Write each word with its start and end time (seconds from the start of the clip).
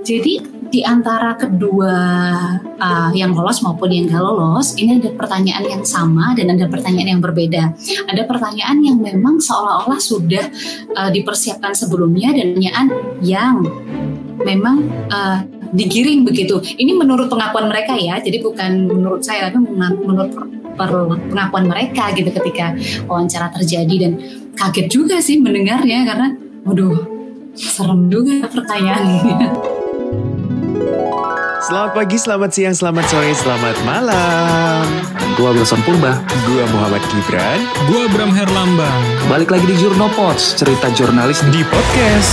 Jadi 0.00 0.38
di 0.70 0.86
antara 0.86 1.34
kedua 1.34 1.98
uh, 2.78 3.10
yang 3.10 3.34
lolos 3.34 3.58
maupun 3.66 3.90
yang 3.90 4.06
gak 4.06 4.22
lolos, 4.22 4.78
ini 4.78 5.02
ada 5.02 5.10
pertanyaan 5.18 5.66
yang 5.66 5.82
sama 5.82 6.30
dan 6.38 6.54
ada 6.54 6.70
pertanyaan 6.70 7.18
yang 7.18 7.22
berbeda. 7.22 7.74
Ada 8.06 8.22
pertanyaan 8.22 8.78
yang 8.78 9.02
memang 9.02 9.42
seolah-olah 9.42 9.98
sudah 9.98 10.46
uh, 10.94 11.10
dipersiapkan 11.10 11.74
sebelumnya 11.74 12.30
dan 12.30 12.54
pertanyaan 12.54 12.86
yang 13.18 13.66
memang 14.46 14.86
uh, 15.10 15.42
digiring 15.74 16.22
begitu. 16.22 16.62
Ini 16.62 16.94
menurut 16.94 17.26
pengakuan 17.26 17.66
mereka 17.66 17.98
ya, 17.98 18.22
jadi 18.22 18.38
bukan 18.38 18.94
menurut 18.94 19.26
saya, 19.26 19.50
tapi 19.50 19.58
menurut 20.06 20.30
pengakuan 20.78 21.66
mereka 21.66 22.14
gitu 22.14 22.30
ketika 22.30 22.72
wawancara 23.04 23.52
terjadi 23.52 23.94
dan 24.06 24.12
kaget 24.54 24.86
juga 24.86 25.18
sih 25.18 25.42
mendengarnya 25.42 26.06
karena, 26.06 26.28
waduh, 26.62 26.94
serem 27.58 28.06
juga 28.08 28.46
pertanyaannya. 28.48 29.76
Selamat 31.60 31.92
pagi, 31.92 32.16
selamat 32.16 32.50
siang, 32.56 32.72
selamat 32.72 33.04
sore, 33.12 33.36
selamat 33.36 33.76
malam. 33.84 34.80
Gua 35.36 35.52
Wilson 35.52 35.84
Purba. 35.84 36.16
Gua 36.48 36.64
Muhammad 36.72 37.04
Gibran. 37.12 37.60
Gua 37.84 38.08
Bram 38.08 38.32
Herlambang. 38.32 39.28
Balik 39.28 39.52
lagi 39.52 39.68
di 39.68 39.76
Jurnopods, 39.76 40.56
cerita 40.56 40.88
jurnalis 40.96 41.44
di 41.52 41.60
podcast. 41.68 42.32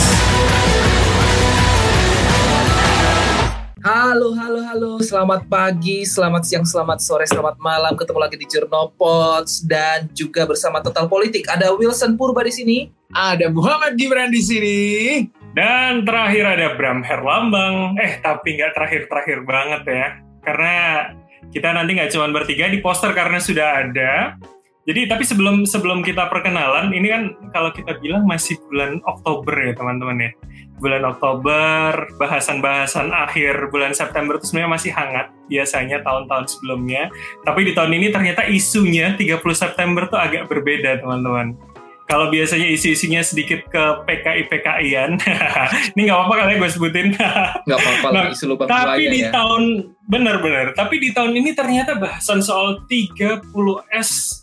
Halo, 3.84 4.32
halo, 4.32 4.64
halo. 4.64 4.92
Selamat 5.04 5.44
pagi, 5.52 6.08
selamat 6.08 6.48
siang, 6.48 6.64
selamat 6.64 7.04
sore, 7.04 7.28
selamat 7.28 7.59
malam. 7.59 8.00
Ketemu 8.00 8.20
lagi 8.23 8.40
di 8.40 8.48
Jurnopods 8.48 9.68
dan 9.68 10.08
juga 10.16 10.48
bersama 10.48 10.80
Total 10.80 11.04
Politik. 11.04 11.52
Ada 11.52 11.76
Wilson 11.76 12.16
Purba 12.16 12.48
di 12.48 12.56
sini. 12.56 12.78
Ada 13.12 13.52
Muhammad 13.52 14.00
Gibran 14.00 14.32
di 14.32 14.40
sini. 14.40 14.80
Dan 15.56 16.04
terakhir 16.04 16.44
ada 16.58 16.68
Bram 16.76 17.00
Herlambang. 17.04 17.96
Eh, 18.00 18.20
tapi 18.20 18.60
nggak 18.60 18.74
terakhir-terakhir 18.76 19.40
banget 19.48 19.82
ya. 19.88 20.08
Karena 20.44 20.76
kita 21.52 21.72
nanti 21.72 21.95
nggak 21.95 22.12
cuma 22.12 22.28
bertiga 22.31 22.67
di 22.67 22.80
poster 22.84 23.12
karena 23.16 23.40
sudah 23.40 23.68
ada. 23.86 24.36
Jadi, 24.88 25.03
tapi 25.03 25.28
sebelum 25.28 25.68
sebelum 25.68 26.00
kita 26.00 26.31
perkenalan, 26.31 26.95
ini 26.95 27.12
kan 27.12 27.36
kalau 27.52 27.75
kita 27.75 28.00
bilang 28.00 28.23
masih 28.23 28.56
bulan 28.72 29.03
Oktober 29.03 29.52
ya 29.52 29.75
teman-teman 29.75 30.16
ya. 30.16 30.31
Bulan 30.80 31.03
Oktober, 31.03 32.08
bahasan-bahasan 32.16 33.12
akhir 33.12 33.68
bulan 33.68 33.92
September 33.92 34.40
itu 34.40 34.48
sebenarnya 34.48 34.72
masih 34.72 34.92
hangat 34.95 35.28
biasanya 35.52 36.00
tahun-tahun 36.08 36.45
sebelumnya. 36.56 37.12
Tapi 37.44 37.68
di 37.68 37.72
tahun 37.75 38.00
ini 38.00 38.08
ternyata 38.16 38.48
isunya 38.48 39.12
30 39.20 39.44
September 39.52 40.08
tuh 40.08 40.23
agak 40.23 40.48
berbeda 40.48 41.03
teman-teman 41.03 41.59
kalau 42.08 42.31
biasanya 42.31 42.72
isi-isinya 42.72 43.19
sedikit 43.19 43.67
ke 43.67 43.83
PKI 44.08 44.47
PKIan, 44.47 45.19
ini 45.94 46.02
nggak 46.08 46.17
apa-apa 46.17 46.36
kali 46.39 46.52
ya 46.55 46.58
gue 46.63 46.69
sebutin. 46.72 47.08
Nggak 47.67 47.80
apa-apa 47.83 48.08
nah, 48.16 48.25
isu 48.31 48.45
lubang 48.47 48.67
Tapi 48.72 49.03
di 49.11 49.27
ya. 49.27 49.30
tahun 49.36 49.63
benar-benar, 50.08 50.72
tapi 50.72 51.03
di 51.03 51.11
tahun 51.11 51.35
ini 51.35 51.52
ternyata 51.52 52.00
bahasan 52.00 52.39
soal 52.39 52.88
30S 52.88 54.39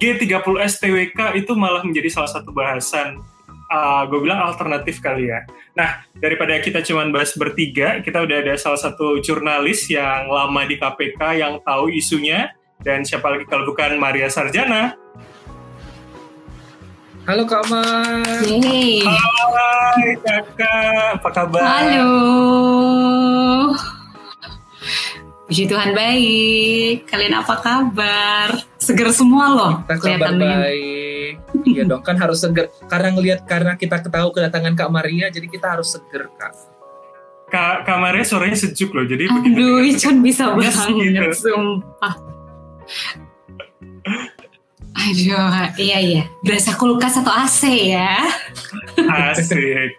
G30S 0.00 0.80
TWK 0.80 1.36
itu 1.36 1.52
malah 1.52 1.84
menjadi 1.84 2.08
salah 2.08 2.32
satu 2.32 2.48
bahasan 2.48 3.20
uh, 3.68 4.08
gue 4.08 4.18
bilang 4.24 4.40
alternatif 4.48 5.04
kali 5.04 5.28
ya. 5.28 5.44
Nah, 5.76 6.08
daripada 6.16 6.56
kita 6.64 6.80
cuma 6.80 7.04
bahas 7.12 7.36
bertiga, 7.36 8.00
kita 8.00 8.24
udah 8.24 8.40
ada 8.40 8.54
salah 8.56 8.80
satu 8.80 9.20
jurnalis 9.20 9.84
yang 9.92 10.32
lama 10.32 10.64
di 10.64 10.80
KPK 10.80 11.20
yang 11.44 11.60
tahu 11.60 11.92
isunya 11.92 12.56
dan 12.80 13.04
siapa 13.04 13.30
lagi 13.30 13.44
kalau 13.46 13.68
bukan 13.68 14.00
Maria 14.00 14.26
Sarjana 14.32 14.98
Halo 17.22 17.46
Kak 17.46 17.70
Mar. 17.70 18.42
Hey. 18.42 18.98
Hai 19.06 20.18
Kakak, 20.18 21.22
apa 21.22 21.28
kabar? 21.30 21.62
Halo. 21.62 22.10
Puji 25.46 25.70
Tuhan 25.70 25.94
baik. 25.94 27.06
Kalian 27.06 27.38
apa 27.38 27.54
kabar? 27.62 28.58
Seger 28.74 29.14
semua 29.14 29.54
loh. 29.54 29.72
Kita 29.86 30.18
kabar 30.18 30.34
baik. 30.34 31.32
Iya 31.62 31.86
dong, 31.86 32.02
kan 32.02 32.18
harus 32.18 32.42
seger. 32.42 32.74
Karena 32.90 33.14
ngelihat 33.14 33.46
karena 33.46 33.78
kita 33.78 34.02
ketahui 34.02 34.34
kedatangan 34.34 34.74
Kak 34.74 34.90
Maria, 34.90 35.30
jadi 35.30 35.46
kita 35.46 35.78
harus 35.78 35.94
seger 35.94 36.26
Kak. 36.34 36.52
Kak, 37.54 37.86
Kak 37.86 37.98
Maria 38.02 38.26
suaranya 38.26 38.58
sejuk 38.58 38.90
loh, 38.96 39.06
jadi 39.06 39.30
Aduh, 39.30 39.78
Icon 39.84 40.26
bisa 40.26 40.50
banget, 40.58 40.74
gitu. 40.90 41.52
sumpah. 41.52 42.14
Aduh, 44.92 45.72
iya 45.80 45.98
iya. 45.98 46.22
Berasa 46.44 46.76
kulkas 46.76 47.16
atau 47.16 47.32
AC 47.32 47.90
ya? 47.96 48.28
Asik. 49.00 49.96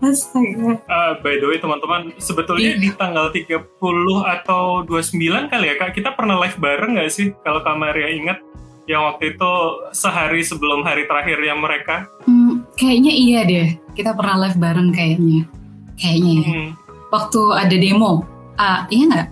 Astaga. 0.00 0.80
Uh, 0.88 1.12
by 1.20 1.36
the 1.36 1.46
way 1.46 1.60
teman-teman, 1.60 2.16
sebetulnya 2.16 2.72
yeah. 2.72 2.80
di 2.80 2.88
tanggal 2.96 3.28
30 3.28 3.68
atau 4.24 4.80
29 4.88 5.52
kali 5.52 5.66
ya 5.68 5.74
Kak, 5.76 5.92
kita 5.92 6.16
pernah 6.16 6.40
live 6.40 6.56
bareng 6.56 6.96
nggak 6.96 7.12
sih? 7.12 7.36
Kalau 7.44 7.60
Kak 7.60 7.76
Maria 7.76 8.08
ingat 8.08 8.40
yang 8.88 9.04
waktu 9.04 9.36
itu 9.36 9.52
sehari 9.92 10.40
sebelum 10.40 10.80
hari 10.82 11.04
terakhir 11.04 11.36
yang 11.44 11.60
mereka? 11.60 12.08
Hmm, 12.24 12.64
kayaknya 12.80 13.12
iya 13.12 13.40
deh. 13.44 13.68
Kita 13.92 14.16
pernah 14.16 14.48
live 14.48 14.56
bareng 14.56 14.88
kayaknya. 14.96 15.44
Kayaknya 16.00 16.32
ya. 16.32 16.48
Hmm. 16.48 16.68
Waktu 17.12 17.40
ada 17.52 17.76
demo. 17.76 18.24
Uh, 18.56 18.80
iya 18.88 19.04
nggak? 19.12 19.28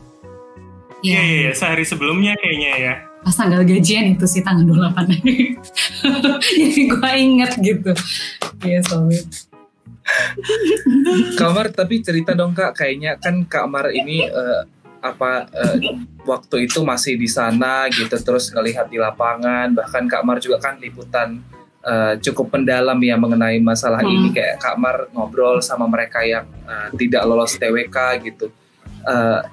Iya, 1.00 1.12
yeah. 1.16 1.24
iya, 1.24 1.40
yeah, 1.48 1.54
sehari 1.56 1.88
sebelumnya 1.88 2.36
kayaknya 2.36 2.72
ya 2.76 2.94
pas 3.30 3.46
tanggal 3.46 3.62
gajian 3.62 4.18
itu 4.18 4.26
sih 4.26 4.42
tanggal 4.42 4.66
28 4.90 5.22
jadi 6.58 6.82
gue 6.90 7.10
inget 7.14 7.52
gitu. 7.62 7.94
Ya 8.66 8.82
yeah, 8.82 8.82
soalnya 8.82 9.22
Kamar 11.38 11.70
tapi 11.70 12.02
cerita 12.02 12.34
dong 12.34 12.58
kak. 12.58 12.74
Kayaknya 12.74 13.14
kan 13.22 13.46
Kak 13.46 13.70
Mar 13.70 13.94
ini 13.94 14.26
uh, 14.26 14.66
apa 14.98 15.46
uh, 15.46 15.78
waktu 16.26 16.66
itu 16.66 16.82
masih 16.82 17.14
di 17.14 17.30
sana 17.30 17.86
gitu 17.86 18.18
terus 18.18 18.50
ngelihat 18.50 18.90
di 18.90 18.98
lapangan. 18.98 19.70
Bahkan 19.78 20.10
Kak 20.10 20.26
Mar 20.26 20.42
juga 20.42 20.58
kan 20.58 20.82
liputan 20.82 21.38
uh, 21.86 22.18
cukup 22.18 22.58
mendalam 22.58 22.98
ya 22.98 23.14
mengenai 23.14 23.62
masalah 23.62 24.02
hmm. 24.02 24.10
ini 24.10 24.28
kayak 24.34 24.58
Kak 24.58 24.74
Mar 24.82 25.06
ngobrol 25.14 25.62
sama 25.62 25.86
mereka 25.86 26.26
yang 26.26 26.50
uh, 26.66 26.90
tidak 26.98 27.22
lolos 27.22 27.54
TWK 27.54 27.96
gitu. 28.26 28.50
Uh, 29.06 29.46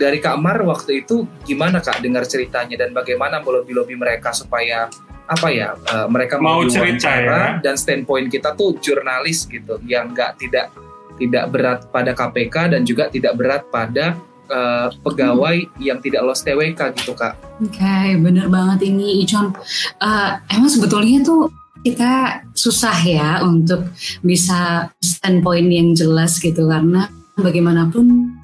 dari 0.00 0.16
Kak 0.16 0.40
Mar 0.40 0.64
waktu 0.64 1.04
itu 1.04 1.28
gimana 1.44 1.84
Kak 1.84 2.00
dengar 2.00 2.24
ceritanya 2.24 2.80
dan 2.80 2.96
bagaimana 2.96 3.44
melobi-lobi 3.44 3.92
mereka 4.00 4.32
supaya 4.32 4.88
apa 5.28 5.48
ya 5.52 5.76
uh, 5.76 6.08
mereka 6.08 6.40
mau 6.40 6.64
cerita 6.64 7.12
ya 7.12 7.60
dan 7.60 7.76
standpoint 7.76 8.32
kita 8.32 8.56
tuh 8.56 8.80
jurnalis 8.80 9.44
gitu 9.46 9.78
yang 9.84 10.10
nggak 10.16 10.40
tidak 10.40 10.72
tidak 11.20 11.44
berat 11.52 11.80
pada 11.92 12.16
KPK 12.16 12.74
dan 12.74 12.82
juga 12.88 13.12
tidak 13.12 13.36
berat 13.36 13.62
pada 13.68 14.16
uh, 14.48 14.88
pegawai 15.04 15.68
hmm. 15.68 15.78
yang 15.84 16.00
tidak 16.00 16.24
lolos 16.24 16.40
TWK 16.42 16.80
gitu 16.96 17.12
kak. 17.12 17.36
Oke 17.60 17.76
okay, 17.76 18.16
bener 18.16 18.48
banget 18.48 18.88
ini 18.88 19.20
Icon. 19.22 19.52
Uh, 20.00 20.40
emang 20.48 20.72
sebetulnya 20.72 21.20
tuh 21.22 21.52
kita 21.84 22.44
susah 22.56 22.96
ya 23.04 23.28
untuk 23.44 23.86
bisa 24.24 24.90
standpoint 24.98 25.68
yang 25.68 25.92
jelas 25.92 26.40
gitu 26.40 26.66
karena 26.66 27.08
bagaimanapun 27.38 28.39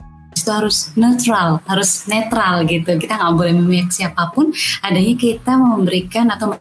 itu 0.46 0.54
harus 0.54 0.94
netral, 0.94 1.58
harus 1.66 2.06
netral 2.06 2.62
gitu. 2.70 2.94
Kita 2.94 3.18
nggak 3.18 3.34
boleh 3.34 3.54
memihak 3.58 3.90
siapa 3.90 4.30
pun. 4.30 4.54
Adanya 4.86 5.18
kita 5.18 5.58
memberikan 5.58 6.30
atau 6.30 6.54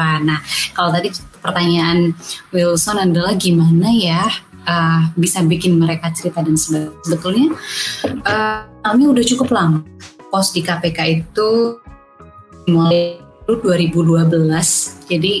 Nah, 0.00 0.40
kalau 0.72 0.88
tadi 0.96 1.12
pertanyaan 1.44 2.16
Wilson 2.56 3.04
adalah 3.04 3.36
gimana 3.36 3.92
ya 3.92 4.24
uh, 4.64 5.12
bisa 5.12 5.44
bikin 5.44 5.76
mereka 5.76 6.08
cerita 6.12 6.40
dan 6.40 6.56
sebetulnya 6.56 7.52
uh, 8.24 8.64
kami 8.80 9.12
udah 9.12 9.24
cukup 9.24 9.52
lama 9.52 9.84
pos 10.32 10.56
di 10.56 10.64
KPK 10.64 10.98
itu 11.20 11.76
mulai 12.64 13.20
2012 13.44 14.30
jadi 15.04 15.32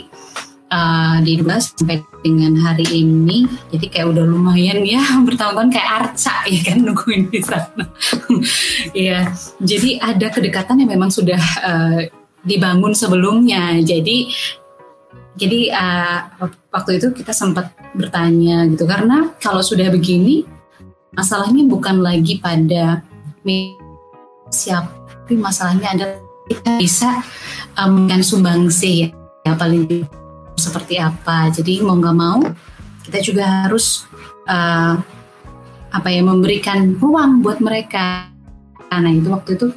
uh, 0.72 1.18
di 1.22 1.36
12 1.38 1.76
sampai 1.76 2.00
dengan 2.22 2.54
hari 2.62 2.86
ini. 2.88 3.44
Jadi 3.74 3.86
kayak 3.90 4.16
udah 4.16 4.24
lumayan 4.24 4.82
ya 4.86 5.02
bertahun-tahun 5.26 5.70
kayak 5.74 5.90
arca 5.90 6.34
ya 6.48 6.60
kan 6.64 6.78
nungguin 6.82 7.28
di 7.28 7.40
sana. 7.42 7.84
Ya 8.96 9.28
jadi 9.60 10.00
ada 10.00 10.32
kedekatan 10.32 10.80
yang 10.82 10.90
memang 10.96 11.12
sudah 11.12 11.40
uh, 11.62 12.00
dibangun 12.42 12.96
sebelumnya. 12.96 13.78
Jadi 13.84 14.32
jadi 15.36 15.60
uh, 15.72 16.18
waktu 16.72 16.98
itu 16.98 17.12
kita 17.12 17.30
sempat 17.30 17.70
bertanya 17.92 18.66
gitu. 18.70 18.88
Karena 18.88 19.30
kalau 19.38 19.60
sudah 19.60 19.92
begini 19.92 20.46
masalahnya 21.12 21.66
bukan 21.66 22.00
lagi 22.00 22.38
pada 22.38 23.02
siapa 24.50 25.00
tapi 25.30 25.38
masalahnya 25.38 25.88
ada 25.94 26.06
kita 26.50 26.82
bisa 26.82 27.22
um, 27.78 28.10
kan 28.10 28.18
sumbangsi 28.18 29.06
ya, 29.06 29.08
ya 29.46 29.54
paling 29.54 29.86
seperti 30.60 31.00
apa. 31.00 31.48
Jadi 31.48 31.80
mau 31.80 31.96
nggak 31.96 32.16
mau 32.16 32.44
kita 33.08 33.18
juga 33.24 33.66
harus 33.66 34.04
uh, 34.44 35.00
apa 35.90 36.08
ya 36.12 36.22
memberikan 36.22 36.94
ruang 37.00 37.40
buat 37.40 37.58
mereka. 37.58 38.28
Nah 38.92 39.10
itu 39.10 39.32
waktu 39.32 39.56
itu 39.56 39.72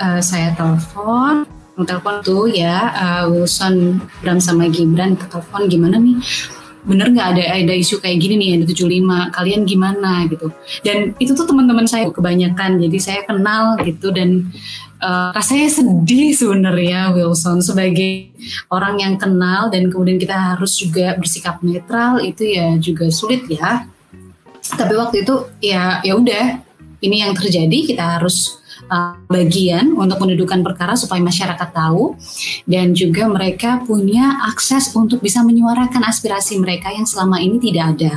uh, 0.00 0.20
saya 0.22 0.54
telepon, 0.54 1.44
telepon 1.84 2.22
tuh 2.24 2.48
ya 2.48 2.94
uh, 2.94 3.24
Wilson 3.28 4.00
Bram 4.24 4.40
sama 4.40 4.68
Gibran 4.70 5.18
telepon 5.18 5.68
gimana 5.68 5.96
nih 6.00 6.16
bener 6.80 7.12
nggak 7.12 7.28
ada 7.36 7.44
ada 7.60 7.74
isu 7.76 8.00
kayak 8.00 8.24
gini 8.24 8.34
nih 8.40 8.50
ada 8.56 8.64
75 8.64 9.36
kalian 9.36 9.60
gimana 9.68 10.24
gitu 10.32 10.48
dan 10.80 11.12
itu 11.20 11.36
tuh 11.36 11.44
teman-teman 11.44 11.84
saya 11.84 12.08
kebanyakan 12.08 12.80
jadi 12.80 12.98
saya 12.98 13.20
kenal 13.28 13.76
gitu 13.84 14.08
dan 14.08 14.48
uh, 15.00 15.30
rasanya 15.34 15.68
sedih 15.72 16.36
sebenarnya 16.36 17.10
Wilson 17.16 17.64
sebagai 17.64 18.30
orang 18.70 19.00
yang 19.00 19.14
kenal 19.16 19.72
dan 19.72 19.88
kemudian 19.88 20.20
kita 20.20 20.56
harus 20.56 20.76
juga 20.76 21.16
bersikap 21.16 21.60
netral 21.64 22.20
itu 22.22 22.44
ya 22.46 22.76
juga 22.78 23.08
sulit 23.08 23.48
ya 23.50 23.88
tapi 24.76 24.94
waktu 24.94 25.26
itu 25.26 25.34
ya 25.58 25.98
ya 26.04 26.14
udah 26.14 26.62
ini 27.00 27.24
yang 27.24 27.32
terjadi 27.32 27.78
kita 27.88 28.20
harus 28.20 28.60
uh, 28.88 29.16
bagian 29.28 29.96
untuk 29.96 30.20
mendudukan 30.20 30.60
perkara 30.60 30.94
supaya 30.94 31.20
masyarakat 31.20 31.68
tahu 31.72 32.16
dan 32.68 32.92
juga 32.92 33.24
mereka 33.28 33.80
punya 33.84 34.44
akses 34.52 34.92
untuk 34.92 35.24
bisa 35.24 35.40
menyuarakan 35.40 36.04
aspirasi 36.04 36.60
mereka 36.60 36.92
yang 36.92 37.08
selama 37.08 37.40
ini 37.40 37.56
tidak 37.56 37.96
ada. 37.96 38.14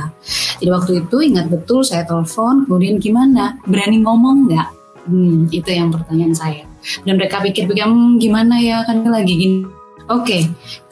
Jadi 0.60 0.70
waktu 0.70 0.92
itu 1.04 1.16
ingat 1.24 1.48
betul 1.48 1.80
saya 1.80 2.04
telepon, 2.04 2.68
kemudian 2.68 3.00
gimana? 3.00 3.56
Berani 3.64 4.04
ngomong 4.04 4.36
nggak? 4.52 4.68
Hmm, 5.08 5.48
itu 5.52 5.68
yang 5.68 5.92
pertanyaan 5.92 6.36
saya. 6.36 6.73
Dan 7.02 7.16
mereka 7.16 7.40
pikir-pikir, 7.40 7.84
hmm, 7.84 8.20
gimana 8.20 8.60
ya 8.60 8.84
kan 8.84 9.04
lagi 9.06 9.34
gini. 9.34 9.58
Oke, 10.04 10.20
okay, 10.20 10.42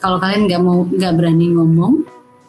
kalau 0.01 0.17
kalian 0.17 0.49
nggak 0.49 0.61
mau 0.61 0.89
nggak 0.89 1.13
berani 1.13 1.53
ngomong, 1.53 2.01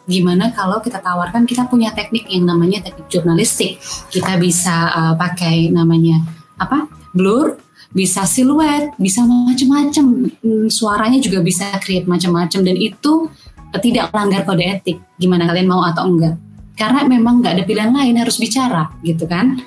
gimana 0.09 0.49
kalau 0.49 0.81
kita 0.81 0.97
tawarkan 0.97 1.45
kita 1.45 1.69
punya 1.69 1.93
teknik 1.93 2.25
yang 2.25 2.49
namanya 2.49 2.81
teknik 2.81 3.05
jurnalistik. 3.05 3.77
Kita 4.09 4.37
bisa 4.41 4.89
uh, 4.89 5.13
pakai 5.13 5.69
namanya 5.69 6.25
apa? 6.57 6.89
blur, 7.15 7.55
bisa 7.95 8.27
siluet, 8.27 8.91
bisa 8.99 9.23
macam-macam. 9.23 10.05
Hmm, 10.43 10.67
suaranya 10.67 11.23
juga 11.23 11.39
bisa 11.39 11.71
create 11.79 12.03
macam-macam 12.03 12.59
dan 12.59 12.75
itu 12.75 13.31
tidak 13.79 14.11
melanggar 14.11 14.43
kode 14.43 14.67
etik. 14.67 14.97
Gimana 15.15 15.47
kalian 15.47 15.71
mau 15.71 15.81
atau 15.87 16.03
enggak? 16.03 16.35
Karena 16.75 17.07
memang 17.07 17.39
nggak 17.39 17.55
ada 17.55 17.63
pilihan 17.63 17.95
lain 17.95 18.19
harus 18.19 18.35
bicara 18.35 18.91
gitu 18.99 19.23
kan. 19.31 19.63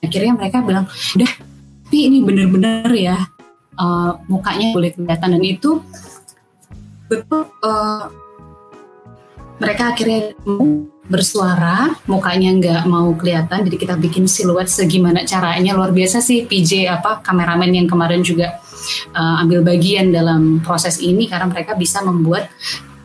Akhirnya 0.00 0.32
mereka 0.32 0.64
bilang, 0.64 0.88
udah, 1.20 1.30
tapi 1.86 2.10
ini 2.10 2.18
bener-bener 2.18 2.90
ya 2.90 3.14
uh, 3.78 4.18
mukanya 4.26 4.74
boleh 4.74 4.90
kelihatan. 4.90 5.38
Dan 5.38 5.42
itu 5.46 5.78
betul 7.06 7.46
uh, 7.62 8.10
mereka 9.62 9.94
akhirnya 9.94 10.34
bersuara, 11.06 11.94
mukanya 12.10 12.50
nggak 12.58 12.82
mau 12.90 13.14
kelihatan, 13.14 13.64
jadi 13.70 13.76
kita 13.78 13.94
bikin 14.02 14.26
siluet 14.26 14.66
segimana 14.66 15.22
caranya. 15.22 15.78
Luar 15.78 15.94
biasa 15.94 16.18
sih 16.18 16.42
PJ 16.44 16.90
apa 16.90 17.22
kameramen 17.22 17.70
yang 17.70 17.86
kemarin 17.86 18.26
juga 18.26 18.58
uh, 19.14 19.46
ambil 19.46 19.62
bagian 19.62 20.10
dalam 20.10 20.58
proses 20.66 20.98
ini. 20.98 21.30
Karena 21.30 21.46
mereka 21.46 21.78
bisa 21.78 22.02
membuat 22.02 22.50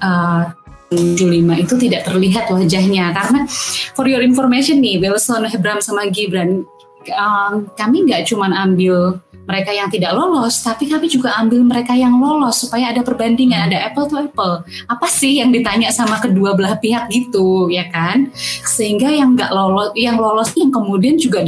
uh, 0.02 0.50
75 0.90 1.22
itu 1.70 1.74
tidak 1.88 2.02
terlihat 2.10 2.50
wajahnya. 2.50 3.14
Karena 3.14 3.46
for 3.94 4.10
your 4.10 4.26
information 4.26 4.82
nih 4.82 4.98
Wilson, 4.98 5.46
Hebram 5.48 5.80
sama 5.80 6.10
Gibran 6.10 6.66
um, 7.10 7.66
kami 7.74 8.06
nggak 8.06 8.30
cuma 8.30 8.52
ambil 8.54 9.18
mereka 9.42 9.74
yang 9.74 9.90
tidak 9.90 10.14
lolos, 10.14 10.62
tapi 10.62 10.86
kami 10.86 11.10
juga 11.10 11.34
ambil 11.42 11.66
mereka 11.66 11.98
yang 11.98 12.14
lolos 12.22 12.62
supaya 12.62 12.94
ada 12.94 13.02
perbandingan, 13.02 13.74
ada 13.74 13.90
apple 13.90 14.06
to 14.06 14.16
apple. 14.22 14.62
Apa 14.86 15.10
sih 15.10 15.42
yang 15.42 15.50
ditanya 15.50 15.90
sama 15.90 16.22
kedua 16.22 16.54
belah 16.54 16.78
pihak 16.78 17.10
gitu, 17.10 17.68
ya 17.68 17.90
kan? 17.90 18.30
Sehingga 18.64 19.10
yang 19.10 19.34
nggak 19.34 19.52
lolos, 19.52 19.92
yang 19.98 20.22
lolos 20.22 20.54
yang 20.54 20.70
kemudian 20.70 21.18
juga 21.18 21.44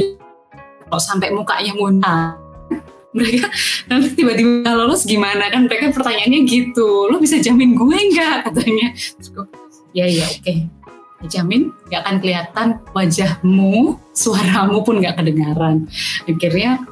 kalau 0.90 1.00
sampai 1.00 1.32
mukanya 1.32 1.72
muntah 1.74 2.44
mereka 3.14 3.46
nanti 3.86 4.10
tiba-tiba 4.18 4.74
lolos 4.74 5.06
gimana 5.06 5.46
kan 5.48 5.70
mereka 5.70 5.94
pertanyaannya 5.94 6.40
gitu 6.50 7.08
lo 7.08 7.22
bisa 7.22 7.38
jamin 7.38 7.78
gue 7.78 7.98
nggak 8.10 8.50
katanya 8.50 8.90
ya 9.94 10.06
ya 10.10 10.26
oke 10.26 10.42
okay. 10.42 10.66
Jamin 11.24 11.72
nggak 11.88 12.00
akan 12.04 12.16
kelihatan 12.20 12.68
wajahmu 12.92 13.96
suaramu 14.12 14.84
pun 14.84 15.00
nggak 15.00 15.16
kedengaran 15.16 15.88
akhirnya 16.28 16.84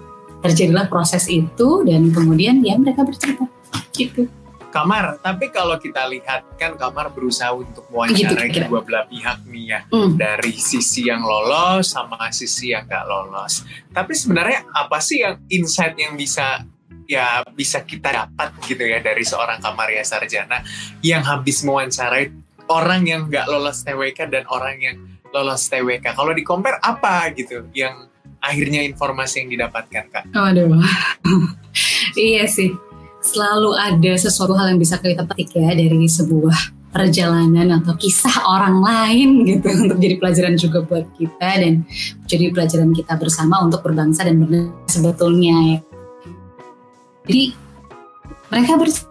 terjadilah 0.43 0.91
proses 0.91 1.31
itu 1.31 1.87
dan 1.87 2.11
kemudian 2.11 2.61
ya 2.67 2.75
mereka 2.75 3.07
bercerita 3.07 3.47
gitu. 3.95 4.27
Kamar, 4.73 5.21
tapi 5.21 5.53
kalau 5.53 5.77
kita 5.77 6.09
lihat 6.09 6.57
kan 6.57 6.81
Kamar 6.81 7.13
berusaha 7.13 7.53
untuk 7.53 7.85
mewawancarai 7.93 8.49
gitu, 8.49 8.65
kedua 8.65 8.81
belah 8.81 9.05
pihak 9.05 9.45
nih 9.45 9.65
ya, 9.69 9.81
mm. 9.85 10.17
dari 10.17 10.57
sisi 10.57 11.13
yang 11.13 11.21
lolos 11.21 11.93
sama 11.93 12.17
sisi 12.33 12.73
yang 12.73 12.89
nggak 12.89 13.05
lolos. 13.05 13.69
Tapi 13.93 14.17
sebenarnya 14.17 14.65
apa 14.73 14.97
sih 14.97 15.21
yang 15.21 15.45
insight 15.53 15.93
yang 16.01 16.17
bisa 16.17 16.65
ya 17.05 17.45
bisa 17.53 17.85
kita 17.85 18.17
dapat 18.17 18.57
gitu 18.65 18.81
ya 18.81 19.05
dari 19.05 19.21
seorang 19.21 19.61
Kamaria 19.61 20.01
Sarjana 20.09 20.65
yang 21.05 21.21
habis 21.21 21.61
mewawancarai 21.61 22.42
orang 22.73 23.05
yang 23.05 23.29
nggak 23.29 23.45
lolos 23.53 23.85
TWK 23.85 24.19
dan 24.33 24.45
orang 24.49 24.77
yang 24.81 24.97
lolos 25.33 25.69
TWK. 25.69 26.17
Kalau 26.17 26.33
di 26.33 26.43
compare 26.45 26.81
apa 26.81 27.29
gitu 27.37 27.69
yang 27.77 28.09
akhirnya 28.41 28.83
informasi 28.83 29.45
yang 29.45 29.49
didapatkan 29.53 30.05
kak? 30.09 30.25
Waduh, 30.33 30.81
iya 32.19 32.49
sih. 32.49 32.73
Selalu 33.23 33.79
ada 33.79 34.13
sesuatu 34.19 34.57
hal 34.59 34.75
yang 34.75 34.81
bisa 34.83 34.99
kita 34.99 35.23
petik 35.23 35.55
ya 35.55 35.71
dari 35.71 36.11
sebuah 36.11 36.83
perjalanan 36.93 37.81
atau 37.81 37.97
kisah 37.97 38.45
orang 38.45 38.85
lain 38.85 39.49
gitu 39.49 39.69
untuk 39.89 39.97
jadi 39.97 40.21
pelajaran 40.21 40.55
juga 40.61 40.85
buat 40.85 41.09
kita 41.17 41.49
dan 41.65 41.89
jadi 42.29 42.53
pelajaran 42.53 42.93
kita 42.93 43.17
bersama 43.17 43.65
untuk 43.65 43.81
berbangsa 43.81 44.29
dan 44.29 44.43
bernegara 44.43 44.77
sebetulnya 44.91 45.57
ya. 45.73 45.79
Jadi 47.25 47.45
mereka 48.53 48.77
bercerita 48.77 49.09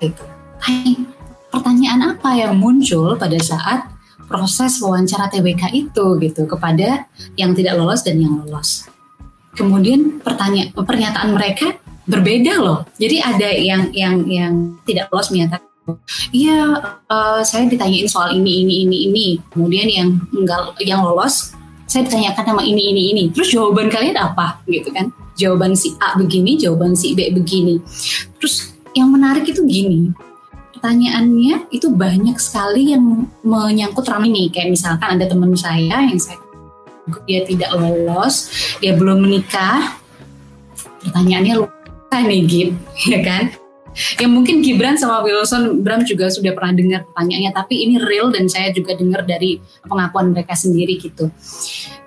gitu. 0.00 1.09
Pertanyaan 1.50 2.16
apa 2.16 2.30
yang 2.38 2.54
muncul 2.56 3.18
pada 3.18 3.36
saat 3.42 3.90
proses 4.30 4.78
wawancara 4.78 5.26
TBK 5.26 5.74
itu 5.74 6.06
gitu 6.22 6.46
kepada 6.46 7.10
yang 7.34 7.50
tidak 7.52 7.74
lolos 7.74 8.06
dan 8.06 8.22
yang 8.22 8.38
lolos. 8.46 8.86
Kemudian 9.58 10.22
pertanyaan 10.22 10.70
pernyataan 10.70 11.34
mereka 11.34 11.74
berbeda 12.06 12.54
loh. 12.62 12.86
Jadi 12.96 13.16
ada 13.18 13.48
yang 13.50 13.82
yang 13.90 14.14
yang 14.30 14.52
tidak 14.86 15.10
lolos 15.10 15.34
menyatakan 15.34 15.66
Iya, 16.30 16.78
uh, 17.10 17.42
saya 17.42 17.66
ditanyain 17.66 18.06
soal 18.06 18.36
ini, 18.38 18.62
ini, 18.62 18.86
ini, 18.86 18.96
ini. 19.10 19.26
Kemudian 19.50 19.90
yang 19.90 20.08
enggak, 20.30 20.78
yang 20.86 21.02
lolos, 21.02 21.50
saya 21.90 22.06
ditanyakan 22.06 22.44
sama 22.54 22.62
ini, 22.62 22.94
ini, 22.94 23.02
ini. 23.10 23.24
Terus 23.34 23.50
jawaban 23.50 23.90
kalian 23.90 24.14
apa, 24.14 24.62
gitu 24.70 24.86
kan? 24.94 25.10
Jawaban 25.34 25.74
si 25.74 25.96
A 25.98 26.14
begini, 26.14 26.54
jawaban 26.54 26.94
si 26.94 27.16
B 27.18 27.34
begini. 27.34 27.82
Terus 28.38 28.70
yang 28.94 29.10
menarik 29.10 29.50
itu 29.50 29.66
gini, 29.66 30.14
pertanyaannya 30.80 31.68
itu 31.76 31.92
banyak 31.92 32.40
sekali 32.40 32.96
yang 32.96 33.28
menyangkut 33.44 34.08
ramai 34.08 34.32
nih. 34.32 34.48
Kayak 34.48 34.72
misalkan 34.72 35.20
ada 35.20 35.28
teman 35.28 35.52
saya 35.52 36.08
yang 36.08 36.16
saya 36.16 36.40
dia 37.28 37.44
tidak 37.44 37.68
lolos 37.76 38.48
dia 38.80 38.96
belum 38.96 39.28
menikah. 39.28 40.00
Pertanyaannya 41.04 41.54
lupa 41.60 42.16
nih 42.24 42.42
Gib 42.48 42.70
ya 43.12 43.20
kan? 43.20 43.52
Yang 44.16 44.30
mungkin 44.32 44.56
Gibran 44.64 44.96
sama 44.96 45.20
Wilson 45.20 45.84
Bram 45.84 46.06
juga 46.08 46.32
sudah 46.32 46.56
pernah 46.56 46.72
dengar 46.72 47.04
pertanyaannya 47.12 47.52
tapi 47.52 47.84
ini 47.84 48.00
real 48.00 48.32
dan 48.32 48.48
saya 48.48 48.72
juga 48.72 48.96
dengar 48.96 49.28
dari 49.28 49.60
pengakuan 49.84 50.32
mereka 50.32 50.56
sendiri 50.56 50.96
gitu. 50.96 51.28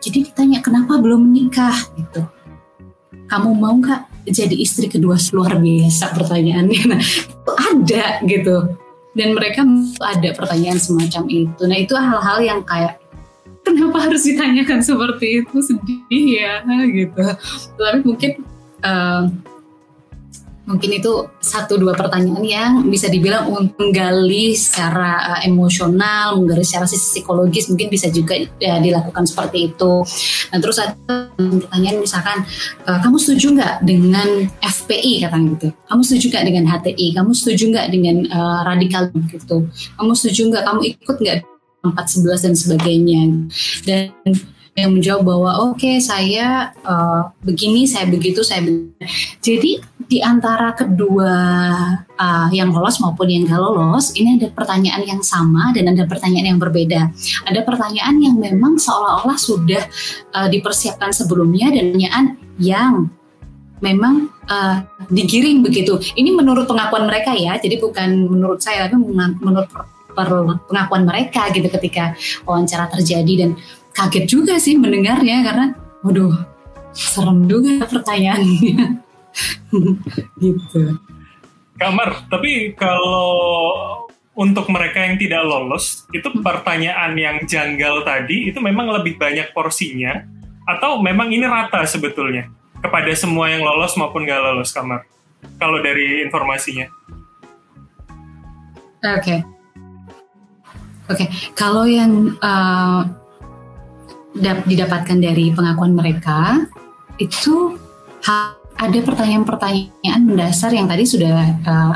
Jadi 0.02 0.34
ditanya 0.34 0.66
kenapa 0.66 0.98
belum 0.98 1.30
menikah? 1.30 1.78
Gitu 1.94 2.26
kamu 3.34 3.50
mau 3.58 3.74
nggak 3.82 4.30
jadi 4.30 4.56
istri 4.56 4.86
kedua 4.86 5.18
luar 5.34 5.58
biasa? 5.58 6.14
pertanyaannya. 6.14 6.82
Nah 6.94 7.02
ada 7.74 8.22
gitu. 8.30 8.78
Dan 9.14 9.34
mereka 9.34 9.66
ada 10.02 10.30
pertanyaan 10.38 10.78
semacam 10.78 11.26
itu. 11.30 11.62
Nah 11.66 11.78
itu 11.78 11.94
hal-hal 11.98 12.38
yang 12.42 12.62
kayak 12.62 13.02
kenapa 13.66 14.06
harus 14.06 14.22
ditanyakan 14.26 14.86
seperti 14.86 15.42
itu? 15.42 15.56
Sedih 15.66 16.26
ya 16.30 16.62
gitu. 16.90 17.24
Tapi 17.78 18.00
mungkin 18.06 18.32
uh, 18.86 19.30
mungkin 20.64 20.96
itu 20.96 21.28
satu 21.44 21.76
dua 21.76 21.92
pertanyaan 21.92 22.44
yang 22.44 22.72
bisa 22.88 23.12
dibilang 23.12 23.52
menggali 23.76 24.56
secara 24.56 25.36
uh, 25.36 25.42
emosional, 25.44 26.40
menggali 26.40 26.64
secara 26.64 26.88
psikologis 26.88 27.68
mungkin 27.68 27.92
bisa 27.92 28.08
juga 28.08 28.40
ya, 28.58 28.80
dilakukan 28.80 29.28
seperti 29.28 29.76
itu. 29.76 29.94
Nah 30.56 30.60
terus 30.64 30.80
ada 30.80 30.96
pertanyaan 31.36 32.00
misalkan 32.00 32.48
uh, 32.88 33.00
kamu 33.04 33.18
setuju 33.20 33.60
nggak 33.60 33.76
dengan 33.84 34.28
FPI 34.64 35.28
katanya 35.28 35.48
gitu? 35.60 35.68
Kamu 35.92 36.02
setuju 36.02 36.26
nggak 36.32 36.46
dengan 36.48 36.66
HTI? 36.72 37.08
Kamu 37.12 37.32
setuju 37.36 37.64
nggak 37.76 37.88
dengan 37.92 38.16
uh, 38.32 38.60
radikal 38.64 39.12
gitu? 39.28 39.68
Kamu 40.00 40.12
setuju 40.16 40.42
nggak? 40.48 40.64
Kamu 40.64 40.80
ikut 40.96 41.18
nggak 41.20 41.38
411 41.84 42.46
dan 42.48 42.54
sebagainya? 42.56 43.22
Dan 43.84 44.32
yang 44.74 44.90
menjawab 44.98 45.22
bahwa 45.22 45.52
oke 45.70 45.78
okay, 45.78 46.02
saya 46.02 46.74
uh, 46.82 47.30
begini, 47.46 47.86
saya 47.86 48.10
begitu, 48.10 48.42
saya 48.42 48.66
begini. 48.66 49.06
Jadi 49.38 49.72
di 50.10 50.20
antara 50.20 50.74
kedua 50.74 51.34
uh, 52.18 52.48
yang 52.50 52.74
lolos 52.74 52.98
maupun 52.98 53.30
yang 53.30 53.46
gak 53.46 53.62
lolos, 53.62 54.18
ini 54.18 54.42
ada 54.42 54.50
pertanyaan 54.50 55.06
yang 55.06 55.22
sama 55.22 55.70
dan 55.78 55.94
ada 55.94 56.10
pertanyaan 56.10 56.58
yang 56.58 56.60
berbeda. 56.60 57.14
Ada 57.46 57.62
pertanyaan 57.62 58.18
yang 58.18 58.36
memang 58.42 58.82
seolah-olah 58.82 59.38
sudah 59.38 59.84
uh, 60.34 60.50
dipersiapkan 60.50 61.14
sebelumnya 61.14 61.70
dan 61.70 61.94
pertanyaan 61.94 62.26
yang 62.58 63.14
memang 63.78 64.34
uh, 64.50 64.82
digiring 65.14 65.62
begitu. 65.62 66.02
Ini 66.18 66.34
menurut 66.34 66.66
pengakuan 66.66 67.06
mereka 67.06 67.38
ya, 67.38 67.62
jadi 67.62 67.78
bukan 67.78 68.26
menurut 68.26 68.58
saya, 68.58 68.90
tapi 68.90 68.98
menurut 69.38 69.70
pengakuan 70.70 71.04
mereka 71.04 71.50
gitu 71.52 71.68
ketika 71.68 72.14
wawancara 72.46 72.86
terjadi 72.90 73.34
dan 73.46 73.50
kaget 73.94 74.26
juga 74.26 74.58
sih 74.58 74.76
mendengarnya 74.76 75.46
karena 75.46 75.68
waduh 76.02 76.34
serem 76.94 77.46
juga 77.50 77.86
pertanyaannya 77.90 79.02
gitu. 80.44 80.82
Kamar, 81.74 82.30
tapi 82.30 82.78
kalau 82.78 83.34
untuk 84.38 84.70
mereka 84.70 85.02
yang 85.02 85.18
tidak 85.18 85.42
lolos, 85.46 86.06
itu 86.14 86.26
pertanyaan 86.42 87.18
yang 87.18 87.38
janggal 87.46 88.06
tadi 88.06 88.50
itu 88.50 88.62
memang 88.62 88.94
lebih 88.94 89.18
banyak 89.18 89.54
porsinya 89.54 90.26
atau 90.70 91.02
memang 91.02 91.34
ini 91.34 91.44
rata 91.44 91.82
sebetulnya 91.90 92.50
kepada 92.80 93.10
semua 93.18 93.50
yang 93.50 93.66
lolos 93.66 93.98
maupun 93.98 94.26
gak 94.26 94.42
lolos 94.42 94.70
kamar? 94.70 95.06
Kalau 95.60 95.82
dari 95.82 96.24
informasinya. 96.24 96.88
Oke. 99.04 99.20
Okay. 99.20 99.40
Oke, 101.12 101.28
okay. 101.28 101.30
kalau 101.52 101.84
yang 101.84 102.40
uh, 102.40 103.04
didapatkan 104.38 105.18
dari 105.22 105.54
pengakuan 105.54 105.94
mereka 105.94 106.66
itu 107.22 107.78
ada 108.74 109.00
pertanyaan-pertanyaan 109.06 110.22
mendasar 110.26 110.74
yang 110.74 110.90
tadi 110.90 111.06
sudah 111.06 111.36
uh, 111.64 111.96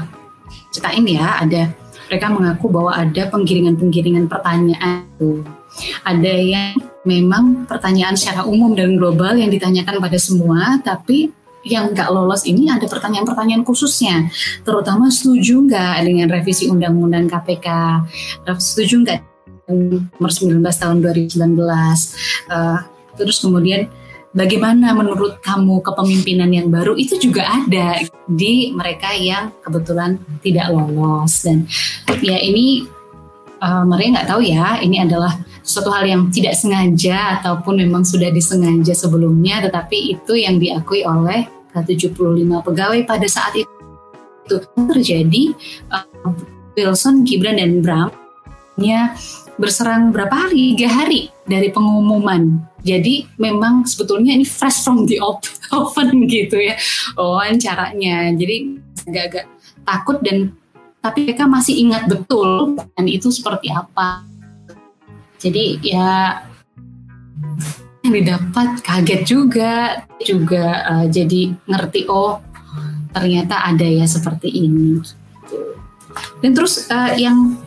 ceritain 0.71 1.03
ya. 1.03 1.41
Ada 1.41 1.73
mereka 2.07 2.31
mengaku 2.31 2.71
bahwa 2.71 2.95
ada 2.95 3.27
penggiringan-penggiringan 3.27 4.29
pertanyaan 4.31 5.03
itu. 5.17 5.43
Ada 6.05 6.33
yang 6.37 6.73
memang 7.03 7.67
pertanyaan 7.67 8.15
secara 8.15 8.47
umum 8.47 8.73
dan 8.77 8.95
global 8.95 9.35
yang 9.35 9.51
ditanyakan 9.51 9.99
pada 9.99 10.15
semua, 10.15 10.79
tapi 10.79 11.31
yang 11.67 11.91
nggak 11.91 12.07
lolos 12.07 12.47
ini 12.47 12.71
ada 12.71 12.87
pertanyaan-pertanyaan 12.87 13.67
khususnya, 13.67 14.31
terutama 14.63 15.11
setuju 15.11 15.67
nggak 15.67 15.95
dengan 16.07 16.27
revisi 16.31 16.71
Undang-Undang 16.71 17.27
KPK, 17.27 17.67
setuju 18.55 19.03
nggak 19.03 19.19
nomor 19.67 20.31
19 20.31 20.63
tahun 20.63 20.97
2019, 21.03 21.59
uh, 22.47 22.79
terus 23.19 23.37
kemudian 23.43 23.91
bagaimana 24.31 24.95
menurut 24.95 25.43
kamu 25.43 25.83
kepemimpinan 25.83 26.49
yang 26.53 26.67
baru? 26.71 26.95
Itu 26.95 27.19
juga 27.19 27.43
ada 27.43 27.99
di 28.31 28.71
mereka 28.71 29.11
yang 29.17 29.51
kebetulan 29.59 30.21
tidak 30.39 30.71
lolos. 30.71 31.43
Dan 31.43 31.67
ya 32.23 32.39
ini 32.39 32.87
uh, 33.59 33.83
mereka 33.83 34.21
nggak 34.21 34.29
tahu 34.31 34.41
ya 34.45 34.79
ini 34.79 35.03
adalah 35.03 35.35
suatu 35.67 35.91
hal 35.91 36.07
yang 36.07 36.31
tidak 36.31 36.55
sengaja 36.55 37.43
ataupun 37.43 37.83
memang 37.83 38.07
sudah 38.07 38.31
disengaja 38.31 38.95
sebelumnya 38.95 39.59
tetapi 39.67 40.15
itu 40.15 40.39
yang 40.39 40.55
diakui 40.61 41.03
oleh 41.03 41.49
75 41.75 42.15
pegawai 42.65 43.01
pada 43.05 43.27
saat 43.29 43.53
itu. 43.53 43.67
Terjadi 44.79 45.51
uh, 45.91 46.31
Wilson, 46.79 47.27
Gibran 47.27 47.59
dan 47.59 47.83
Bram 47.83 48.09
berserang 49.57 50.13
berapa 50.13 50.31
hari? 50.31 50.77
Tiga 50.77 50.89
hari 50.89 51.33
dari 51.43 51.73
pengumuman. 51.73 52.61
Jadi 52.85 53.27
memang 53.35 53.83
sebetulnya 53.83 54.31
ini 54.31 54.45
fresh 54.45 54.85
from 54.85 55.09
the 55.09 55.19
oven 55.75 56.29
gitu 56.29 56.61
ya 56.61 56.77
wawancaranya. 57.17 58.31
Jadi 58.37 58.79
agak-agak 59.09 59.45
takut 59.83 60.17
dan 60.23 60.53
tapi 61.01 61.29
mereka 61.29 61.45
masih 61.45 61.75
ingat 61.87 62.05
betul 62.07 62.77
dan 62.77 63.05
itu 63.09 63.33
seperti 63.33 63.73
apa. 63.73 64.23
Jadi 65.37 65.81
ya 65.85 66.41
yang 68.07 68.13
didapat 68.23 68.79
kaget 68.81 69.21
juga 69.27 70.01
juga 70.23 70.65
uh, 70.87 71.05
jadi 71.11 71.51
ngerti 71.67 72.07
oh 72.07 72.39
ternyata 73.11 73.67
ada 73.67 73.83
ya 73.83 74.07
seperti 74.07 74.47
ini 74.47 75.03
dan 76.39 76.51
terus 76.55 76.87
uh, 76.87 77.11
yang 77.19 77.59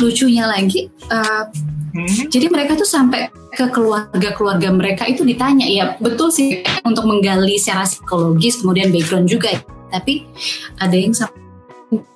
lucunya 0.00 0.44
lagi 0.44 0.92
uh, 1.08 1.48
hmm? 1.96 2.28
jadi 2.28 2.46
mereka 2.52 2.76
tuh 2.76 2.88
sampai 2.88 3.32
ke 3.56 3.72
keluarga-keluarga 3.72 4.68
mereka 4.68 5.08
itu 5.08 5.24
ditanya 5.24 5.64
ya 5.64 5.96
betul 5.96 6.28
sih 6.28 6.60
untuk 6.84 7.08
menggali 7.08 7.56
secara 7.56 7.88
psikologis 7.88 8.60
kemudian 8.60 8.92
background 8.92 9.26
juga. 9.32 9.56
Tapi 9.88 10.28
ada 10.76 10.92
yang 10.92 11.16
sampai 11.16 11.40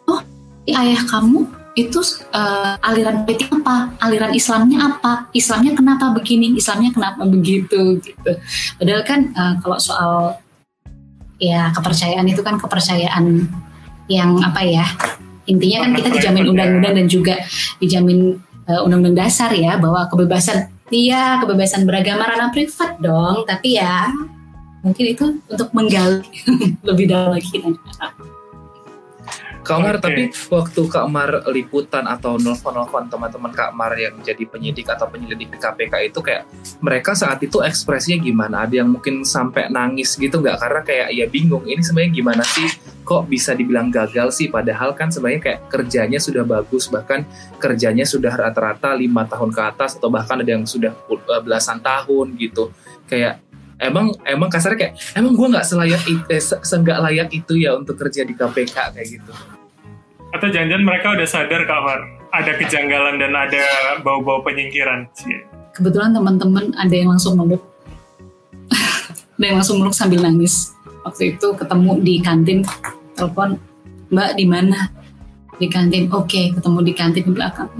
oh 0.05 0.21
ayah 0.69 1.01
kamu 1.09 1.49
itu 1.79 1.97
uh, 2.37 2.77
aliran 2.85 3.25
politik 3.25 3.49
apa, 3.49 3.95
aliran 4.05 4.37
Islamnya 4.37 4.79
apa, 4.85 5.33
Islamnya 5.33 5.73
kenapa 5.73 6.13
begini, 6.13 6.53
Islamnya 6.53 6.93
kenapa 6.93 7.25
begitu? 7.25 7.97
Gitu. 8.05 8.33
Padahal 8.77 9.03
kan 9.09 9.21
uh, 9.33 9.55
kalau 9.65 9.79
soal 9.81 10.15
ya 11.41 11.73
kepercayaan 11.73 12.29
itu 12.29 12.45
kan 12.45 12.61
kepercayaan 12.61 13.49
yang 14.13 14.37
apa 14.45 14.61
ya 14.61 14.85
intinya 15.49 15.87
kan 15.87 15.91
kita 15.97 16.09
dijamin 16.21 16.45
undang-undang 16.51 16.95
dan 16.97 17.07
juga 17.07 17.35
dijamin 17.81 18.41
uh, 18.69 18.81
undang-undang 18.85 19.27
dasar 19.27 19.53
ya 19.55 19.77
bahwa 19.81 20.07
kebebasan 20.11 20.69
iya 20.91 21.39
kebebasan 21.41 21.87
beragama 21.87 22.29
ranah 22.29 22.51
privat 22.53 22.99
dong. 22.99 23.47
Tapi 23.47 23.81
ya 23.81 24.11
mungkin 24.81 25.05
itu 25.13 25.25
untuk 25.45 25.69
menggali 25.77 26.25
lebih 26.89 27.05
dalam 27.09 27.37
lagi 27.37 27.61
Kak 29.71 29.79
Mar, 29.79 29.97
okay. 29.97 30.03
tapi 30.03 30.23
waktu 30.51 30.83
Kak 30.91 31.07
Mar 31.07 31.31
liputan 31.55 32.05
atau 32.11 32.35
nelfon-nelfon 32.43 33.07
teman-teman 33.07 33.53
Kak 33.55 33.71
Mar 33.71 33.95
yang 33.95 34.19
jadi 34.19 34.43
penyidik 34.43 34.91
atau 34.91 35.07
penyelidik 35.07 35.55
di 35.55 35.59
KPK 35.63 36.11
itu 36.11 36.19
kayak 36.19 36.51
mereka 36.83 37.15
saat 37.15 37.39
itu 37.39 37.63
ekspresinya 37.63 38.19
gimana? 38.19 38.67
Ada 38.67 38.83
yang 38.83 38.99
mungkin 38.99 39.23
sampai 39.23 39.71
nangis 39.71 40.19
gitu 40.19 40.43
nggak? 40.43 40.59
Karena 40.59 40.81
kayak 40.83 41.09
ya 41.15 41.27
bingung, 41.31 41.63
ini 41.71 41.79
sebenarnya 41.87 42.11
gimana 42.11 42.43
sih? 42.43 42.67
Kok 43.07 43.31
bisa 43.31 43.55
dibilang 43.55 43.95
gagal 43.95 44.35
sih? 44.35 44.51
Padahal 44.51 44.99
kan 44.99 45.15
sebenarnya 45.15 45.43
kayak 45.43 45.61
kerjanya 45.71 46.19
sudah 46.19 46.43
bagus, 46.43 46.91
bahkan 46.91 47.23
kerjanya 47.63 48.03
sudah 48.03 48.35
rata-rata 48.35 48.91
lima 48.99 49.23
tahun 49.31 49.55
ke 49.55 49.63
atas 49.63 50.03
atau 50.03 50.11
bahkan 50.11 50.43
ada 50.43 50.51
yang 50.51 50.67
sudah 50.67 50.91
eh, 51.15 51.43
belasan 51.47 51.79
tahun 51.79 52.35
gitu. 52.35 52.75
Kayak 53.07 53.39
emang 53.79 54.13
emang 54.27 54.51
kasarnya 54.51 54.79
kayak 54.79 54.95
emang 55.17 55.33
gue 55.39 55.47
nggak 55.47 55.67
selayak 55.67 56.03
eh, 56.29 56.43
seenggak 56.43 56.99
layak 57.01 57.31
itu 57.31 57.55
ya 57.57 57.79
untuk 57.79 57.97
kerja 57.97 58.27
di 58.27 58.37
KPK 58.37 58.99
kayak 58.99 59.09
gitu 59.09 59.60
atau 60.31 60.47
jangan-jangan 60.47 60.85
mereka 60.87 61.07
udah 61.15 61.29
sadar 61.29 61.63
kamar 61.67 62.21
ada 62.31 62.53
kejanggalan 62.57 63.19
dan 63.19 63.35
ada 63.35 63.63
bau-bau 64.07 64.43
penyingkiran. 64.47 65.11
Kebetulan 65.75 66.15
teman-teman 66.15 66.75
ada 66.79 66.95
yang 66.95 67.11
langsung 67.15 67.39
meluk. 67.39 67.63
Ada 69.41 69.45
yang 69.45 69.57
langsung 69.59 69.83
meluk 69.83 69.95
sambil 69.95 70.23
nangis. 70.23 70.75
Waktu 71.03 71.37
itu 71.37 71.47
ketemu 71.57 71.91
di 72.05 72.15
kantin 72.21 72.61
telepon 73.17 73.57
mbak 74.13 74.37
di 74.37 74.45
mana? 74.47 74.93
Di 75.57 75.67
kantin 75.69 76.09
oke 76.13 76.29
okay, 76.29 76.45
ketemu 76.55 76.79
di 76.85 76.93
kantin 76.95 77.23
di 77.27 77.33
belakang. 77.33 77.71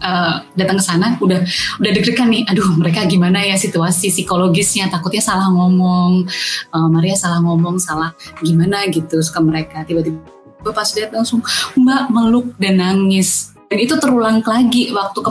Uh, 0.00 0.40
datang 0.56 0.80
ke 0.80 0.84
sana 0.88 1.12
udah 1.20 1.44
udah 1.76 1.90
deg-degan 1.92 2.32
nih. 2.32 2.48
Aduh 2.48 2.64
mereka 2.80 3.04
gimana 3.04 3.44
ya 3.44 3.60
situasi 3.60 4.08
psikologisnya? 4.08 4.88
Takutnya 4.88 5.20
salah 5.20 5.52
ngomong. 5.52 6.24
Uh, 6.72 6.88
Maria 6.88 7.12
salah 7.12 7.44
ngomong 7.44 7.76
salah 7.76 8.16
gimana 8.40 8.88
gitu 8.88 9.20
suka 9.20 9.44
mereka. 9.44 9.84
Tiba-tiba 9.84 10.39
pas 10.68 10.88
lihat 10.92 11.10
langsung 11.16 11.40
mbak 11.80 12.12
meluk 12.12 12.52
dan 12.60 12.76
nangis. 12.76 13.56
Dan 13.72 13.78
itu 13.80 13.96
terulang 13.96 14.44
lagi 14.44 14.92
waktu 14.92 15.18
ke 15.24 15.30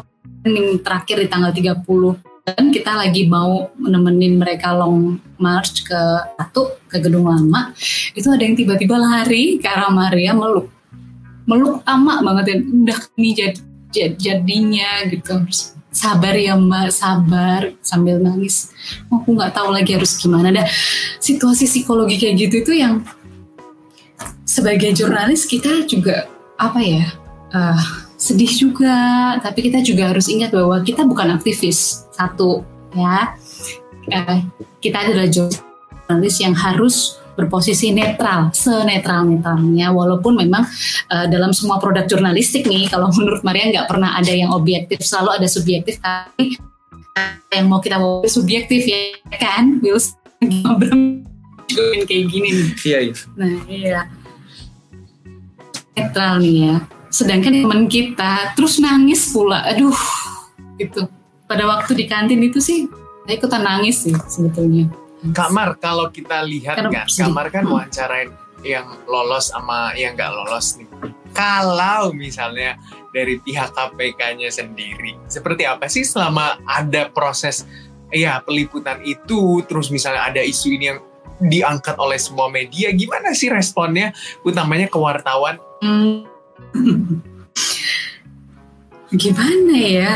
terakhir 0.81 1.17
di 1.21 1.27
tanggal 1.27 1.51
30 1.51 1.83
dan 2.55 2.73
kita 2.73 2.97
lagi 2.97 3.29
mau 3.29 3.69
menemenin 3.77 4.41
mereka 4.41 4.73
long 4.73 5.21
march 5.37 5.85
ke 5.85 6.01
satu 6.39 6.79
ke 6.89 6.97
gedung 6.97 7.29
lama. 7.29 7.75
Itu 8.17 8.33
ada 8.33 8.41
yang 8.41 8.57
tiba-tiba 8.57 8.97
lari 8.97 9.61
ke 9.61 9.67
arah 9.69 9.93
Maria 9.93 10.33
meluk. 10.33 10.71
Meluk 11.45 11.81
lama 11.85 12.21
banget 12.21 12.45
dan 12.53 12.59
udah 12.85 12.99
ini 13.17 13.29
jadi 13.37 13.59
jadinya 13.89 15.05
gitu. 15.09 15.45
Sabar 15.89 16.37
ya 16.37 16.53
mbak 16.53 16.93
sabar 16.93 17.73
sambil 17.81 18.21
nangis. 18.21 18.69
Aku 19.09 19.33
nggak 19.33 19.57
tahu 19.57 19.73
lagi 19.73 19.97
harus 19.97 20.13
gimana. 20.21 20.53
Dah 20.53 20.65
situasi 21.17 21.65
psikologi 21.65 22.21
kayak 22.21 22.35
gitu 22.37 22.55
itu 22.61 22.73
yang 22.77 23.01
sebagai 24.43 24.91
jurnalis 24.95 25.45
kita 25.45 25.85
juga 25.85 26.27
apa 26.59 26.79
ya 26.81 27.05
uh, 27.55 27.83
sedih 28.19 28.51
juga 28.51 28.97
tapi 29.39 29.71
kita 29.71 29.79
juga 29.79 30.11
harus 30.11 30.27
ingat 30.27 30.51
bahwa 30.51 30.81
kita 30.83 31.07
bukan 31.07 31.35
aktivis 31.37 32.03
satu 32.11 32.65
ya 32.91 33.35
uh, 34.11 34.39
kita 34.83 34.97
adalah 35.07 35.27
jurnalis 35.29 36.35
yang 36.41 36.55
harus 36.57 37.19
berposisi 37.39 37.95
netral, 37.95 38.51
senetral-netralnya. 38.51 39.95
Walaupun 39.95 40.43
memang 40.43 40.67
uh, 41.07 41.25
dalam 41.31 41.55
semua 41.55 41.79
produk 41.79 42.03
jurnalistik 42.03 42.67
nih, 42.67 42.91
kalau 42.91 43.07
menurut 43.15 43.39
Maria 43.47 43.71
nggak 43.71 43.87
pernah 43.87 44.19
ada 44.19 44.35
yang 44.35 44.51
objektif, 44.51 44.99
selalu 44.99 45.39
ada 45.39 45.47
subjektif. 45.47 46.03
Tapi 46.03 46.59
yang 47.55 47.71
mau 47.71 47.79
kita 47.79 47.95
bawa 47.95 48.27
subjektif 48.27 48.83
ya 48.83 49.15
kan, 49.39 49.79
Wilson 49.79 50.19
kayak 52.05 52.25
gini 52.29 52.47
nih. 52.53 52.67
Iya, 52.85 52.99
iya. 52.99 53.15
Nah, 53.37 53.53
iya. 53.69 53.99
Netral 55.97 56.33
nih 56.41 56.55
ya. 56.65 56.75
Sedangkan 57.09 57.53
teman 57.65 57.83
kita 57.89 58.53
terus 58.53 58.77
nangis 58.77 59.29
pula. 59.33 59.65
Aduh, 59.65 59.97
gitu. 60.77 61.09
Pada 61.49 61.65
waktu 61.65 61.97
di 61.97 62.05
kantin 62.05 62.41
itu 62.45 62.61
sih, 62.61 62.85
saya 63.25 63.35
ikutan 63.37 63.65
nangis 63.65 64.05
sih 64.05 64.13
sebetulnya. 64.29 64.89
Kamar 65.33 65.75
kalau 65.81 66.07
kita 66.13 66.45
lihat 66.45 66.79
kan, 66.79 66.93
Kamar 66.93 67.51
kan 67.51 67.67
wawancarain 67.67 68.31
yang 68.63 68.87
lolos 69.09 69.51
sama 69.51 69.91
yang 69.97 70.15
nggak 70.15 70.31
lolos 70.31 70.79
nih. 70.79 70.87
Kalau 71.33 72.13
misalnya 72.13 72.77
dari 73.13 73.41
pihak 73.41 73.73
KPK-nya 73.73 74.49
sendiri. 74.53 75.17
Seperti 75.25 75.65
apa 75.65 75.89
sih 75.89 76.05
selama 76.05 76.61
ada 76.65 77.09
proses 77.09 77.65
ya 78.09 78.41
peliputan 78.41 79.01
itu, 79.05 79.61
terus 79.65 79.89
misalnya 79.89 80.29
ada 80.29 80.41
isu 80.41 80.67
ini 80.73 80.85
yang 80.93 80.99
diangkat 81.39 81.95
oleh 81.95 82.19
semua 82.19 82.51
media, 82.51 82.91
gimana 82.91 83.31
sih 83.31 83.47
responnya, 83.47 84.11
utamanya 84.43 84.91
ke 84.91 84.99
wartawan? 84.99 85.57
Hmm. 85.79 86.27
gimana 89.23 89.75
ya? 89.75 90.11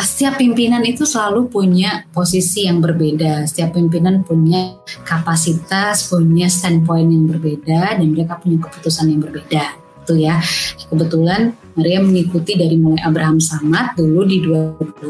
Setiap 0.00 0.40
pimpinan 0.40 0.80
itu 0.86 1.04
selalu 1.04 1.50
punya 1.50 2.06
posisi 2.14 2.64
yang 2.64 2.80
berbeda. 2.80 3.44
Setiap 3.44 3.76
pimpinan 3.76 4.22
punya 4.24 4.78
kapasitas, 5.02 6.08
punya 6.08 6.46
standpoint 6.48 7.10
yang 7.10 7.26
berbeda, 7.28 8.00
dan 8.00 8.06
mereka 8.08 8.40
punya 8.40 8.64
keputusan 8.64 9.12
yang 9.12 9.20
berbeda 9.20 9.80
gitu 10.10 10.26
ya. 10.26 10.42
Kebetulan 10.90 11.54
Maria 11.78 12.02
mengikuti 12.02 12.58
dari 12.58 12.74
mulai 12.74 12.98
Abraham 13.06 13.38
Samad 13.38 13.94
dulu 13.94 14.26
di 14.26 14.42
12 14.42 15.06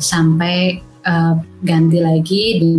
sampai 0.00 0.80
uh, 1.04 1.36
ganti 1.60 1.98
lagi 2.00 2.42
di 2.56 2.72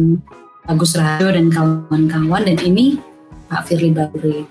Agus 0.65 0.97
Raharjo 0.97 1.29
dan 1.29 1.47
kawan-kawan 1.53 2.43
dan 2.45 2.57
ini 2.65 2.97
Pak 3.45 3.69
Firly 3.69 3.93
Bahuri. 3.93 4.45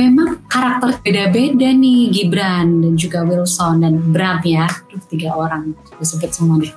Memang 0.00 0.40
karakter 0.48 0.98
beda-beda 1.04 1.68
nih 1.68 2.08
Gibran 2.10 2.80
dan 2.80 2.92
juga 2.96 3.22
Wilson 3.22 3.84
dan 3.84 4.00
Bram 4.10 4.40
ya, 4.40 4.66
tiga 5.12 5.36
orang 5.36 5.76
disebut 6.00 6.30
semua 6.32 6.56
deh. 6.58 6.72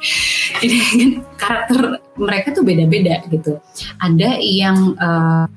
Kan 0.59 0.69
karakter 1.41 2.03
mereka 2.19 2.51
tuh 2.51 2.67
beda-beda 2.67 3.23
gitu. 3.31 3.57
Ada 3.97 4.37
yang 4.43 4.99
uh, 4.99 5.47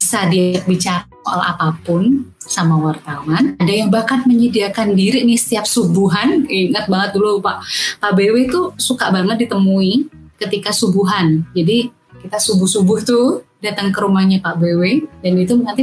bisa 0.00 0.24
dia 0.32 0.62
bicara 0.64 1.04
soal 1.20 1.40
apa 1.44 1.76
pun 1.84 2.32
sama 2.40 2.78
wartawan. 2.78 3.58
Ada 3.60 3.72
yang 3.84 3.88
bahkan 3.92 4.24
menyediakan 4.24 4.96
diri 4.96 5.26
nih 5.26 5.36
setiap 5.36 5.66
subuhan. 5.68 6.48
Ingat 6.48 6.88
banget 6.88 7.10
dulu 7.18 7.42
Pak 7.44 7.60
Pak 8.00 8.12
BW 8.16 8.48
itu 8.48 8.72
suka 8.80 9.12
banget 9.12 9.46
ditemui 9.46 10.08
ketika 10.40 10.70
subuhan. 10.72 11.44
Jadi 11.52 11.90
kita 12.26 12.42
subuh-subuh 12.42 12.98
tuh 13.06 13.46
datang 13.62 13.94
ke 13.94 13.98
rumahnya 14.02 14.42
Pak 14.42 14.58
BW 14.58 15.06
dan 15.22 15.32
itu 15.38 15.54
nanti 15.56 15.82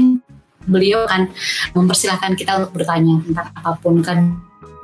beliau 0.67 1.03
akan 1.07 1.31
mempersilahkan 1.75 2.35
kita 2.35 2.59
untuk 2.59 2.71
bertanya 2.83 3.19
tentang 3.23 3.47
apa 3.51 3.71
pun 3.79 3.99
kan 3.99 4.35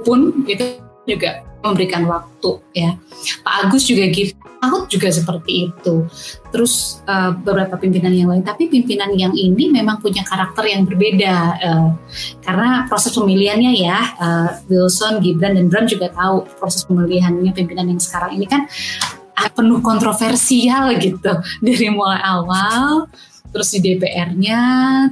pun 0.04 0.44
itu 0.48 0.80
juga 1.08 1.44
memberikan 1.60 2.08
waktu 2.08 2.51
ya. 2.72 2.96
Pak 3.44 3.68
Agus 3.68 3.84
juga 3.84 4.08
gitu. 4.12 4.36
Ahok 4.60 4.92
juga 4.92 5.08
seperti 5.08 5.72
itu. 5.72 6.04
Terus 6.51 7.00
uh, 7.08 7.32
beberapa 7.32 7.80
pimpinan 7.80 8.12
yang 8.12 8.28
lain, 8.28 8.44
tapi 8.44 8.68
pimpinan 8.68 9.12
yang 9.16 9.32
ini 9.32 9.72
memang 9.72 10.04
punya 10.04 10.20
karakter 10.28 10.68
yang 10.68 10.84
berbeda 10.84 11.36
uh, 11.63 11.89
karena 12.44 12.84
proses 12.92 13.16
pemilihannya 13.16 13.72
ya 13.80 14.00
uh, 14.20 14.50
Wilson, 14.68 15.24
Gibran 15.24 15.56
dan 15.56 15.72
Bram 15.72 15.88
juga 15.88 16.12
tahu 16.12 16.44
proses 16.60 16.84
pemilihannya 16.84 17.56
pimpinan 17.56 17.88
yang 17.88 18.04
sekarang 18.04 18.36
ini 18.36 18.48
kan 18.51 18.68
penuh 19.55 19.79
kontroversial 19.79 20.91
gitu 21.00 21.31
dari 21.65 21.88
mulai 21.88 22.19
awal 22.19 23.08
terus 23.50 23.74
di 23.74 23.81
DPR-nya, 23.81 24.62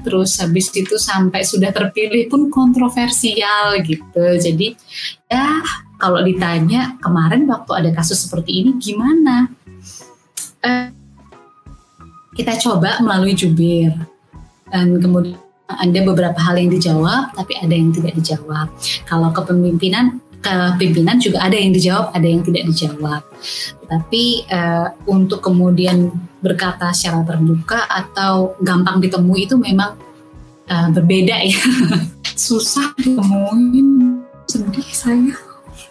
terus 0.06 0.38
habis 0.38 0.70
itu 0.70 0.96
sampai 1.02 1.42
sudah 1.42 1.74
terpilih 1.74 2.30
pun 2.30 2.54
kontroversial 2.54 3.82
gitu. 3.82 4.26
Jadi 4.38 4.78
ya 5.26 5.62
kalau 5.98 6.22
ditanya 6.22 6.96
kemarin 7.02 7.50
waktu 7.50 7.72
ada 7.74 7.90
kasus 7.98 8.30
seperti 8.30 8.62
ini 8.62 8.72
gimana? 8.78 9.50
Eh, 10.62 10.94
kita 12.38 12.54
coba 12.62 13.02
melalui 13.02 13.34
jubir 13.34 13.94
dan 14.70 15.02
kemudian 15.02 15.42
ada 15.68 16.00
beberapa 16.06 16.40
hal 16.40 16.56
yang 16.56 16.72
dijawab 16.72 17.34
tapi 17.34 17.58
ada 17.58 17.74
yang 17.74 17.90
tidak 17.90 18.14
dijawab. 18.22 18.70
Kalau 19.10 19.34
kepemimpinan 19.34 20.22
kepimpinan 20.42 21.18
juga 21.22 21.44
ada 21.44 21.58
yang 21.58 21.72
dijawab, 21.74 22.14
ada 22.14 22.28
yang 22.28 22.42
tidak 22.46 22.64
dijawab. 22.70 23.22
Tapi 23.88 24.48
uh, 24.50 24.88
untuk 25.08 25.44
kemudian 25.44 26.12
berkata 26.42 26.94
secara 26.94 27.26
terbuka 27.26 27.88
atau 27.88 28.58
gampang 28.62 29.02
ditemui 29.02 29.50
itu 29.50 29.56
memang 29.58 29.98
uh, 30.70 30.90
berbeda 30.92 31.36
ya. 31.42 31.60
Susah 32.38 32.94
ditemuin, 32.98 34.22
sedih 34.46 34.90
saya. 34.94 35.34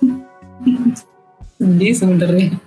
sedih 1.58 1.92
sebenarnya 1.96 2.58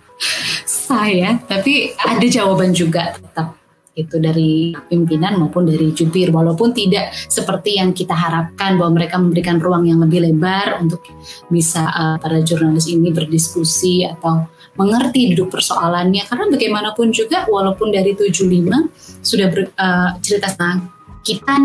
saya, 0.89 1.37
tapi 1.47 1.93
ada 2.01 2.25
jawaban 2.25 2.73
juga 2.73 3.13
tetap 3.15 3.58
itu 3.97 4.15
dari 4.21 4.71
pimpinan 4.87 5.41
maupun 5.41 5.67
dari 5.67 5.91
jubir 5.91 6.29
walaupun 6.29 6.71
tidak 6.71 7.11
seperti 7.27 7.81
yang 7.81 7.91
kita 7.91 8.13
harapkan 8.13 8.79
bahwa 8.79 9.01
mereka 9.01 9.19
memberikan 9.19 9.57
ruang 9.59 9.89
yang 9.89 9.99
lebih 9.99 10.23
lebar 10.23 10.79
untuk 10.79 11.03
bisa 11.51 11.83
uh, 11.89 12.15
para 12.21 12.39
jurnalis 12.45 12.87
ini 12.87 13.11
berdiskusi 13.11 14.07
atau 14.07 14.47
mengerti 14.79 15.35
duduk 15.35 15.51
persoalannya. 15.59 16.23
Karena 16.23 16.45
bagaimanapun 16.47 17.11
juga 17.11 17.43
walaupun 17.49 17.91
dari 17.91 18.15
75 18.15 19.25
sudah 19.25 19.47
ber, 19.51 19.73
uh, 19.75 20.15
cerita 20.23 20.47
tentang 20.55 20.87
kita 21.19 21.55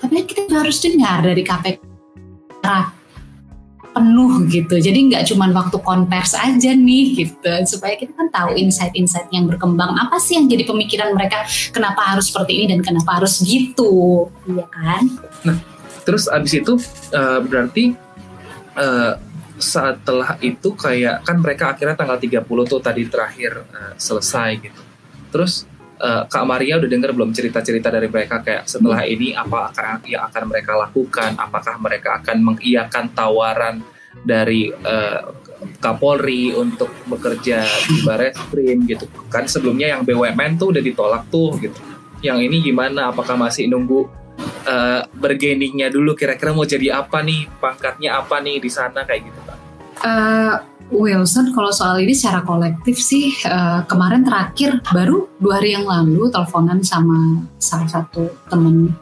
tapi 0.00 0.22
kita 0.22 0.54
harus 0.54 0.78
dengar 0.78 1.26
dari 1.26 1.42
KPK 1.42 2.66
penuh 3.94 4.42
gitu. 4.50 4.74
Jadi 4.82 4.98
nggak 5.14 5.30
cuma 5.30 5.46
waktu 5.54 5.78
konvers 5.78 6.34
aja 6.34 6.74
nih 6.74 7.04
gitu. 7.14 7.52
Supaya 7.70 7.94
kita 7.94 8.10
kan 8.12 8.28
tahu 8.34 8.58
insight-insight 8.58 9.30
yang 9.30 9.46
berkembang. 9.46 9.94
Apa 9.94 10.18
sih 10.18 10.34
yang 10.34 10.50
jadi 10.50 10.66
pemikiran 10.66 11.14
mereka 11.14 11.46
kenapa 11.70 12.02
harus 12.02 12.34
seperti 12.34 12.52
ini 12.58 12.74
dan 12.74 12.80
kenapa 12.82 13.22
harus 13.22 13.38
gitu. 13.40 14.26
Iya 14.50 14.66
kan? 14.66 15.02
Nah, 15.46 15.56
terus 16.02 16.26
abis 16.26 16.52
itu 16.58 16.74
uh, 17.14 17.40
berarti 17.46 17.94
uh, 18.74 19.14
setelah 19.54 20.34
itu 20.42 20.74
kayak 20.74 21.22
kan 21.22 21.38
mereka 21.38 21.72
akhirnya 21.72 21.94
tanggal 21.94 22.18
30 22.18 22.42
tuh 22.66 22.80
tadi 22.82 23.06
terakhir 23.06 23.62
uh, 23.70 23.94
selesai 23.94 24.50
gitu. 24.58 24.82
Terus 25.30 25.70
uh, 26.00 26.22
Kak 26.26 26.44
Maria 26.46 26.80
udah 26.80 26.90
dengar 26.90 27.10
belum 27.14 27.30
cerita-cerita 27.30 27.92
dari 27.92 28.08
mereka 28.10 28.40
kayak 28.42 28.66
setelah 28.66 29.02
hmm. 29.04 29.12
ini 29.14 29.28
apa 29.34 29.58
akan 29.70 30.02
yang 30.06 30.22
akan 30.26 30.42
mereka 30.50 30.72
lakukan? 30.74 31.30
Apakah 31.38 31.74
mereka 31.78 32.08
akan 32.22 32.36
mengiyakan 32.42 33.04
tawaran 33.12 33.84
dari 34.22 34.70
uh, 34.70 35.44
Kapolri 35.80 36.52
untuk 36.52 36.92
bekerja 37.08 37.64
di 37.88 38.04
Bareskrim 38.04 38.84
gitu 38.84 39.08
kan 39.32 39.48
sebelumnya 39.48 39.96
yang 39.96 40.04
BUMN 40.04 40.60
tuh 40.60 40.76
udah 40.76 40.82
ditolak 40.84 41.24
tuh 41.32 41.56
gitu. 41.60 41.76
Yang 42.20 42.38
ini 42.48 42.56
gimana? 42.72 43.12
Apakah 43.12 43.36
masih 43.36 43.68
nunggu 43.68 44.08
uh, 44.64 45.02
bergeningnya 45.12 45.92
dulu? 45.92 46.16
Kira-kira 46.16 46.52
mau 46.52 46.68
jadi 46.68 47.00
apa 47.00 47.20
nih? 47.20 47.48
Pangkatnya 47.60 48.20
apa 48.20 48.40
nih 48.40 48.60
di 48.60 48.70
sana 48.72 49.04
kayak 49.04 49.28
gitu 49.28 49.40
kan? 49.44 49.58
Uh, 50.04 50.56
Wilson 50.92 51.56
kalau 51.56 51.72
soal 51.72 52.04
ini 52.04 52.12
secara 52.12 52.44
kolektif 52.44 53.00
sih 53.00 53.32
uh, 53.48 53.84
kemarin 53.88 54.20
terakhir 54.26 54.84
baru 54.92 55.28
dua 55.40 55.60
hari 55.60 55.72
yang 55.72 55.88
lalu 55.88 56.28
teleponan 56.28 56.84
sama 56.84 57.44
salah 57.56 57.88
satu 57.88 58.28
temen 58.52 58.92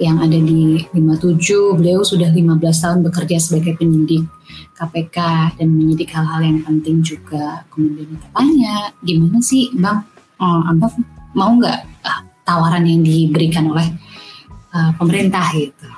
yang 0.00 0.16
ada 0.16 0.32
di 0.32 0.80
57 0.96 1.76
beliau 1.76 2.00
sudah 2.00 2.32
15 2.32 2.56
tahun 2.56 2.98
bekerja 3.04 3.36
sebagai 3.36 3.76
penyidik 3.76 4.24
KPK 4.72 5.16
dan 5.60 5.68
menyidik 5.76 6.08
hal-hal 6.16 6.40
yang 6.40 6.64
penting 6.64 7.04
juga. 7.04 7.68
Kemudian 7.68 8.16
tanya 8.32 8.96
gimana 9.04 9.44
sih 9.44 9.68
bang? 9.76 10.00
Oh, 10.40 10.64
abang 10.64 10.96
mau 11.36 11.52
nggak 11.52 11.80
uh, 12.00 12.20
tawaran 12.48 12.88
yang 12.88 13.04
diberikan 13.04 13.68
oleh 13.68 13.92
uh, 14.72 14.96
pemerintah? 14.96 15.52
Gitu. 15.52 15.88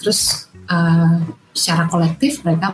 Terus 0.00 0.48
uh, 0.72 1.20
secara 1.52 1.84
kolektif 1.92 2.40
mereka 2.40 2.72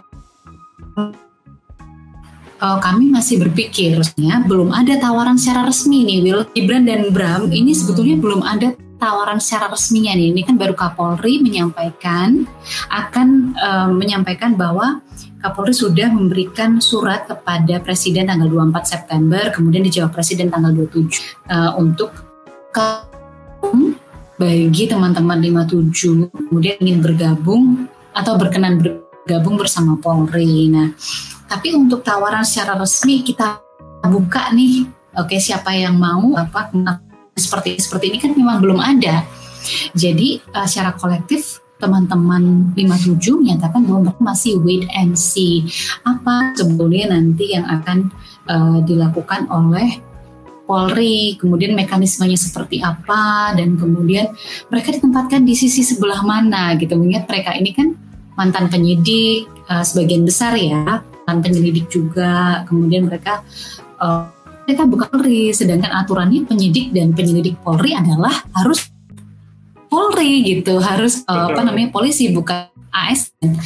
uh, 2.61 2.79
kami 2.79 3.09
masih 3.11 3.41
berpikir, 3.41 3.99
ya, 4.21 4.45
belum 4.45 4.71
ada 4.71 4.97
tawaran 5.01 5.41
secara 5.41 5.67
resmi 5.67 6.05
nih, 6.05 6.19
Will. 6.23 6.41
Gibran 6.53 6.85
dan 6.85 7.11
Bram 7.11 7.49
ini 7.51 7.73
sebetulnya 7.73 8.21
belum 8.21 8.45
ada 8.45 8.77
tawaran 9.01 9.41
secara 9.41 9.73
resminya 9.73 10.13
nih. 10.13 10.37
Ini 10.37 10.43
kan 10.45 10.61
baru 10.61 10.77
Kapolri 10.77 11.41
menyampaikan 11.41 12.45
akan 12.93 13.57
uh, 13.57 13.89
menyampaikan 13.91 14.55
bahwa 14.55 15.01
Kapolri 15.41 15.73
sudah 15.73 16.13
memberikan 16.13 16.85
surat 16.85 17.25
kepada 17.25 17.81
Presiden 17.81 18.29
tanggal 18.29 18.53
24 18.53 18.85
September, 18.85 19.49
kemudian 19.49 19.83
dijawab 19.89 20.13
Presiden 20.13 20.53
tanggal 20.53 20.77
27 20.77 20.85
uh, 20.85 21.01
eh, 21.01 21.73
untuk 21.81 22.13
ke 22.71 22.89
bagi 24.41 24.89
teman-teman 24.89 25.37
57 25.37 26.33
kemudian 26.33 26.81
ingin 26.81 27.05
bergabung 27.05 27.85
atau 28.17 28.41
berkenan 28.41 28.81
bergabung 28.81 29.61
bersama 29.61 30.01
Polri. 30.01 30.73
Nah, 30.73 30.97
tapi 31.51 31.75
untuk 31.75 32.07
tawaran 32.07 32.47
secara 32.47 32.79
resmi 32.79 33.27
kita 33.27 33.59
buka 34.07 34.55
nih, 34.55 34.87
oke 35.19 35.35
siapa 35.43 35.75
yang 35.75 35.99
mau 35.99 36.39
apa 36.39 36.71
seperti 37.35 37.83
seperti 37.83 38.15
ini 38.15 38.19
kan 38.23 38.33
memang 38.39 38.63
belum 38.63 38.79
ada. 38.79 39.27
Jadi 39.99 40.39
uh, 40.55 40.65
secara 40.71 40.95
kolektif 40.95 41.59
teman-teman 41.83 42.71
57 42.79 43.19
menyatakan 43.41 43.83
bahwa 43.83 44.09
mereka 44.09 44.23
masih 44.23 44.63
wait 44.63 44.87
and 44.95 45.19
see 45.19 45.67
apa 46.05 46.55
sebetulnya 46.55 47.19
nanti 47.19 47.57
yang 47.57 47.67
akan 47.67 48.15
uh, 48.47 48.79
dilakukan 48.87 49.51
oleh 49.51 49.99
Polri, 50.71 51.35
kemudian 51.35 51.75
mekanismenya 51.75 52.39
seperti 52.39 52.79
apa 52.79 53.51
dan 53.59 53.75
kemudian 53.75 54.31
mereka 54.71 54.95
ditempatkan 54.95 55.43
di 55.43 55.59
sisi 55.59 55.83
sebelah 55.83 56.23
mana 56.23 56.79
gitu. 56.79 56.95
Mengingat 56.95 57.27
mereka 57.27 57.59
ini 57.59 57.75
kan 57.75 57.99
mantan 58.39 58.71
penyidik 58.71 59.51
uh, 59.67 59.83
sebagian 59.83 60.23
besar 60.23 60.55
ya 60.55 61.03
penyelidik 61.39 61.87
juga. 61.87 62.67
Kemudian 62.67 63.07
mereka 63.07 63.47
uh, 64.03 64.27
mereka 64.67 64.83
bukan 64.91 65.07
Polri. 65.15 65.55
Sedangkan 65.55 65.95
aturannya 65.95 66.43
penyidik 66.51 66.91
dan 66.91 67.15
penyelidik 67.15 67.63
Polri 67.63 67.95
adalah 67.95 68.35
harus 68.59 68.91
Polri 69.87 70.43
gitu 70.43 70.83
harus 70.83 71.23
uh, 71.31 71.51
apa 71.51 71.63
namanya 71.67 71.91
polisi 71.91 72.31
bukan 72.31 72.71
ASN 72.91 73.59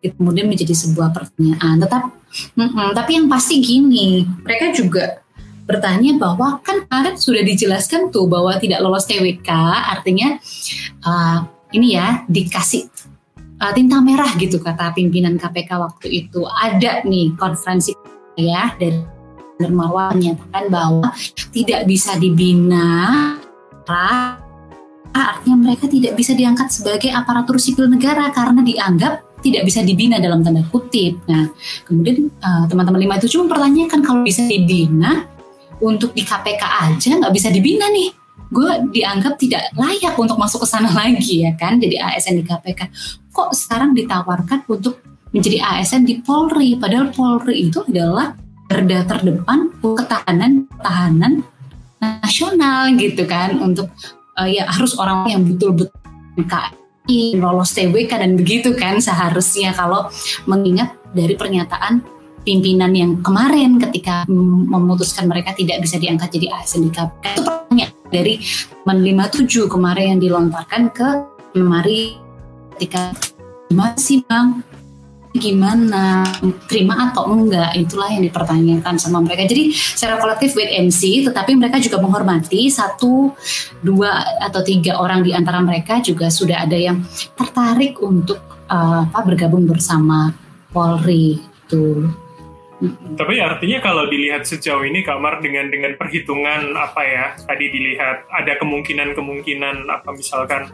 kemudian 0.00 0.48
menjadi 0.48 0.72
sebuah 0.76 1.12
pertanyaan. 1.12 1.80
Tetap 1.80 2.12
mm 2.56 2.68
-mm, 2.68 2.88
tapi 2.92 3.20
yang 3.20 3.28
pasti 3.28 3.60
gini 3.60 4.24
mereka 4.44 4.72
juga 4.72 5.22
bertanya 5.62 6.18
bahwa 6.18 6.58
kan 6.60 6.84
kemarin 6.84 7.16
sudah 7.16 7.42
dijelaskan 7.46 8.10
tuh 8.10 8.26
bahwa 8.26 8.58
tidak 8.58 8.82
lolos 8.82 9.06
TWK 9.06 9.48
artinya 9.94 10.36
uh, 11.06 11.46
ini 11.72 11.96
ya 11.96 12.26
dikasih 12.28 12.90
uh, 13.62 13.72
tinta 13.72 14.02
merah 14.02 14.34
gitu 14.34 14.58
kata 14.58 14.90
pimpinan 14.92 15.38
KPK 15.38 15.70
waktu 15.78 16.26
itu 16.26 16.42
ada 16.50 17.06
nih 17.06 17.30
konferensi 17.38 17.94
ya 18.34 18.74
dari 18.74 18.98
Marwan 19.62 20.18
menyatakan 20.18 20.64
bahwa 20.74 21.14
tidak 21.54 21.86
bisa 21.86 22.18
dibina 22.18 23.38
artinya 25.12 25.70
mereka 25.70 25.86
tidak 25.86 26.16
bisa 26.16 26.32
diangkat 26.32 26.72
sebagai 26.72 27.10
aparatur 27.12 27.60
sipil 27.60 27.86
negara 27.86 28.32
karena 28.32 28.64
dianggap 28.64 29.22
tidak 29.42 29.66
bisa 29.66 29.82
dibina 29.82 30.22
dalam 30.22 30.40
tanda 30.40 30.62
kutip. 30.70 31.18
Nah, 31.26 31.50
kemudian 31.84 32.30
uh, 32.40 32.64
teman-teman 32.70 33.02
lima 33.02 33.18
itu 33.18 33.36
cuma 33.36 33.50
pertanyakan 33.50 34.00
kalau 34.00 34.22
bisa 34.22 34.46
dibina 34.46 35.26
untuk 35.82 36.14
di 36.14 36.22
KPK 36.22 36.62
aja 36.62 37.10
nggak 37.18 37.34
bisa 37.34 37.50
dibina 37.50 37.90
nih. 37.90 38.14
Gue 38.52 38.70
dianggap 38.94 39.40
tidak 39.40 39.66
layak 39.74 40.14
untuk 40.14 40.38
masuk 40.38 40.62
ke 40.62 40.68
sana 40.70 40.88
lagi 41.00 41.42
ya 41.42 41.52
kan, 41.58 41.82
jadi 41.82 42.00
ASN 42.00 42.38
di 42.40 42.44
KPK. 42.46 42.80
Kok 43.32 43.50
sekarang 43.56 43.96
ditawarkan 43.96 44.68
untuk 44.68 45.00
menjadi 45.32 45.64
ASN 45.64 46.04
di 46.04 46.20
Polri, 46.20 46.76
padahal 46.76 47.08
Polri 47.08 47.72
itu 47.72 47.80
adalah 47.88 48.36
garda 48.72 49.04
terdepan 49.04 49.68
ketahanan 49.80 50.68
ketahanan 50.80 51.32
nasional 52.00 52.88
gitu 52.96 53.28
kan 53.28 53.60
untuk 53.60 53.92
uh, 54.40 54.48
ya 54.48 54.64
harus 54.64 54.96
orang 54.96 55.28
yang 55.28 55.44
betul-betul 55.44 55.92
KI 56.48 57.36
lolos 57.36 57.76
TWK 57.76 58.12
dan 58.16 58.32
begitu 58.34 58.72
kan 58.72 58.96
seharusnya 58.96 59.76
kalau 59.76 60.08
mengingat 60.48 60.96
dari 61.12 61.36
pernyataan 61.36 62.00
pimpinan 62.42 62.90
yang 62.96 63.20
kemarin 63.22 63.78
ketika 63.78 64.26
memutuskan 64.26 65.30
mereka 65.30 65.54
tidak 65.54 65.78
bisa 65.84 66.00
diangkat 66.00 66.32
jadi 66.32 66.46
ASN 66.58 66.88
di 66.88 66.90
KPK 66.90 67.24
itu 67.38 67.42
pertanyaan 67.44 67.92
dari 68.10 68.34
teman 68.82 68.98
57 69.04 69.70
kemarin 69.70 70.16
yang 70.16 70.20
dilontarkan 70.20 70.82
ke 70.90 71.08
lemari 71.54 72.21
ketika 72.74 73.12
masih 73.72 74.24
bang? 74.28 74.60
Gimana? 75.32 76.28
Terima 76.68 77.08
atau 77.08 77.24
enggak? 77.32 77.72
Itulah 77.72 78.12
yang 78.12 78.20
dipertanyakan 78.28 79.00
sama 79.00 79.24
mereka. 79.24 79.48
Jadi 79.48 79.72
secara 79.72 80.20
kolektif 80.20 80.52
wait 80.52 80.76
and 80.76 80.92
tetapi 80.92 81.56
mereka 81.56 81.80
juga 81.80 82.04
menghormati 82.04 82.68
satu 82.68 83.32
dua 83.80 84.20
atau 84.44 84.60
tiga 84.60 85.00
orang 85.00 85.24
di 85.24 85.32
antara 85.32 85.64
mereka 85.64 86.04
juga 86.04 86.28
sudah 86.28 86.68
ada 86.68 86.76
yang 86.76 87.00
tertarik 87.32 87.96
untuk 88.04 88.44
uh, 88.68 89.08
apa 89.08 89.24
bergabung 89.24 89.64
bersama 89.64 90.36
Polri. 90.68 91.40
Itu 91.64 92.12
tapi 93.14 93.38
artinya 93.38 93.78
kalau 93.78 94.10
dilihat 94.10 94.42
sejauh 94.42 94.82
ini 94.82 95.06
kamar 95.06 95.38
dengan 95.38 95.70
dengan 95.70 95.94
perhitungan 95.94 96.74
apa 96.74 97.02
ya 97.06 97.26
tadi 97.46 97.70
dilihat 97.70 98.26
ada 98.26 98.58
kemungkinan-kemungkinan 98.58 99.86
apa 99.86 100.10
misalkan 100.10 100.66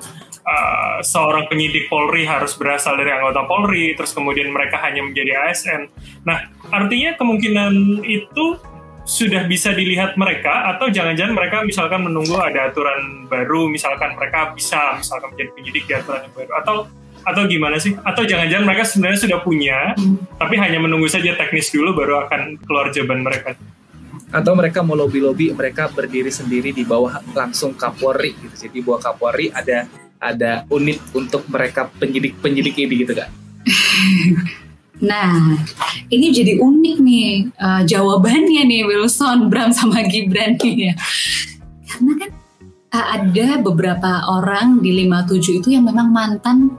uh, 0.49 0.99
seorang 1.05 1.45
penyidik 1.53 1.93
Polri 1.93 2.25
harus 2.25 2.57
berasal 2.57 2.97
dari 2.97 3.13
anggota 3.13 3.45
Polri 3.45 3.93
terus 3.93 4.17
kemudian 4.17 4.49
mereka 4.49 4.81
hanya 4.81 5.05
menjadi 5.05 5.37
ASN. 5.49 5.83
Nah, 6.25 6.49
artinya 6.73 7.13
kemungkinan 7.21 8.01
itu 8.09 8.57
sudah 9.09 9.49
bisa 9.49 9.73
dilihat 9.73 10.21
mereka 10.21 10.77
atau 10.77 10.93
jangan-jangan 10.93 11.33
mereka 11.33 11.65
misalkan 11.65 12.05
menunggu 12.05 12.37
ada 12.37 12.69
aturan 12.69 13.25
baru 13.25 13.65
misalkan 13.73 14.13
mereka 14.13 14.53
bisa 14.53 15.01
misalkan 15.01 15.33
menjadi 15.33 15.51
penyidik 15.57 15.85
di 15.89 15.93
aturan 15.97 16.29
yang 16.29 16.35
baru 16.37 16.53
atau 16.61 16.77
atau 17.29 17.45
gimana 17.45 17.77
sih? 17.77 17.93
Atau 18.01 18.25
jangan-jangan 18.25 18.65
mereka 18.65 18.85
sebenarnya 18.89 19.21
sudah 19.29 19.39
punya, 19.45 19.93
hmm. 19.95 20.41
tapi 20.41 20.57
hanya 20.57 20.81
menunggu 20.81 21.07
saja 21.07 21.37
teknis 21.37 21.69
dulu 21.69 21.93
baru 21.93 22.25
akan 22.27 22.57
keluar 22.65 22.89
jawaban 22.89 23.21
mereka. 23.21 23.55
Atau 24.29 24.53
mereka 24.57 24.85
mau 24.85 24.97
lobby-lobby, 24.97 25.53
mereka 25.53 25.89
berdiri 25.89 26.29
sendiri 26.29 26.73
di 26.73 26.85
bawah 26.85 27.21
langsung 27.33 27.77
Kapolri 27.77 28.37
gitu. 28.37 28.69
Jadi 28.69 28.85
bawah 28.85 29.01
Kapolri 29.01 29.49
ada 29.53 29.89
ada 30.19 30.67
unit 30.73 30.99
untuk 31.15 31.47
mereka 31.49 31.89
penyidik-penyidik 32.01 32.77
ini 32.77 32.95
gitu 33.05 33.15
kan? 33.15 33.29
Nah, 34.99 35.31
ini 36.11 36.35
jadi 36.35 36.59
unik 36.59 36.97
nih 36.99 37.31
uh, 37.55 37.83
jawabannya 37.87 38.67
nih 38.67 38.83
Wilson, 38.83 39.47
Bram 39.47 39.71
sama 39.71 40.03
Gibran 40.11 40.59
nih 40.59 40.91
ya. 40.91 40.93
Karena 41.87 42.13
kan 42.19 42.31
uh, 42.91 43.07
ada 43.15 43.63
beberapa 43.63 44.27
orang 44.27 44.83
di 44.83 45.07
57 45.07 45.63
itu 45.63 45.69
yang 45.71 45.87
memang 45.87 46.11
mantan 46.11 46.75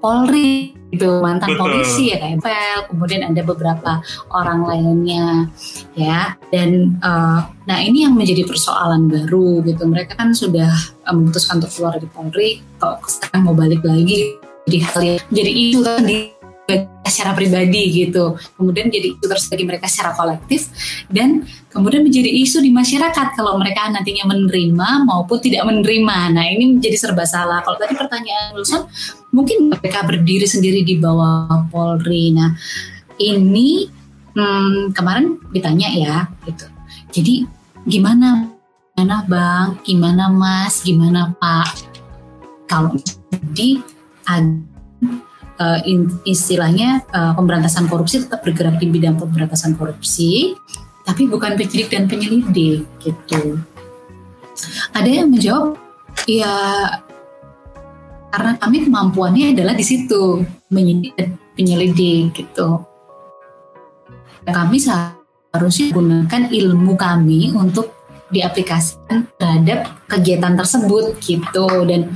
Polri 0.00 0.76
itu 0.94 1.08
mantan 1.18 1.52
Betul. 1.52 1.60
polisi 1.66 2.14
ya 2.14 2.16
kayak 2.22 2.38
Vel, 2.40 2.80
kemudian 2.88 3.22
ada 3.26 3.42
beberapa 3.42 3.92
orang 4.30 4.60
lainnya 4.64 5.50
ya. 5.98 6.38
Dan 6.52 7.00
uh, 7.02 7.42
nah 7.66 7.78
ini 7.82 8.06
yang 8.06 8.14
menjadi 8.14 8.46
persoalan 8.46 9.10
baru 9.10 9.64
gitu. 9.66 9.82
Mereka 9.88 10.14
kan 10.14 10.30
sudah 10.32 10.70
uh, 11.08 11.14
memutuskan 11.14 11.58
untuk 11.58 11.72
keluar 11.74 11.98
dari 11.98 12.08
Polri 12.12 12.50
kok 12.78 13.02
sekarang 13.08 13.50
mau 13.50 13.56
balik 13.56 13.82
lagi? 13.82 14.36
Jadi 14.66 14.78
hal 14.82 15.00
yang 15.02 15.20
jadi 15.30 15.50
isu 15.50 15.80
kan 15.86 16.02
di 16.02 16.35
secara 17.08 17.32
pribadi 17.32 18.06
gitu. 18.06 18.36
Kemudian 18.58 18.90
jadi 18.90 19.14
isu 19.14 19.24
terus 19.26 19.46
bagi 19.46 19.64
mereka 19.64 19.86
secara 19.86 20.12
kolektif 20.14 20.68
dan 21.08 21.46
kemudian 21.70 22.02
menjadi 22.02 22.28
isu 22.28 22.62
di 22.62 22.70
masyarakat 22.74 23.36
kalau 23.38 23.56
mereka 23.56 23.88
nantinya 23.88 24.28
menerima 24.30 25.06
maupun 25.06 25.38
tidak 25.40 25.64
menerima. 25.66 26.18
Nah 26.34 26.44
ini 26.46 26.78
menjadi 26.78 26.96
serba 26.98 27.24
salah. 27.24 27.62
Kalau 27.62 27.78
tadi 27.78 27.94
pertanyaan 27.94 28.54
Wilson, 28.58 28.86
mungkin 29.30 29.72
mereka 29.72 30.04
berdiri 30.04 30.46
sendiri 30.46 30.82
di 30.82 30.98
bawah 30.98 31.66
Polri. 31.70 32.34
Nah 32.34 32.52
ini 33.16 33.88
hmm, 34.36 34.92
kemarin 34.92 35.40
ditanya 35.50 35.88
ya 35.90 36.16
gitu. 36.44 36.66
Jadi 37.14 37.34
gimana 37.86 38.52
gimana 38.96 39.16
bang, 39.28 39.68
gimana 39.84 40.24
mas, 40.32 40.80
gimana 40.80 41.32
pak? 41.36 41.68
Kalau 42.66 42.96
di 43.52 43.78
uh, 45.60 45.78
istilahnya 46.24 47.04
uh, 47.12 47.32
pemberantasan 47.36 47.88
korupsi 47.88 48.24
tetap 48.24 48.44
bergerak 48.44 48.80
di 48.80 48.86
bidang 48.88 49.16
pemberantasan 49.16 49.76
korupsi, 49.76 50.56
tapi 51.04 51.28
bukan 51.28 51.54
penyidik 51.54 51.88
dan 51.92 52.08
penyelidik 52.08 52.84
gitu. 53.00 53.60
Ada 54.96 55.08
yang 55.22 55.28
menjawab, 55.28 55.76
ya 56.24 56.54
karena 58.32 58.52
kami 58.60 58.76
kemampuannya 58.84 59.56
adalah 59.56 59.72
di 59.72 59.84
situ 59.84 60.44
menyidik 60.68 61.12
dan 61.16 61.40
penyelidik 61.56 62.36
gitu. 62.36 62.84
Kami 64.46 64.78
seharusnya 64.78 65.90
gunakan 65.90 66.42
ilmu 66.52 66.94
kami 66.94 67.50
untuk 67.56 67.96
diaplikasikan 68.30 69.30
terhadap 69.38 69.86
kegiatan 70.10 70.54
tersebut 70.58 71.18
gitu 71.22 71.66
dan 71.86 72.10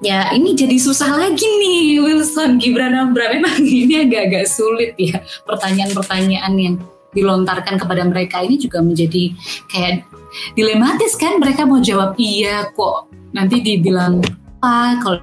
Ya 0.00 0.32
ini 0.32 0.56
jadi 0.56 0.80
susah 0.80 1.12
lagi 1.12 1.44
nih 1.44 2.00
Wilson. 2.00 2.56
Gibran 2.56 2.96
Abra 2.96 3.36
memang 3.36 3.60
ini 3.84 4.00
agak-agak 4.00 4.48
sulit 4.48 4.96
ya 4.96 5.20
pertanyaan-pertanyaan 5.44 6.52
yang 6.56 6.74
dilontarkan 7.12 7.76
kepada 7.76 8.08
mereka. 8.08 8.40
Ini 8.40 8.56
juga 8.56 8.80
menjadi 8.80 9.36
kayak 9.68 10.08
dilematis 10.56 11.12
kan? 11.20 11.36
Mereka 11.36 11.68
mau 11.68 11.84
jawab 11.84 12.16
iya 12.16 12.64
kok. 12.72 13.12
Nanti 13.36 13.60
dibilang 13.60 14.24
apa? 14.64 14.96
Kalau 15.04 15.20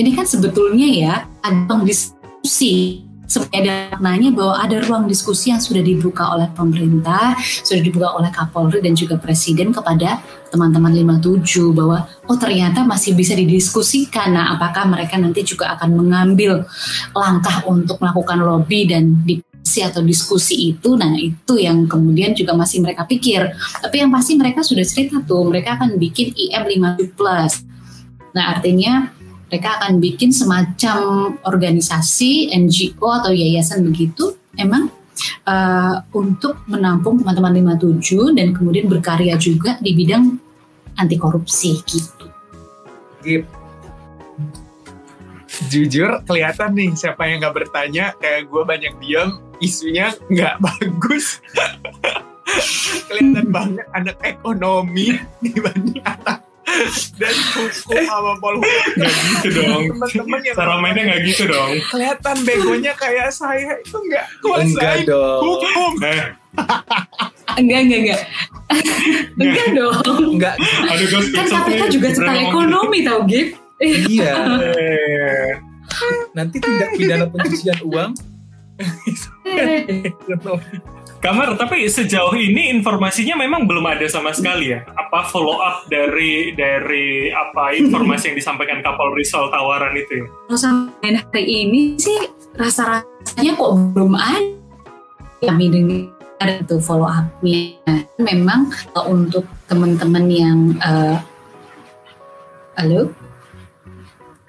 ini 0.00 0.10
kan 0.16 0.24
sebetulnya 0.24 0.88
ya 0.88 1.14
ada 1.44 1.84
diskusi 1.84 3.03
seperti 3.24 3.64
ada 3.64 3.96
maknanya 3.98 4.30
bahwa 4.36 4.54
ada 4.60 4.76
ruang 4.84 5.04
diskusi 5.08 5.48
yang 5.48 5.60
sudah 5.60 5.80
dibuka 5.80 6.28
oleh 6.36 6.48
pemerintah, 6.52 7.34
sudah 7.40 7.80
dibuka 7.80 8.08
oleh 8.14 8.28
Kapolri 8.28 8.84
dan 8.84 8.92
juga 8.92 9.16
Presiden 9.16 9.72
kepada 9.72 10.20
teman-teman 10.52 10.92
57 10.92 11.74
bahwa 11.74 12.06
oh 12.28 12.38
ternyata 12.38 12.84
masih 12.84 13.16
bisa 13.16 13.32
didiskusikan. 13.34 14.36
Nah, 14.36 14.54
apakah 14.54 14.86
mereka 14.86 15.16
nanti 15.16 15.42
juga 15.42 15.74
akan 15.74 15.96
mengambil 15.98 16.62
langkah 17.16 17.64
untuk 17.66 17.98
melakukan 17.98 18.44
lobby 18.44 18.86
dan 18.86 19.24
diskusi 19.24 19.80
atau 19.80 20.04
diskusi 20.04 20.54
itu, 20.76 20.94
nah 20.94 21.16
itu 21.16 21.56
yang 21.56 21.88
kemudian 21.88 22.36
juga 22.36 22.52
masih 22.52 22.84
mereka 22.84 23.08
pikir. 23.08 23.50
Tapi 23.80 24.04
yang 24.04 24.12
pasti 24.12 24.36
mereka 24.36 24.60
sudah 24.60 24.84
cerita 24.84 25.24
tuh, 25.24 25.48
mereka 25.48 25.80
akan 25.80 25.96
bikin 25.96 26.36
IM 26.36 26.62
57 26.68 27.16
plus. 27.16 27.64
Nah, 28.36 28.54
artinya 28.54 29.14
mereka 29.48 29.80
akan 29.80 30.00
bikin 30.02 30.30
semacam 30.32 31.36
organisasi 31.44 32.50
NGO 32.54 33.06
atau 33.06 33.30
yayasan 33.30 33.84
begitu 33.86 34.34
emang 34.58 34.90
uh, 35.46 36.02
untuk 36.14 36.64
menampung 36.66 37.20
teman-teman 37.22 37.76
57 37.78 38.36
dan 38.36 38.52
kemudian 38.56 38.86
berkarya 38.90 39.36
juga 39.38 39.78
di 39.80 39.94
bidang 39.94 40.38
anti 40.98 41.16
korupsi 41.18 41.80
gitu. 41.84 42.26
Gip. 43.24 43.44
jujur 45.70 46.18
kelihatan 46.26 46.74
nih 46.74 46.90
siapa 46.98 47.30
yang 47.30 47.38
nggak 47.38 47.54
bertanya 47.62 48.10
kayak 48.18 48.50
gue 48.50 48.62
banyak 48.66 48.92
diam 48.98 49.38
isunya 49.62 50.10
nggak 50.26 50.58
bagus 50.66 51.38
kelihatan 53.06 53.54
banget 53.54 53.86
anak 53.94 54.18
ekonomi 54.26 55.14
dibanding 55.38 56.02
anak 56.02 56.42
dan 57.20 57.34
hukum 57.54 58.00
sama 58.08 58.32
politik 58.40 58.84
nggak 58.96 59.14
gitu 59.14 59.48
dong 59.52 59.82
teman-teman 59.92 60.40
yang 60.42 60.56
cara 60.56 60.74
mainnya 60.80 61.02
nggak 61.12 61.20
gitu 61.28 61.42
dong 61.46 61.70
kelihatan 61.92 62.36
begonya 62.42 62.92
kayak 62.96 63.28
saya 63.30 63.72
itu 63.78 63.96
nggak 63.96 64.26
kuasain 64.40 65.04
dong. 65.04 65.40
hukum 65.42 65.92
nah 66.00 66.24
Enggak, 67.54 67.86
enggak, 67.86 67.98
enggak. 68.06 68.22
enggak 69.42 69.66
dong. 69.74 70.38
Enggak. 70.38 70.54
aduh 70.86 71.06
Kan 71.34 71.46
KPK 71.50 71.82
juga 71.90 72.08
tentang 72.14 72.38
ekonomi 72.46 73.02
tau, 73.02 73.26
Gip. 73.26 73.58
Iya. 73.82 74.32
Eh, 74.62 75.50
Nanti 76.30 76.62
tindak 76.62 76.94
pidana 76.94 77.26
pencucian 77.26 77.74
uang. 77.82 78.14
Kamar, 81.24 81.56
tapi 81.56 81.88
sejauh 81.88 82.36
ini 82.36 82.68
informasinya 82.68 83.40
memang 83.40 83.64
belum 83.64 83.88
ada 83.88 84.04
sama 84.12 84.36
sekali 84.36 84.76
ya. 84.76 84.84
Apa 84.92 85.24
follow 85.32 85.56
up 85.56 85.88
dari 85.88 86.52
dari 86.52 87.32
apa 87.32 87.72
informasi 87.72 88.28
yang 88.28 88.36
disampaikan 88.36 88.84
Kapolri 88.84 89.24
soal 89.24 89.48
tawaran 89.48 89.96
itu 89.96 90.20
ya? 90.20 90.26
Kalau 90.28 90.60
sampai 90.60 91.16
hari 91.16 91.44
ini 91.48 91.96
sih 91.96 92.28
rasa-rasanya 92.60 93.56
kok 93.56 93.72
belum 93.96 94.12
ada 94.12 94.52
kami 95.48 95.72
dengar 95.72 96.60
itu 96.60 96.76
follow 96.84 97.08
up-nya. 97.08 97.72
Memang 98.20 98.68
uh, 98.92 99.08
untuk 99.08 99.48
teman-teman 99.64 100.28
yang 100.28 100.76
uh, 100.84 101.16
halo, 102.76 103.08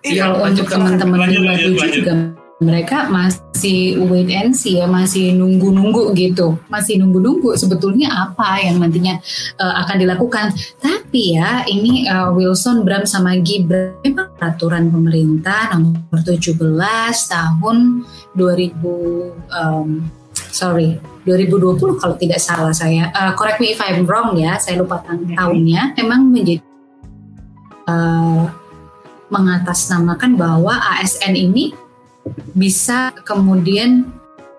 Iya, 0.04 0.28
kalau 0.28 0.44
untuk 0.44 0.68
teman-teman 0.68 1.18
Lanjut, 1.24 1.40
lima 1.40 1.50
lanjut, 1.56 1.66
tujuh 1.72 1.80
lanjut. 1.80 1.98
juga 2.04 2.14
mereka 2.64 3.12
masih 3.12 4.00
wait 4.08 4.32
and 4.32 4.56
see 4.56 4.80
ya, 4.80 4.88
masih 4.88 5.36
nunggu-nunggu 5.36 6.16
gitu, 6.16 6.56
masih 6.72 7.04
nunggu-nunggu 7.04 7.52
sebetulnya 7.60 8.08
apa 8.32 8.64
yang 8.64 8.80
nantinya 8.80 9.20
uh, 9.60 9.84
akan 9.84 9.96
dilakukan. 10.00 10.56
Tapi 10.80 11.36
ya 11.36 11.68
ini 11.68 12.08
uh, 12.08 12.32
Wilson, 12.32 12.88
Bram 12.88 13.04
sama 13.04 13.36
Gibran 13.44 14.00
memang 14.08 14.32
peraturan 14.40 14.88
pemerintah 14.88 15.76
nomor 15.76 16.20
17 16.24 16.56
tahun 17.28 18.08
2000 18.40 19.52
um, 19.52 20.08
sorry 20.48 20.96
2020 21.28 22.00
kalau 22.00 22.16
tidak 22.16 22.40
salah 22.40 22.72
saya. 22.72 23.12
Uh, 23.12 23.36
correct 23.36 23.60
me 23.60 23.76
if 23.76 23.82
I'm 23.84 24.08
wrong 24.08 24.40
ya 24.40 24.56
saya 24.64 24.80
lupa 24.80 25.04
tahunnya. 25.04 26.00
Memang 26.00 26.32
menjadi 26.32 26.64
uh, 27.92 28.48
mengatasnamakan 29.28 30.40
bahwa 30.40 30.72
ASN 30.96 31.36
ini 31.36 31.76
bisa 32.56 33.14
kemudian 33.26 34.10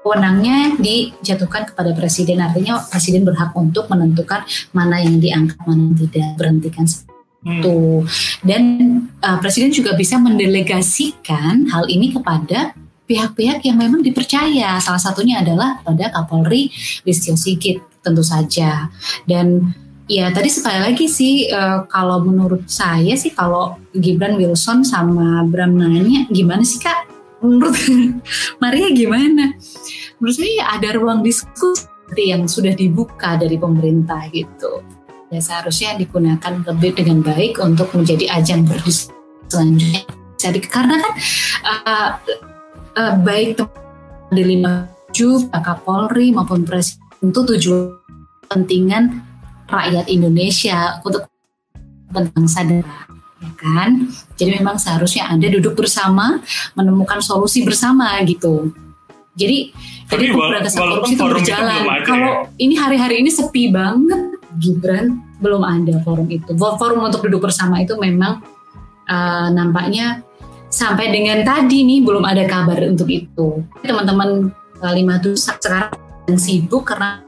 wewenangnya 0.07 0.79
dijatuhkan 0.79 1.67
kepada 1.75 1.91
presiden. 1.99 2.39
Artinya 2.39 2.79
presiden 2.87 3.27
berhak 3.27 3.51
untuk 3.59 3.91
menentukan 3.91 4.47
mana 4.71 5.03
yang 5.03 5.19
diangkat 5.19 5.59
mana 5.67 5.83
yang 5.91 5.97
tidak 5.99 6.27
berhentikan 6.39 6.87
Hmm. 7.47 7.63
itu 7.63 7.79
dan 8.43 8.63
uh, 9.23 9.39
presiden 9.39 9.71
juga 9.71 9.95
bisa 9.95 10.19
mendelegasikan 10.19 11.71
hal 11.71 11.87
ini 11.87 12.11
kepada 12.11 12.75
pihak-pihak 13.07 13.63
yang 13.63 13.79
memang 13.79 14.03
dipercaya. 14.03 14.83
Salah 14.83 14.99
satunya 14.99 15.39
adalah 15.39 15.79
pada 15.87 16.11
Kapolri 16.11 16.75
Listio 17.07 17.39
Sigit 17.39 17.79
tentu 18.03 18.27
saja. 18.27 18.91
Dan 19.23 19.63
ya 20.11 20.35
tadi 20.35 20.51
sekali 20.51 20.91
lagi 20.91 21.07
sih 21.07 21.47
uh, 21.55 21.87
kalau 21.87 22.19
menurut 22.27 22.67
saya 22.67 23.15
sih 23.15 23.31
kalau 23.31 23.79
Gibran 23.95 24.35
Wilson 24.35 24.83
sama 24.83 25.47
Bram 25.47 25.79
nanya 25.79 26.27
gimana 26.27 26.67
sih 26.67 26.83
kak 26.83 27.16
menurut 27.41 27.77
Maria 28.63 28.89
gimana? 28.93 29.57
Menurut 30.19 30.37
saya 30.37 30.53
ya 30.53 30.65
ada 30.79 30.89
ruang 30.97 31.21
diskusi 31.21 31.89
yang 32.17 32.47
sudah 32.47 32.73
dibuka 32.73 33.35
dari 33.35 33.59
pemerintah 33.59 34.31
gitu. 34.31 34.81
Ya 35.29 35.43
seharusnya 35.43 35.99
digunakan 35.99 36.63
lebih 36.63 36.95
dengan 36.95 37.19
baik 37.21 37.59
untuk 37.59 37.91
menjadi 37.93 38.31
ajang 38.39 38.63
berdiskusi 38.63 39.11
selanjutnya. 39.51 40.03
Jadi 40.37 40.59
karena 40.69 41.01
kan 41.01 41.13
uh, 41.67 42.11
uh, 42.95 43.15
baik 43.25 43.59
di 44.31 44.43
lima 44.43 44.87
Pak 45.17 45.63
Kapolri 45.65 46.29
maupun 46.29 46.69
Presiden 46.69 47.01
itu 47.25 47.41
tujuan 47.41 47.97
kepentingan 48.45 49.25
rakyat 49.65 50.07
Indonesia 50.13 51.01
untuk 51.03 51.25
bangsa 52.13 52.63
daerah 52.69 53.16
ya 53.47 53.51
kan? 53.55 54.11
Jadi 54.35 54.51
memang 54.59 54.77
seharusnya 54.77 55.31
ada 55.31 55.47
duduk 55.47 55.79
bersama 55.79 56.43
menemukan 56.75 57.23
solusi 57.23 57.63
bersama 57.63 58.19
gitu. 58.27 58.75
Jadi 59.37 59.71
Tapi 60.09 60.27
jadi 60.27 60.33
pemberantasan 60.33 60.81
korupsi 60.81 61.15
itu 61.15 61.25
berjalan. 61.29 61.83
kalau 62.09 62.33
ya. 62.49 62.57
ini 62.57 62.75
hari-hari 62.75 63.23
ini 63.23 63.31
sepi 63.31 63.71
banget 63.71 64.43
Gibran. 64.59 65.23
Belum 65.37 65.61
ada 65.61 66.01
forum 66.01 66.27
itu. 66.33 66.57
Forum 66.57 67.05
untuk 67.05 67.21
duduk 67.29 67.45
bersama 67.45 67.85
itu 67.85 67.93
memang 68.01 68.41
uh, 69.05 69.49
nampaknya 69.53 70.25
sampai 70.73 71.13
dengan 71.13 71.45
tadi 71.45 71.85
nih 71.85 72.01
belum 72.01 72.25
ada 72.25 72.49
kabar 72.49 72.81
untuk 72.89 73.13
itu. 73.13 73.61
Teman-teman 73.85 74.49
uh, 74.81 74.93
lima 74.97 75.21
tuh 75.21 75.37
sekarang 75.37 75.93
sibuk 76.35 76.89
karena 76.89 77.21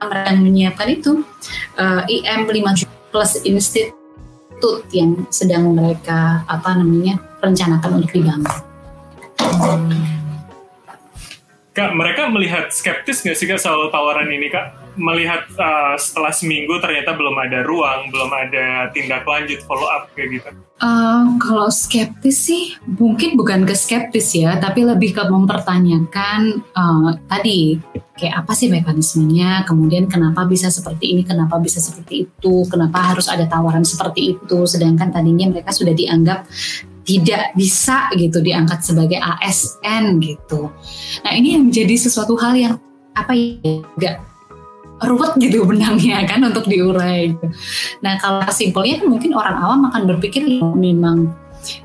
mereka 0.00 0.36
menyiapkan 0.36 0.88
itu 0.90 1.24
uh, 1.76 2.02
IM 2.08 2.48
5 2.48 3.12
plus 3.12 3.32
institut 4.54 4.86
yang 4.94 5.26
sedang 5.34 5.74
mereka 5.74 6.46
apa 6.46 6.78
namanya 6.78 7.18
rencanakan 7.42 8.00
untuk 8.00 8.10
dibangun. 8.14 8.46
Kak, 11.74 11.90
mereka 11.90 12.30
melihat 12.30 12.70
skeptis 12.70 13.26
nggak 13.26 13.34
sih 13.34 13.50
kak 13.50 13.58
soal 13.58 13.90
tawaran 13.90 14.30
ini 14.30 14.46
kak? 14.46 14.83
Melihat 14.94 15.50
uh, 15.58 15.98
setelah 15.98 16.30
seminggu 16.30 16.78
ternyata 16.78 17.18
belum 17.18 17.34
ada 17.38 17.66
ruang, 17.66 18.14
belum 18.14 18.30
ada 18.30 18.90
tindak 18.94 19.26
lanjut 19.26 19.58
follow 19.66 19.90
up 19.90 20.10
kayak 20.14 20.38
gitu. 20.38 20.50
Uh, 20.82 21.38
kalau 21.38 21.70
skeptis 21.70 22.50
sih 22.50 22.74
mungkin 22.86 23.38
bukan 23.38 23.62
ke 23.62 23.74
skeptis 23.74 24.34
ya, 24.34 24.58
tapi 24.58 24.82
lebih 24.82 25.14
ke 25.14 25.22
mempertanyakan 25.26 26.62
uh, 26.74 27.14
tadi 27.30 27.78
kayak 28.14 28.46
apa 28.46 28.52
sih 28.54 28.70
mekanismenya, 28.70 29.66
kemudian 29.66 30.06
kenapa 30.06 30.46
bisa 30.46 30.70
seperti 30.70 31.14
ini, 31.14 31.22
kenapa 31.26 31.58
bisa 31.58 31.82
seperti 31.82 32.26
itu, 32.30 32.66
kenapa 32.70 33.14
harus 33.14 33.26
ada 33.26 33.46
tawaran 33.46 33.82
seperti 33.82 34.38
itu, 34.38 34.58
sedangkan 34.66 35.10
tadinya 35.10 35.50
mereka 35.50 35.74
sudah 35.74 35.94
dianggap 35.94 36.46
tidak 37.04 37.52
bisa 37.52 38.08
gitu 38.16 38.40
diangkat 38.40 38.80
sebagai 38.80 39.20
ASN 39.20 40.18
gitu. 40.24 40.72
Nah 41.22 41.32
ini 41.36 41.54
yang 41.54 41.68
menjadi 41.68 41.94
sesuatu 42.00 42.34
hal 42.40 42.56
yang 42.56 42.74
apa 43.14 43.30
ya 43.36 44.18
ruwet 45.06 45.32
gitu 45.38 45.64
benangnya 45.68 46.24
kan 46.24 46.40
untuk 46.44 46.66
diurai. 46.66 47.32
Gitu. 47.32 47.46
Nah 48.00 48.16
kalau 48.20 48.44
simpelnya 48.50 49.00
kan 49.00 49.08
mungkin 49.08 49.32
orang 49.36 49.56
awam 49.60 49.80
akan 49.88 50.02
berpikir 50.08 50.44
memang 50.76 51.32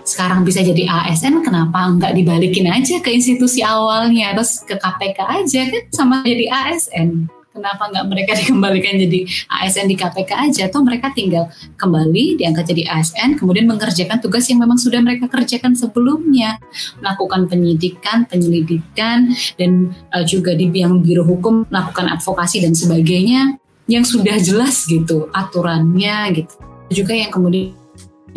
sekarang 0.03 0.43
bisa 0.43 0.59
jadi 0.59 0.91
ASN 0.91 1.39
kenapa 1.39 1.87
nggak 1.95 2.11
dibalikin 2.11 2.67
aja 2.67 2.99
ke 2.99 3.15
institusi 3.15 3.63
awalnya 3.63 4.35
terus 4.35 4.59
ke 4.67 4.75
KPK 4.75 5.19
aja 5.23 5.61
kan 5.71 5.83
sama 5.95 6.15
jadi 6.27 6.51
ASN 6.51 7.38
kenapa 7.59 7.91
nggak 7.91 8.05
mereka 8.07 8.31
dikembalikan 8.39 8.95
jadi 8.95 9.19
ASN 9.51 9.91
di 9.91 9.95
KPK 9.99 10.31
aja? 10.31 10.61
Atau 10.71 10.81
mereka 10.81 11.11
tinggal 11.11 11.51
kembali 11.75 12.39
diangkat 12.39 12.71
jadi 12.71 12.83
ASN 12.87 13.35
kemudian 13.35 13.67
mengerjakan 13.67 14.23
tugas 14.23 14.47
yang 14.47 14.63
memang 14.63 14.79
sudah 14.79 15.03
mereka 15.03 15.27
kerjakan 15.27 15.75
sebelumnya. 15.75 16.57
Melakukan 17.03 17.51
penyidikan 17.51 18.23
penyelidikan 18.25 19.35
dan 19.59 19.91
uh, 20.15 20.23
juga 20.23 20.55
di 20.55 20.71
bidang 20.71 21.03
biro 21.03 21.27
hukum 21.27 21.67
melakukan 21.67 22.07
advokasi 22.15 22.63
dan 22.63 22.71
sebagainya 22.71 23.59
yang 23.91 24.07
sudah 24.07 24.39
jelas 24.39 24.87
gitu 24.87 25.27
aturannya 25.35 26.39
gitu. 26.39 26.55
Juga 26.89 27.13
yang 27.13 27.29
kemudian 27.29 27.75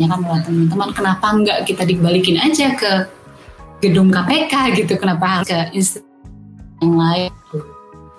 ya 0.01 0.09
kan 0.09 0.25
teman-teman 0.25 0.89
kenapa 0.89 1.25
nggak 1.37 1.69
kita 1.69 1.85
dibalikin 1.85 2.41
aja 2.41 2.73
ke 2.75 2.91
gedung 3.79 4.09
KPK 4.09 4.53
gitu? 4.83 4.93
Kenapa 4.97 5.41
harus 5.41 5.47
ke 5.47 5.57
institusi 5.71 6.11
yang 6.83 6.99
lain 6.99 7.31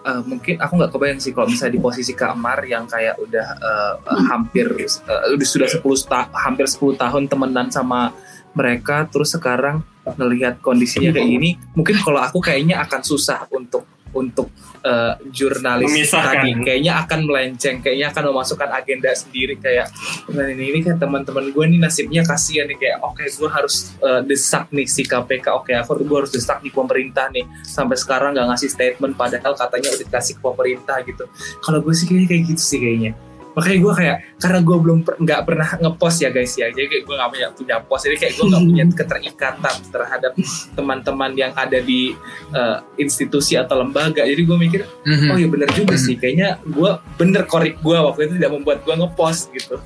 uh, 0.05 0.23
mungkin 0.23 0.61
aku 0.61 0.73
nggak 0.77 0.93
kebayang 0.93 1.21
sih 1.21 1.33
kalau 1.33 1.49
misalnya 1.49 1.75
di 1.75 1.83
posisi 1.83 2.13
Kak 2.13 2.37
Mar 2.37 2.61
yang 2.63 2.85
kayak 2.85 3.17
udah 3.19 3.49
uh, 3.59 3.95
hampir 4.29 4.69
uh, 4.71 5.33
udah 5.33 5.49
sudah 5.49 5.69
10 5.69 5.81
ta 6.07 6.29
hampir 6.37 6.69
10 6.69 7.01
tahun 7.01 7.23
temenan 7.27 7.73
sama 7.73 8.13
mereka 8.55 9.09
terus 9.11 9.35
sekarang 9.35 9.83
melihat 10.21 10.61
kondisinya 10.61 11.11
kayak 11.11 11.27
gini 11.27 11.51
mungkin 11.73 11.97
kalau 12.05 12.21
aku 12.21 12.39
kayaknya 12.39 12.79
akan 12.85 13.01
susah 13.01 13.49
untuk 13.51 13.89
untuk 14.15 14.49
uh, 14.87 15.19
jurnalis 15.29 15.91
Memisahkan. 15.91 16.41
tadi. 16.41 16.51
Kayaknya 16.63 16.93
akan 17.05 17.21
melenceng 17.27 17.77
kayaknya 17.83 18.07
akan 18.15 18.23
memasukkan 18.31 18.71
agenda 18.71 19.11
sendiri 19.13 19.59
kayak 19.59 19.91
nah 20.31 20.47
ini, 20.49 20.71
ini 20.71 20.81
kan 20.87 20.97
teman-teman 20.97 21.51
gue 21.51 21.65
nih 21.75 21.81
nasibnya 21.83 22.23
kasihan 22.23 22.71
nih 22.71 22.79
kayak 22.79 22.99
oke 23.03 23.21
gue 23.21 23.51
harus 23.51 23.93
uh, 24.01 24.23
desak 24.23 24.71
nih 24.71 24.87
si 24.87 25.03
KPK 25.05 25.47
oke 25.51 25.73
aku 25.75 26.01
gue 26.01 26.19
harus 26.25 26.33
desak 26.33 26.63
di 26.63 26.71
pemerintah 26.71 27.29
nih. 27.35 27.45
Sampai 27.67 27.99
sekarang 27.99 28.39
nggak 28.39 28.55
ngasih 28.55 28.71
statement 28.71 29.15
padahal 29.19 29.53
katanya 29.59 29.93
udah 29.93 30.01
dikasih 30.07 30.35
ke 30.39 30.43
pemerintah 30.43 30.97
gitu. 31.03 31.25
Kalau 31.61 31.79
gue 31.83 31.95
sih 31.97 32.07
kayaknya 32.07 32.29
kayak 32.31 32.43
gitu 32.55 32.63
sih 32.63 32.79
kayaknya 32.81 33.13
makanya 33.55 33.79
gue 33.81 33.93
kayak 33.95 34.17
karena 34.43 34.59
gue 34.61 34.77
belum 34.77 34.99
nggak 35.03 35.41
per, 35.47 35.55
pernah 35.55 35.69
ngepost 35.79 36.19
ya 36.23 36.31
guys 36.35 36.53
ya. 36.59 36.69
Jadi 36.71 37.07
gue 37.07 37.15
nggak 37.15 37.31
punya 37.31 37.49
punya 37.55 37.77
post. 37.83 38.03
Jadi 38.11 38.17
kayak 38.19 38.33
gue 38.37 38.47
nggak 38.51 38.65
punya 38.67 38.85
keterikatan 39.03 39.77
terhadap 39.91 40.33
teman-teman 40.75 41.31
yang 41.39 41.53
ada 41.55 41.79
di 41.79 42.13
uh, 42.53 42.83
institusi 42.99 43.55
atau 43.55 43.81
lembaga. 43.81 44.27
Jadi 44.27 44.43
gue 44.43 44.57
mikir 44.59 44.81
mm-hmm. 44.85 45.31
oh 45.31 45.37
ya 45.39 45.49
bener 45.49 45.69
juga 45.73 45.95
sih. 45.95 46.19
Kayaknya 46.19 46.59
gue 46.67 46.91
bener 47.17 47.47
korek 47.47 47.79
gue 47.81 47.97
waktu 47.97 48.31
itu 48.31 48.35
tidak 48.43 48.53
membuat 48.53 48.79
gue 48.83 48.95
ngepost 48.95 49.55
gitu. 49.55 49.79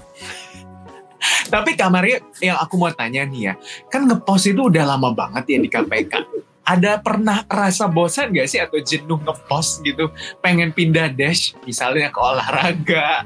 Tapi 1.49 1.75
kamarnya 1.81 2.21
yang 2.45 2.61
aku 2.61 2.77
mau 2.77 2.93
tanya 2.93 3.25
nih 3.25 3.51
ya, 3.51 3.55
kan 3.89 4.05
ngepost 4.05 4.53
itu 4.53 4.69
udah 4.69 4.85
lama 4.85 5.17
banget 5.17 5.57
ya 5.57 5.59
di 5.59 5.69
KPK 5.73 6.15
ada 6.69 7.01
pernah 7.01 7.49
rasa 7.49 7.89
bosan 7.89 8.29
gak 8.37 8.45
sih 8.45 8.61
atau 8.61 8.77
jenuh 8.77 9.17
ngepost 9.25 9.81
gitu? 9.81 10.13
Pengen 10.45 10.69
pindah 10.77 11.09
dash 11.09 11.57
misalnya 11.65 12.13
ke 12.13 12.21
olahraga 12.21 13.25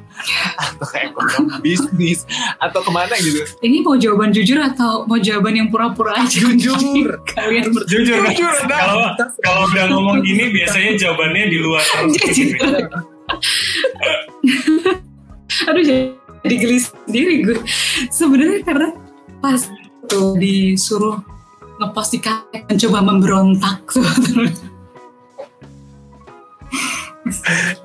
atau 0.55 0.87
ke 0.87 1.11
ekonomi 1.11 1.59
bisnis 1.67 2.23
atau 2.63 2.87
ke 2.87 2.91
mana 2.95 3.19
gitu? 3.19 3.43
Ini 3.59 3.83
mau 3.83 3.99
jawaban 3.99 4.31
jujur 4.31 4.63
atau 4.63 5.03
mau 5.11 5.19
jawaban 5.19 5.59
yang 5.59 5.69
pura-pura 5.75 6.23
aja? 6.23 6.39
Jujur. 6.55 7.19
Kalian 7.35 7.75
jujur. 7.91 8.23
Jujur 8.31 8.55
kalau 8.71 9.11
kalau 9.43 9.67
udah 9.75 9.91
ngomong 9.91 10.23
gini 10.23 10.55
biasanya 10.55 10.95
jawabannya 10.95 11.51
di 11.51 11.59
luar 11.59 11.83
aduh 15.63 15.85
jadi 16.43 16.55
geli 16.59 16.79
sendiri 16.79 17.35
gue. 17.47 17.59
Sebenarnya 18.11 18.61
karena 18.67 18.89
pas 19.39 19.67
tuh 20.11 20.35
disuruh 20.39 21.23
ngepost 21.81 22.11
di 22.17 22.21
mencoba 22.69 22.99
memberontak. 23.01 23.81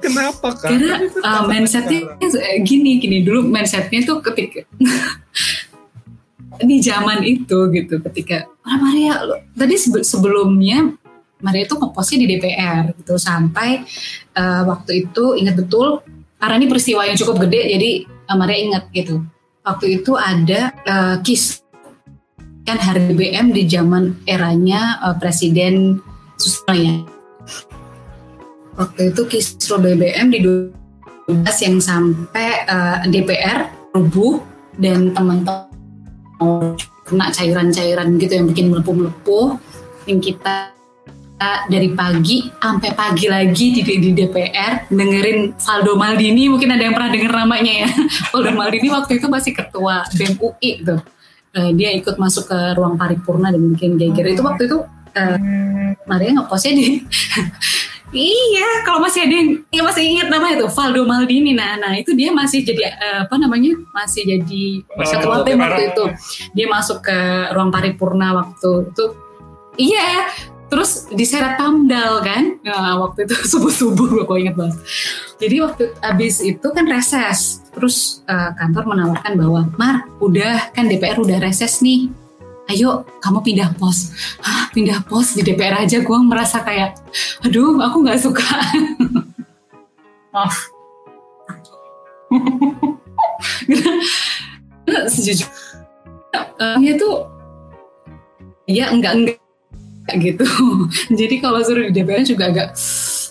Kenapa 0.02 0.50
kan? 0.58 0.70
Karena 0.74 0.98
uh, 1.22 1.44
mindsetnya 1.46 2.18
gini 2.66 2.98
gini. 2.98 3.22
Dulu 3.22 3.46
mindsetnya 3.48 4.02
tuh 4.04 4.20
ketika 4.26 4.66
di 6.70 6.82
zaman 6.82 7.22
itu 7.22 7.70
gitu 7.70 8.02
ketika 8.02 8.50
ah 8.66 8.82
Maria 8.82 9.22
tadi 9.54 9.78
sebelumnya 10.02 10.90
Maria 11.38 11.70
itu 11.70 11.78
ngepostnya 11.78 12.26
di 12.26 12.28
DPR 12.34 12.98
gitu. 12.98 13.22
Sampai 13.22 13.86
uh, 14.34 14.66
waktu 14.66 15.06
itu 15.06 15.38
ingat 15.38 15.62
betul 15.62 16.02
karena 16.38 16.54
ini 16.62 16.68
peristiwa 16.70 17.02
yang 17.06 17.18
cukup 17.18 17.46
gede 17.46 17.62
jadi 17.78 17.92
uh, 18.30 18.38
Maria 18.38 18.58
ingat 18.58 18.84
gitu. 18.90 19.22
Waktu 19.62 20.02
itu 20.02 20.16
ada 20.16 20.72
uh, 20.88 21.16
kis 21.22 21.67
kan 22.68 22.76
harga 22.84 23.16
BBM 23.16 23.56
di 23.56 23.64
zaman 23.64 24.28
eranya 24.28 25.00
uh, 25.00 25.16
Presiden 25.16 26.04
Susilo 26.36 26.76
ya. 26.76 26.96
Waktu 28.76 29.16
itu 29.16 29.22
kisru 29.24 29.80
BBM 29.80 30.28
di 30.36 30.44
12 30.44 31.48
yang 31.64 31.80
sampai 31.80 32.68
uh, 32.68 33.02
eh, 33.02 33.10
DPR 33.10 33.72
rubuh 33.96 34.44
dan 34.76 35.16
teman-teman 35.16 36.76
kena 37.08 37.32
cairan-cairan 37.32 38.20
gitu 38.20 38.36
yang 38.36 38.46
bikin 38.52 38.68
melepuh-melepuh. 38.70 39.58
Yang 40.06 40.36
kita 40.36 40.76
dari 41.72 41.94
pagi 41.94 42.50
sampai 42.50 42.92
pagi 42.98 43.30
lagi 43.30 43.70
di, 43.70 43.82
di 43.82 44.12
DPR 44.12 44.92
dengerin 44.92 45.56
Faldo 45.56 45.96
Maldini. 45.96 46.52
Mungkin 46.52 46.70
ada 46.76 46.84
yang 46.84 46.94
pernah 46.94 47.16
denger 47.16 47.32
namanya 47.32 47.74
ya. 47.88 47.90
Faldo 48.30 48.52
Maldini 48.54 48.92
waktu 48.92 49.24
itu 49.24 49.32
masih 49.32 49.56
ketua 49.56 50.04
BEM 50.20 50.36
UI 50.38 50.84
tuh 50.84 51.00
uh, 51.56 51.72
dia 51.72 51.96
ikut 51.96 52.20
masuk 52.20 52.52
ke 52.52 52.60
ruang 52.76 53.00
paripurna 53.00 53.54
dan 53.54 53.62
bikin 53.76 53.96
geger 53.96 54.36
itu 54.36 54.42
waktu 54.44 54.68
itu 54.68 54.84
uh, 55.16 55.38
Maria 56.10 56.36
ngepostnya 56.36 56.74
di 56.76 56.86
Iya, 58.08 58.88
kalau 58.88 59.04
masih 59.04 59.28
ada 59.28 59.36
yang 59.36 59.50
ya 59.68 59.84
masih 59.84 60.04
ingat 60.08 60.32
nama 60.32 60.56
itu 60.56 60.64
Valdo 60.72 61.04
Maldini. 61.04 61.52
Nah, 61.52 61.76
nah 61.76 61.92
itu 61.92 62.16
dia 62.16 62.32
masih 62.32 62.64
jadi 62.64 62.96
uh, 62.96 63.28
apa 63.28 63.36
namanya? 63.36 63.76
Masih 63.92 64.24
jadi 64.24 64.80
ketua 64.96 65.44
BEM 65.44 65.60
waktu 65.60 65.92
itu. 65.92 66.06
Dia 66.56 66.72
masuk 66.72 67.04
ke 67.04 67.20
ruang 67.52 67.68
paripurna 67.68 68.32
waktu 68.32 68.96
itu. 68.96 69.06
Iya, 69.92 70.32
terus 70.68 71.08
diseret 71.12 71.56
Pamdal 71.56 72.24
kan? 72.24 72.60
Nah, 72.64 73.00
waktu 73.00 73.28
itu 73.28 73.36
subuh 73.56 73.72
subuh 73.72 74.08
gue 74.24 74.38
inget 74.40 74.56
banget. 74.56 74.78
Jadi 75.40 75.56
waktu 75.64 75.84
abis 76.04 76.44
itu 76.44 76.68
kan 76.72 76.86
reses. 76.88 77.64
Terus 77.72 78.26
uh, 78.28 78.52
kantor 78.58 78.96
menawarkan 78.96 79.34
bahwa 79.38 79.62
Mar 79.78 79.96
udah 80.20 80.74
kan 80.74 80.90
DPR 80.90 81.22
udah 81.22 81.40
reses 81.40 81.80
nih. 81.80 82.12
Ayo 82.68 83.08
kamu 83.24 83.40
pindah 83.48 83.70
pos. 83.80 84.12
Hah, 84.44 84.68
pindah 84.76 85.00
pos 85.08 85.40
di 85.40 85.42
DPR 85.46 85.88
aja? 85.88 86.04
Gue 86.04 86.20
merasa 86.20 86.60
kayak 86.60 87.00
aduh 87.48 87.80
aku 87.80 88.04
nggak 88.04 88.20
suka. 88.20 88.44
Maaf. 90.36 90.68
Sejujurnya 95.16 95.48
uh, 96.60 96.76
tuh 97.00 97.24
ya 98.68 98.92
enggak 98.92 99.16
enggak 99.16 99.40
gitu. 100.24 100.48
Jadi 101.12 101.36
kalau 101.44 101.60
suruh 101.64 101.92
di 101.92 101.94
DPR 102.00 102.24
juga 102.24 102.48
agak, 102.52 102.68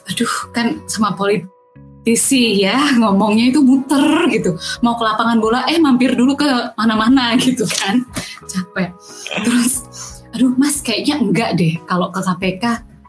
aduh 0.07 0.35
kan 0.53 0.85
sama 0.85 1.17
politisi 1.17 2.61
ya 2.61 2.97
ngomongnya 3.01 3.53
itu 3.57 3.61
muter 3.65 4.29
gitu. 4.29 4.61
Mau 4.85 4.95
ke 5.01 5.05
lapangan 5.05 5.39
bola, 5.41 5.65
eh 5.71 5.81
mampir 5.81 6.13
dulu 6.13 6.37
ke 6.37 6.77
mana-mana 6.77 7.33
gitu 7.41 7.65
kan. 7.65 8.05
Capek. 8.45 8.93
Terus, 9.41 9.73
aduh 10.37 10.53
mas 10.61 10.85
kayaknya 10.85 11.17
enggak 11.21 11.51
deh 11.57 11.81
kalau 11.89 12.13
ke 12.13 12.21
KPK. 12.21 12.65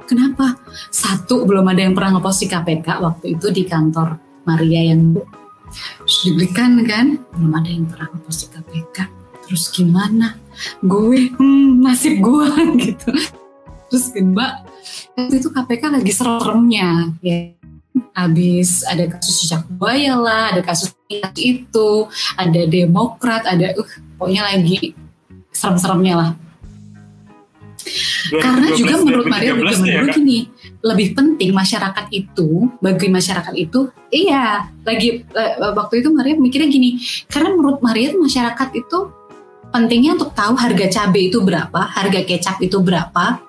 Kenapa? 0.07 0.55
Satu, 0.87 1.43
belum 1.43 1.67
ada 1.67 1.83
yang 1.83 1.91
pernah 1.91 2.15
ngepost 2.15 2.39
di 2.39 2.47
KPK 2.47 2.87
waktu 3.03 3.35
itu 3.35 3.51
di 3.51 3.67
kantor 3.67 4.15
Maria 4.47 4.95
yang 4.95 5.19
diberikan 6.23 6.79
kan. 6.87 7.19
Belum 7.35 7.51
ada 7.51 7.67
yang 7.67 7.83
pernah 7.91 8.15
ngepost 8.15 8.47
di 8.47 8.47
KPK. 8.55 8.97
Terus 9.43 9.67
gimana? 9.67 10.39
Gue, 10.79 11.27
hmm, 11.35 11.83
nasib 11.83 12.23
gue 12.23 12.47
gitu 12.87 13.11
terus 13.87 14.11
waktu 15.15 15.35
itu 15.39 15.49
KPK 15.51 15.83
lagi 15.91 16.11
seremnya. 16.13 17.11
Ya. 17.23 17.55
Habis 18.13 18.85
ada 18.85 19.09
kasus 19.09 19.41
cicak 19.41 19.65
buaya 19.73 20.13
lah 20.13 20.53
ada 20.53 20.61
kasus 20.61 20.93
itu 21.37 21.89
ada 22.37 22.61
demokrat 22.69 23.41
ada 23.49 23.73
uh 23.73 23.91
pokoknya 24.21 24.53
lagi 24.53 24.93
serem-seremnya 25.49 26.13
lah. 26.13 26.31
Karena 28.27 28.67
juga 28.75 29.01
menurut 29.01 29.25
Maria 29.31 29.55
juga 29.55 29.73
menurut 29.79 30.11
ya, 30.11 30.17
gini 30.19 30.39
lebih 30.83 31.17
penting 31.17 31.51
masyarakat 31.55 32.05
itu 32.13 32.69
bagi 32.83 33.07
masyarakat 33.09 33.53
itu 33.57 33.89
iya 34.13 34.69
lagi 34.85 35.25
waktu 35.57 36.05
itu 36.05 36.09
Maria 36.13 36.35
mikirnya 36.37 36.69
gini 36.69 37.01
karena 37.31 37.55
menurut 37.55 37.79
Maria 37.81 38.13
masyarakat 38.13 38.69
itu 38.77 38.97
pentingnya 39.73 40.15
untuk 40.15 40.31
tahu 40.37 40.53
harga 40.55 40.85
cabai 40.87 41.33
itu 41.33 41.41
berapa 41.41 41.81
harga 41.91 42.21
kecap 42.23 42.61
itu 42.61 42.77
berapa 42.79 43.46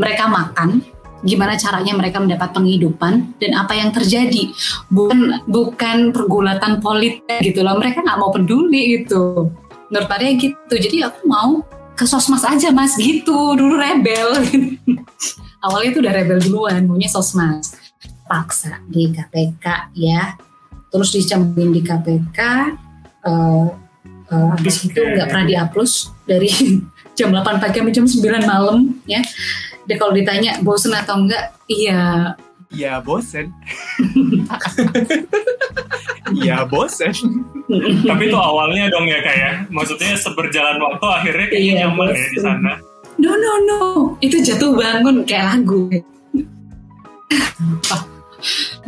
mereka 0.00 0.24
makan, 0.28 0.80
gimana 1.22 1.54
caranya 1.54 1.94
mereka 1.94 2.18
mendapat 2.18 2.50
penghidupan 2.50 3.38
dan 3.38 3.52
apa 3.56 3.72
yang 3.78 3.94
terjadi. 3.94 4.50
Bukan 4.90 5.46
bukan 5.46 6.10
pergulatan 6.10 6.82
politik 6.82 7.40
gitu 7.40 7.62
loh. 7.62 7.78
Mereka 7.78 8.02
nggak 8.02 8.18
mau 8.18 8.30
peduli 8.34 9.00
gitu. 9.00 9.50
Menurut 9.88 10.08
saya 10.08 10.32
gitu. 10.34 10.74
Jadi 10.74 10.96
aku 11.06 11.20
mau 11.28 11.62
ke 11.94 12.04
sosmas 12.04 12.42
aja 12.42 12.74
mas. 12.74 12.98
Gitu. 12.98 13.36
Dulu 13.56 13.74
rebel. 13.78 14.34
Awalnya 15.64 15.88
itu 15.94 15.98
udah 16.02 16.12
rebel 16.12 16.38
duluan. 16.42 16.82
Maunya 16.88 17.06
sosmas. 17.06 17.78
Paksa 18.26 18.82
di 18.90 19.12
KPK 19.14 19.94
ya. 19.94 20.34
Terus 20.92 21.08
dicembuin 21.14 21.72
di 21.72 21.80
KPK 21.80 22.38
uh, 23.24 23.66
uh, 24.28 24.46
habis 24.56 24.84
itu 24.84 24.98
nggak 24.98 25.28
pernah 25.28 25.46
dihapus 25.46 26.12
dari 26.24 26.50
jam 27.16 27.28
8 27.28 27.60
pagi 27.60 27.80
sampai 27.80 27.92
jam 27.92 28.06
9 28.08 28.48
malam 28.48 28.78
ya 29.04 29.20
dia 29.86 29.96
kalau 29.98 30.12
ditanya 30.14 30.58
bosen 30.62 30.94
atau 30.94 31.18
enggak, 31.18 31.52
iya. 31.66 32.34
Iya 32.72 33.04
bosen. 33.04 33.52
Iya 36.32 36.64
bosen. 36.64 37.12
Tapi 38.08 38.22
itu 38.32 38.38
awalnya 38.38 38.88
dong 38.88 39.04
ya 39.04 39.20
kayak, 39.20 39.36
ya? 39.36 39.52
maksudnya 39.68 40.16
seberjalan 40.16 40.80
waktu 40.80 41.04
akhirnya 41.04 41.46
kayak 41.52 41.62
iya, 41.62 41.74
nyaman 41.84 42.08
bosen. 42.08 42.16
ya 42.16 42.28
di 42.32 42.40
sana. 42.40 42.72
No 43.20 43.32
no 43.36 43.52
no, 43.68 43.80
itu 44.24 44.40
jatuh 44.40 44.72
bangun 44.72 45.28
kayak 45.28 45.60
lagu. 45.60 45.92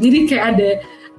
Jadi 0.01 0.19
kayak 0.25 0.45
ada 0.57 0.69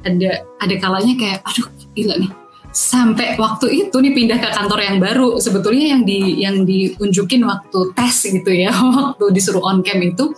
ada 0.05 0.31
ada 0.61 0.75
kalanya 0.81 1.13
kayak, 1.13 1.39
aduh 1.45 1.69
gila 1.93 2.17
nih 2.17 2.31
sampai 2.75 3.39
waktu 3.39 3.87
itu 3.87 3.95
nih 3.95 4.11
pindah 4.11 4.37
ke 4.43 4.49
kantor 4.51 4.79
yang 4.83 4.97
baru. 4.99 5.39
Sebetulnya 5.39 5.95
yang 5.95 6.03
di 6.03 6.19
yang 6.43 6.67
diunjukin 6.67 7.47
waktu 7.47 7.95
tes 7.95 8.27
gitu 8.27 8.51
ya 8.51 8.75
waktu 8.99 9.31
disuruh 9.31 9.63
on 9.63 9.79
cam 9.79 10.03
itu 10.03 10.35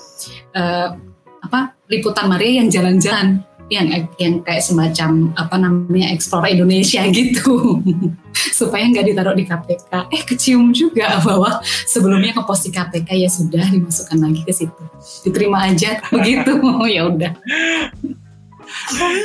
uh, 0.53 0.93
apa 1.41 1.73
liputan 1.89 2.29
Maria 2.29 2.61
yang 2.61 2.69
jalan-jalan. 2.69 3.41
Yang 3.67 4.07
yang 4.15 4.47
kayak 4.47 4.63
semacam 4.63 5.35
apa 5.35 5.59
namanya 5.59 6.15
eksplor 6.15 6.47
Indonesia 6.47 7.03
gitu. 7.17 7.83
Supaya 8.31 8.87
nggak 8.87 9.11
ditaruh 9.11 9.35
di 9.35 9.43
KPK 9.43 10.07
eh 10.07 10.23
kecium 10.23 10.71
juga 10.71 11.17
bahwa 11.27 11.59
sebelumnya 11.83 12.31
ke 12.31 12.47
pos 12.47 12.63
di 12.63 12.71
KPK 12.71 13.09
ya 13.17 13.27
sudah 13.27 13.65
dimasukkan 13.67 14.23
lagi 14.23 14.41
ke 14.47 14.53
situ. 14.55 14.83
Diterima 15.25 15.67
aja 15.67 15.99
begitu. 16.13 16.53
Ya 16.87 17.11
udah. 17.11 17.33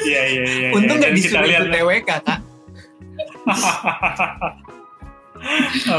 Iya 0.03 0.23
iya 0.27 0.43
iya. 0.43 0.69
Untung 0.75 0.99
ya. 0.99 1.07
nggak 1.07 1.13
disuruh 1.15 1.47
ikut 1.47 1.69
TWK 1.71 2.11
kak. 2.27 2.52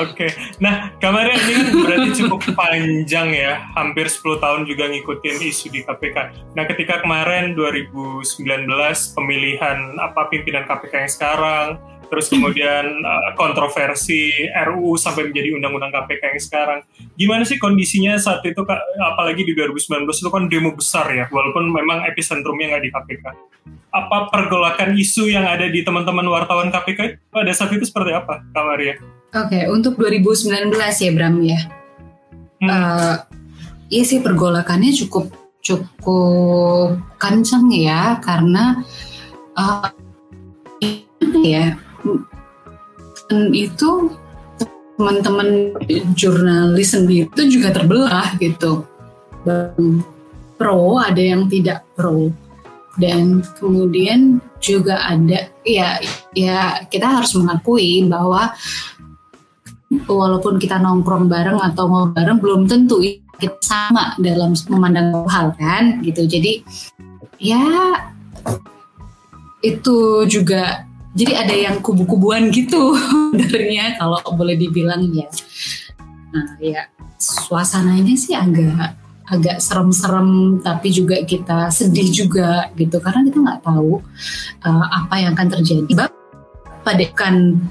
Oke, 0.07 0.31
nah 0.63 0.87
kamarnya 1.03 1.35
ini 1.35 1.53
kan 1.59 1.67
berarti 1.83 2.09
cukup 2.23 2.39
panjang 2.55 3.35
ya, 3.35 3.59
hampir 3.75 4.07
10 4.07 4.39
tahun 4.39 4.63
juga 4.63 4.87
ngikutin 4.87 5.43
isu 5.51 5.67
di 5.67 5.83
KPK. 5.83 6.17
Nah 6.55 6.63
ketika 6.63 7.03
kemarin 7.03 7.51
2019 7.51 8.23
pemilihan 9.11 9.99
apa 9.99 10.31
pimpinan 10.31 10.63
KPK 10.63 10.93
yang 10.95 11.11
sekarang, 11.11 11.67
terus 12.13 12.29
kemudian 12.29 13.01
uh, 13.01 13.33
kontroversi 13.33 14.29
RUU 14.53 14.93
sampai 15.01 15.33
menjadi 15.33 15.57
undang-undang 15.57 15.89
KPK 15.89 16.37
yang 16.37 16.43
sekarang, 16.45 16.79
gimana 17.17 17.41
sih 17.41 17.57
kondisinya 17.57 18.13
saat 18.21 18.45
itu, 18.45 18.61
apalagi 19.01 19.41
di 19.41 19.57
2019 19.57 20.05
itu 20.05 20.29
kan 20.29 20.45
demo 20.45 20.77
besar 20.77 21.09
ya, 21.09 21.25
walaupun 21.33 21.73
memang 21.73 22.05
epicentrumnya 22.05 22.77
nggak 22.77 22.83
di 22.85 22.91
KPK 22.93 23.25
apa 23.93 24.33
pergolakan 24.33 24.97
isu 24.97 25.29
yang 25.29 25.45
ada 25.45 25.69
di 25.69 25.85
teman-teman 25.85 26.25
wartawan 26.25 26.73
KPK 26.73 27.29
pada 27.29 27.51
saat 27.53 27.77
itu 27.77 27.85
seperti 27.85 28.17
apa, 28.17 28.41
Kak 28.49 28.65
Maria? 28.65 28.97
Oke, 29.37 29.53
okay, 29.53 29.63
untuk 29.69 30.01
2019 30.01 30.73
ya 30.73 31.11
Bram 31.13 31.35
ya. 31.45 31.59
Hmm. 32.57 32.69
Uh, 32.69 33.15
iya 33.93 34.03
sih 34.05 34.19
pergolakannya 34.25 34.89
cukup 35.05 35.29
cukup 35.61 36.97
kencang 37.21 37.69
ya 37.71 38.17
karena 38.19 38.81
uh, 39.53 39.87
ya 41.45 41.77
itu 43.53 43.89
teman-teman 44.93 45.73
jurnalis 46.13 46.93
sendiri 46.93 47.25
itu 47.25 47.59
juga 47.59 47.73
terbelah 47.73 48.37
gitu. 48.37 48.85
Pro 50.55 51.01
ada 51.01 51.19
yang 51.19 51.49
tidak 51.49 51.83
pro 51.97 52.29
dan 53.01 53.41
kemudian 53.57 54.37
juga 54.61 55.01
ada 55.01 55.49
ya 55.65 55.97
ya 56.37 56.85
kita 56.87 57.19
harus 57.19 57.33
mengakui 57.33 58.05
bahwa 58.05 58.53
walaupun 60.05 60.61
kita 60.61 60.77
nongkrong 60.77 61.25
bareng 61.25 61.57
atau 61.57 61.89
mau 61.89 62.05
bareng 62.13 62.37
belum 62.37 62.69
tentu 62.69 63.01
kita 63.41 63.57
sama 63.65 64.13
dalam 64.21 64.53
memandang 64.69 65.25
hal 65.25 65.57
kan 65.57 66.05
gitu 66.05 66.29
jadi 66.29 66.61
ya 67.41 67.65
itu 69.65 70.27
juga 70.29 70.85
jadi 71.13 71.45
ada 71.45 71.53
yang 71.53 71.77
kubu-kubuan 71.79 72.49
gitu 72.49 72.97
sebenarnya 73.37 74.01
kalau 74.01 74.17
boleh 74.33 74.57
dibilang 74.57 75.05
ya. 75.13 75.29
Nah 76.33 76.57
ya 76.57 76.89
suasananya 77.21 78.17
sih 78.17 78.33
agak 78.33 78.97
agak 79.23 79.57
serem-serem 79.61 80.59
tapi 80.59 80.89
juga 80.89 81.21
kita 81.21 81.69
sedih 81.69 82.09
juga 82.09 82.73
gitu. 82.73 82.97
Karena 82.97 83.21
kita 83.29 83.37
nggak 83.39 83.61
tahu 83.61 84.01
uh, 84.65 84.85
apa 84.89 85.15
yang 85.21 85.37
akan 85.37 85.49
terjadi. 85.53 86.09
Pada 86.83 87.05
kan 87.13 87.61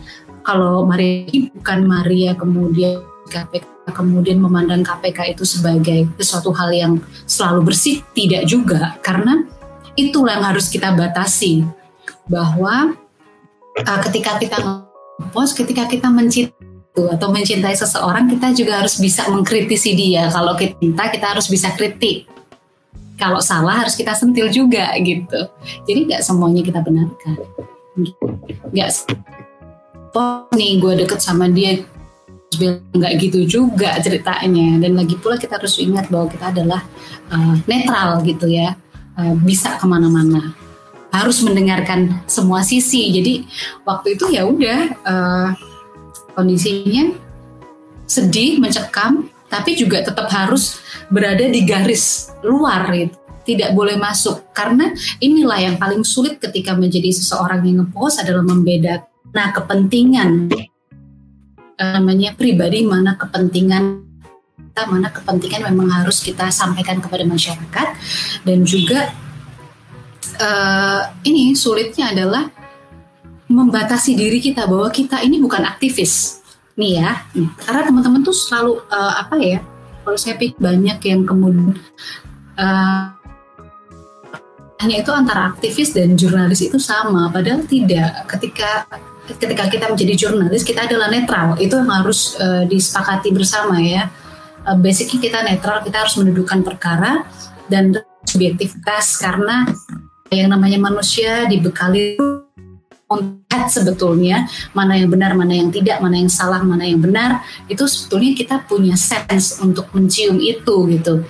kalau 0.47 0.87
Maria 0.87 1.51
bukan 1.53 1.81
Maria 1.85 2.31
kemudian 2.39 3.03
KPK 3.27 3.91
kemudian 3.91 4.39
memandang 4.39 4.87
KPK 4.87 5.35
itu 5.35 5.43
sebagai 5.43 6.07
sesuatu 6.15 6.55
hal 6.55 6.71
yang 6.71 6.93
selalu 7.27 7.75
bersih 7.75 8.07
tidak 8.15 8.47
juga. 8.47 8.95
Karena 9.03 9.43
itulah 9.99 10.39
yang 10.39 10.47
harus 10.55 10.71
kita 10.71 10.95
batasi 10.95 11.67
bahwa 12.31 12.95
uh, 13.81 14.01
ketika 14.09 14.37
kita 14.37 14.57
post 15.33 15.57
ketika 15.57 15.89
kita 15.89 16.09
mencintai 16.11 16.73
atau 16.93 17.33
mencintai 17.33 17.73
seseorang 17.73 18.29
kita 18.29 18.53
juga 18.53 18.85
harus 18.85 19.01
bisa 19.01 19.25
mengkritisi 19.33 19.97
dia. 19.97 20.29
Kalau 20.29 20.53
kita 20.53 20.77
cinta 20.77 21.09
kita 21.09 21.27
harus 21.33 21.49
bisa 21.49 21.73
kritik. 21.73 22.29
Kalau 23.17 23.41
salah 23.41 23.87
harus 23.87 23.97
kita 23.97 24.13
sentil 24.13 24.53
juga 24.53 24.93
gitu. 25.01 25.41
Jadi 25.89 25.99
nggak 26.11 26.21
semuanya 26.21 26.61
kita 26.61 26.85
benarkan. 26.85 27.37
Nggak 28.73 28.89
oh 30.13 30.45
nih 30.53 30.77
gue 30.77 30.93
deket 31.07 31.21
sama 31.25 31.49
dia 31.49 31.81
nggak 32.93 33.13
gitu 33.25 33.49
juga 33.49 33.97
ceritanya. 34.05 34.77
Dan 34.85 35.01
lagi 35.01 35.17
pula 35.17 35.41
kita 35.41 35.57
harus 35.57 35.81
ingat 35.81 36.13
bahwa 36.13 36.29
kita 36.29 36.53
adalah 36.53 36.85
uh, 37.33 37.57
netral 37.65 38.21
gitu 38.27 38.53
ya. 38.53 38.77
Uh, 39.17 39.37
bisa 39.45 39.77
ke 39.77 39.85
mana-mana 39.85 40.62
harus 41.13 41.45
mendengarkan 41.45 42.25
semua 42.25 42.65
sisi. 42.65 43.13
Jadi 43.13 43.45
waktu 43.85 44.17
itu 44.17 44.33
ya 44.33 44.49
udah 44.49 44.81
uh, 45.05 45.49
kondisinya 46.33 47.13
sedih, 48.09 48.59
mencekam, 48.59 49.29
tapi 49.53 49.77
juga 49.77 50.01
tetap 50.01 50.33
harus 50.33 50.81
berada 51.13 51.45
di 51.45 51.63
garis 51.69 52.33
luar 52.41 52.89
gitu. 52.97 53.17
Tidak 53.43 53.75
boleh 53.75 53.99
masuk. 53.99 54.55
Karena 54.55 54.89
inilah 55.19 55.59
yang 55.61 55.77
paling 55.77 56.07
sulit 56.07 56.39
ketika 56.39 56.73
menjadi 56.73 57.11
seseorang 57.13 57.61
yang 57.67 57.85
ngepost 57.85 58.25
adalah 58.25 58.43
membedakan 58.43 59.13
nah 59.33 59.49
kepentingan. 59.51 60.53
Eh, 60.53 61.89
namanya 61.97 62.37
pribadi 62.37 62.85
mana 62.85 63.17
kepentingan 63.17 64.05
kita 64.73 64.89
mana 64.89 65.13
kepentingan 65.13 65.69
memang 65.69 65.89
harus 66.01 66.25
kita 66.25 66.49
sampaikan 66.49 67.01
kepada 67.01 67.25
masyarakat. 67.29 67.89
Dan 68.45 68.65
juga 68.65 69.13
uh, 70.41 71.13
ini 71.27 71.55
sulitnya 71.55 72.13
adalah 72.15 72.49
membatasi 73.53 74.17
diri 74.17 74.41
kita 74.41 74.65
bahwa 74.65 74.89
kita 74.89 75.21
ini 75.21 75.39
bukan 75.43 75.63
aktivis. 75.69 76.41
Nih 76.73 77.05
ya 77.05 77.29
karena 77.69 77.85
teman-teman 77.85 78.25
tuh 78.25 78.33
selalu 78.33 78.81
uh, 78.89 79.15
apa 79.21 79.37
ya 79.37 79.61
kalau 80.03 80.17
saya 80.17 80.41
pikir 80.41 80.57
banyak 80.57 80.99
yang 81.05 81.29
kemudian 81.29 81.77
uh, 82.57 83.13
hanya 84.83 84.97
itu 84.99 85.15
antara 85.15 85.55
aktivis 85.55 85.95
dan 85.95 86.19
jurnalis 86.19 86.59
itu 86.65 86.81
sama. 86.83 87.31
Padahal 87.31 87.63
tidak. 87.71 88.27
Ketika 88.27 88.91
ketika 89.31 89.71
kita 89.71 89.87
menjadi 89.87 90.15
jurnalis 90.27 90.67
kita 90.67 90.91
adalah 90.91 91.07
netral. 91.07 91.55
Itu 91.63 91.79
yang 91.79 91.93
harus 91.93 92.35
uh, 92.43 92.67
disepakati 92.67 93.31
bersama 93.31 93.79
ya. 93.79 94.11
Uh, 94.67 94.75
basically 94.75 95.23
kita 95.23 95.39
netral 95.47 95.87
kita 95.87 96.03
harus 96.03 96.19
mendudukan 96.19 96.67
perkara 96.67 97.23
dan 97.71 97.95
subjektivitas 98.27 99.23
karena 99.23 99.71
yang 100.33 100.51
namanya 100.53 100.81
manusia 100.81 101.45
dibekali 101.47 102.17
melihat 103.13 103.69
sebetulnya 103.69 104.49
mana 104.73 104.97
yang 104.97 105.13
benar, 105.13 105.37
mana 105.37 105.53
yang 105.53 105.69
tidak, 105.69 106.01
mana 106.01 106.17
yang 106.17 106.33
salah, 106.33 106.65
mana 106.65 106.89
yang 106.89 107.05
benar, 107.05 107.45
itu 107.69 107.85
sebetulnya 107.85 108.33
kita 108.33 108.57
punya 108.65 108.97
sense 108.97 109.61
untuk 109.61 109.93
mencium 109.93 110.41
itu 110.41 110.89
gitu. 110.89 111.21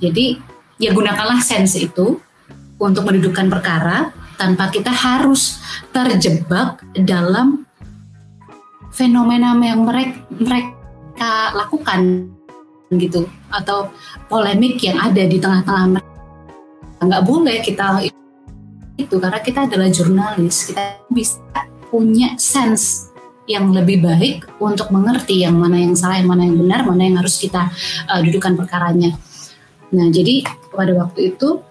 Jadi 0.00 0.40
ya 0.80 0.96
gunakanlah 0.96 1.44
sense 1.44 1.76
itu 1.76 2.20
untuk 2.80 3.04
mendudukan 3.04 3.48
perkara 3.52 4.12
tanpa 4.36 4.68
kita 4.68 4.92
harus 4.92 5.60
terjebak 5.92 6.80
dalam 6.96 7.64
fenomena 8.92 9.52
yang 9.60 9.84
mereka, 9.84 10.20
mereka 10.32 11.32
lakukan 11.56 12.28
gitu 12.92 13.28
atau 13.52 13.92
polemik 14.28 14.80
yang 14.80 14.96
ada 15.00 15.24
di 15.24 15.36
tengah-tengah 15.40 15.86
mereka. 15.96 16.14
Nggak 16.96 17.24
boleh 17.28 17.56
kita 17.60 17.84
itu 18.96 19.14
karena 19.20 19.40
kita 19.44 19.68
adalah 19.68 19.88
jurnalis 19.92 20.72
kita 20.72 21.04
bisa 21.12 21.40
punya 21.92 22.34
sense 22.40 23.12
yang 23.46 23.70
lebih 23.70 24.02
baik 24.02 24.42
untuk 24.58 24.90
mengerti 24.90 25.46
yang 25.46 25.54
mana 25.54 25.78
yang 25.78 25.94
salah, 25.94 26.18
yang 26.18 26.26
mana 26.26 26.50
yang 26.50 26.58
benar, 26.58 26.82
mana 26.82 27.02
yang 27.06 27.16
harus 27.22 27.38
kita 27.38 27.70
uh, 28.10 28.18
dudukan 28.18 28.58
perkaranya. 28.58 29.14
Nah, 29.94 30.10
jadi 30.10 30.42
pada 30.74 30.90
waktu 30.98 31.34
itu 31.34 31.62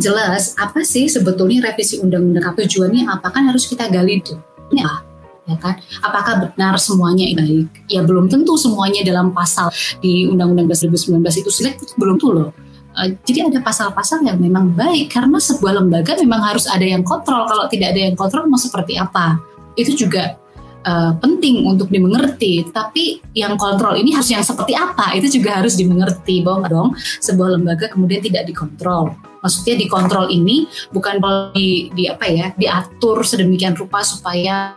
jelas 0.00 0.56
apa 0.56 0.80
sih 0.80 1.04
sebetulnya 1.12 1.68
revisi 1.68 2.00
undang-undang 2.00 2.56
tujuannya 2.56 3.04
apa 3.04 3.28
kan 3.28 3.52
harus 3.52 3.68
kita 3.68 3.84
gali 3.92 4.24
itu. 4.24 4.32
Ini 4.72 4.80
apa? 4.80 5.04
Ya 5.48 5.56
kan? 5.56 5.80
Apakah 6.04 6.34
benar 6.44 6.76
semuanya 6.76 7.24
baik? 7.36 7.68
Ya 7.88 8.04
belum 8.04 8.28
tentu 8.28 8.56
semuanya 8.60 9.00
dalam 9.00 9.32
pasal 9.32 9.72
di 9.96 10.28
Undang-Undang 10.28 10.68
2019 10.76 11.24
itu 11.24 11.48
selek 11.48 11.80
belum 11.96 12.20
tentu 12.20 12.36
loh 12.36 12.52
Uh, 12.98 13.14
jadi 13.22 13.46
ada 13.46 13.62
pasal-pasal 13.62 14.26
yang 14.26 14.42
memang 14.42 14.74
baik 14.74 15.14
karena 15.14 15.38
sebuah 15.38 15.78
lembaga 15.78 16.18
memang 16.18 16.42
harus 16.42 16.66
ada 16.66 16.82
yang 16.82 17.06
kontrol. 17.06 17.46
Kalau 17.46 17.70
tidak 17.70 17.94
ada 17.94 18.10
yang 18.10 18.18
kontrol 18.18 18.50
mau 18.50 18.58
seperti 18.58 18.98
apa? 18.98 19.38
Itu 19.78 19.94
juga 19.94 20.34
uh, 20.82 21.14
penting 21.22 21.62
untuk 21.62 21.94
dimengerti. 21.94 22.66
Tapi 22.66 23.22
yang 23.38 23.54
kontrol 23.54 23.94
ini 23.94 24.10
harus 24.10 24.34
yang 24.34 24.42
seperti 24.42 24.74
apa? 24.74 25.14
Itu 25.14 25.30
juga 25.30 25.62
harus 25.62 25.78
dimengerti 25.78 26.42
bahwa 26.42 26.66
dong 26.66 26.90
sebuah 27.22 27.54
lembaga 27.54 27.86
kemudian 27.86 28.18
tidak 28.18 28.50
dikontrol. 28.50 29.14
Maksudnya 29.46 29.78
dikontrol 29.78 30.26
ini 30.34 30.66
bukan 30.90 31.22
di, 31.54 31.94
di 31.94 32.10
apa 32.10 32.26
ya 32.26 32.50
diatur 32.58 33.22
sedemikian 33.22 33.78
rupa 33.78 34.02
supaya 34.02 34.74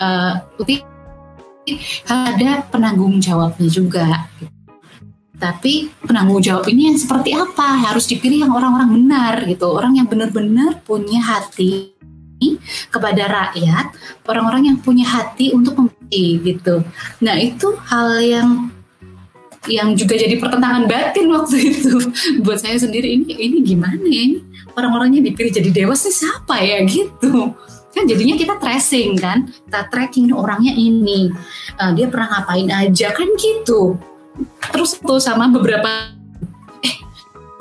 uh, 0.00 0.32
ada 2.08 2.52
penanggung 2.72 3.20
jawabnya 3.20 3.68
juga. 3.68 4.06
Tapi 5.42 5.90
penanggung 6.06 6.38
jawab 6.38 6.70
ini 6.70 6.94
yang 6.94 6.98
seperti 7.02 7.34
apa? 7.34 7.82
Harus 7.90 8.06
dipilih 8.06 8.46
yang 8.46 8.54
orang-orang 8.54 8.94
benar 8.94 9.42
gitu. 9.42 9.74
Orang 9.74 9.98
yang 9.98 10.06
benar-benar 10.06 10.78
punya 10.86 11.18
hati 11.18 11.90
kepada 12.90 13.26
rakyat 13.30 13.94
orang-orang 14.26 14.74
yang 14.74 14.78
punya 14.78 15.06
hati 15.06 15.50
untuk 15.50 15.74
memilih 15.78 16.54
gitu. 16.54 16.74
Nah 17.22 17.38
itu 17.42 17.74
hal 17.90 18.22
yang 18.22 18.50
yang 19.70 19.94
juga 19.94 20.18
jadi 20.18 20.38
pertentangan 20.38 20.86
batin 20.86 21.26
waktu 21.30 21.56
itu. 21.74 21.98
Buat 22.46 22.62
saya 22.62 22.78
sendiri 22.78 23.10
ini 23.10 23.34
ini 23.34 23.58
gimana 23.66 24.02
ya 24.06 24.22
ini? 24.30 24.38
Orang-orangnya 24.78 25.26
dipilih 25.26 25.50
jadi 25.50 25.70
dewas 25.74 26.06
nih 26.06 26.14
siapa 26.22 26.54
ya 26.62 26.78
gitu? 26.86 27.50
Kan 27.92 28.08
jadinya 28.08 28.38
kita 28.38 28.54
tracing 28.62 29.18
kan? 29.18 29.46
Kita 29.46 29.90
tracking 29.90 30.30
orangnya 30.34 30.74
ini. 30.74 31.30
Uh, 31.78 31.92
dia 31.94 32.06
pernah 32.10 32.30
ngapain 32.30 32.70
aja 32.70 33.10
kan 33.10 33.28
gitu 33.38 33.98
terus 34.72 34.96
tuh 34.98 35.20
sama 35.20 35.48
beberapa 35.52 36.12
eh 36.82 36.96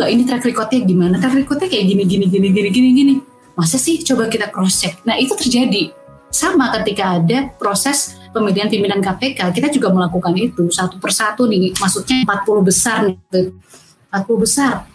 ini 0.09 0.25
track 0.25 0.47
recordnya 0.47 0.81
gimana? 0.81 1.15
Track 1.21 1.45
recordnya 1.45 1.67
kayak 1.69 1.85
gini 1.85 2.03
gini 2.07 2.25
gini 2.25 2.47
gini 2.49 2.69
gini 2.73 2.89
gini. 2.95 3.15
Masa 3.53 3.77
sih 3.77 4.01
coba 4.01 4.31
kita 4.31 4.49
cross 4.49 4.81
check 4.81 5.03
nah 5.05 5.15
itu 5.19 5.35
terjadi. 5.37 5.93
Sama 6.31 6.71
ketika 6.79 7.19
ada 7.19 7.51
proses 7.59 8.15
pemilihan 8.31 8.71
pimpinan 8.71 9.03
KPK 9.03 9.51
kita 9.51 9.67
juga 9.67 9.91
melakukan 9.91 10.31
itu 10.39 10.71
satu 10.71 10.97
persatu 10.97 11.45
nih. 11.45 11.75
Maksudnya 11.75 12.23
40 12.23 12.63
besar 12.63 12.97
nih. 13.05 13.17
40 14.09 14.43
besar. 14.43 14.87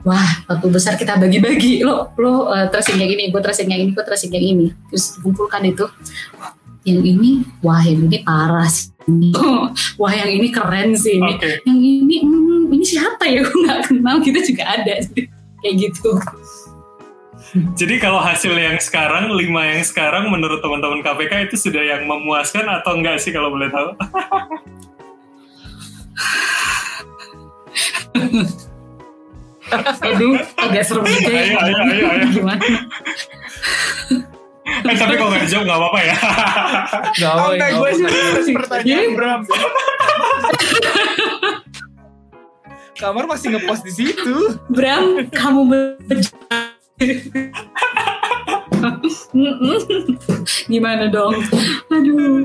Wah 0.00 0.44
satu 0.44 0.66
besar 0.68 0.98
kita 0.98 1.16
bagi-bagi. 1.16 1.86
Lo 1.86 2.10
lo 2.18 2.50
uh, 2.50 2.66
tracing 2.68 2.98
yang 2.98 3.10
ini 3.14 3.30
gue 3.30 3.40
tracing 3.40 3.70
yang 3.70 3.80
ini 3.86 3.90
gue 3.94 4.04
tracing 4.04 4.32
yang 4.34 4.46
ini. 4.58 4.66
Terus 4.90 5.16
kumpulkan 5.22 5.62
itu. 5.64 5.86
Yang 6.84 7.00
ini 7.16 7.30
wah 7.62 7.80
yang 7.80 8.10
ini 8.10 8.18
parah 8.26 8.66
sih 8.66 8.89
wah 9.96 10.12
yang 10.12 10.30
ini 10.30 10.48
keren 10.52 10.96
sih 10.96 11.16
ini 11.16 11.32
okay. 11.36 11.60
yang 11.64 11.80
ini 11.80 12.16
hmm, 12.20 12.72
ini 12.72 12.84
siapa 12.84 13.24
ya 13.26 13.40
gue 13.46 13.56
nggak 13.64 13.80
kenal 13.88 14.16
kita 14.20 14.40
juga 14.44 14.64
ada 14.76 14.94
kayak 15.64 15.74
gitu 15.78 16.20
jadi 17.74 17.98
kalau 17.98 18.22
hasil 18.22 18.54
yang 18.54 18.78
sekarang 18.78 19.34
lima 19.34 19.66
yang 19.66 19.82
sekarang 19.82 20.30
menurut 20.30 20.62
teman-teman 20.62 21.02
KPK 21.02 21.50
itu 21.50 21.56
sudah 21.58 21.82
yang 21.82 22.06
memuaskan 22.06 22.68
atau 22.68 22.94
enggak 22.94 23.18
sih 23.18 23.34
kalau 23.34 23.50
boleh 23.50 23.72
tahu 23.72 23.90
Aduh, 30.02 30.34
agak 30.58 30.82
serem 30.82 31.06
juga 31.06 31.30
ya. 31.30 31.62
Ayo, 31.62 31.72
ayo, 31.78 31.78
ayo, 31.78 32.06
ayo. 32.10 32.26
Gimana? 32.34 32.64
Eh, 34.70 34.96
tapi 34.96 35.14
kalau 35.18 35.30
nggak 35.34 35.44
dijawab 35.46 35.64
nggak 35.66 35.78
apa-apa 35.78 36.00
ya. 36.00 36.16
Gak 37.20 37.32
apa-apa. 37.34 37.64
Oh, 37.74 37.84
gue 37.90 38.42
sih 38.46 38.54
pertanyaan 38.54 39.10
Bram. 39.18 39.40
Kamar 43.00 43.24
masih 43.24 43.56
ngepost 43.56 43.82
di 43.84 43.92
situ. 43.96 44.60
Bram, 44.68 45.24
kamu 45.32 45.62
Gimana 50.68 51.08
dong? 51.08 51.34
Aduh. 51.92 52.44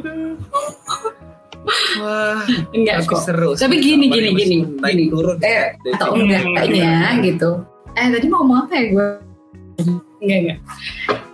Wah, 2.00 2.46
enggak 2.72 3.10
kok. 3.10 3.26
Seru. 3.26 3.58
Tapi 3.58 3.82
gini 3.82 4.08
gini 4.08 4.30
gini. 4.38 4.58
Naik 4.80 4.96
gini. 4.96 5.06
turun. 5.10 5.38
Eh, 5.42 5.74
atau 5.98 6.14
enggak 6.14 6.44
kayaknya 6.56 7.20
gitu. 7.26 7.66
Eh, 7.96 8.08
tadi 8.12 8.26
mau 8.28 8.44
ngomong 8.44 8.68
apa 8.68 8.74
ya 8.76 8.84
gue? 8.92 9.08
Enggak 10.24 10.40
enggak. 10.42 10.60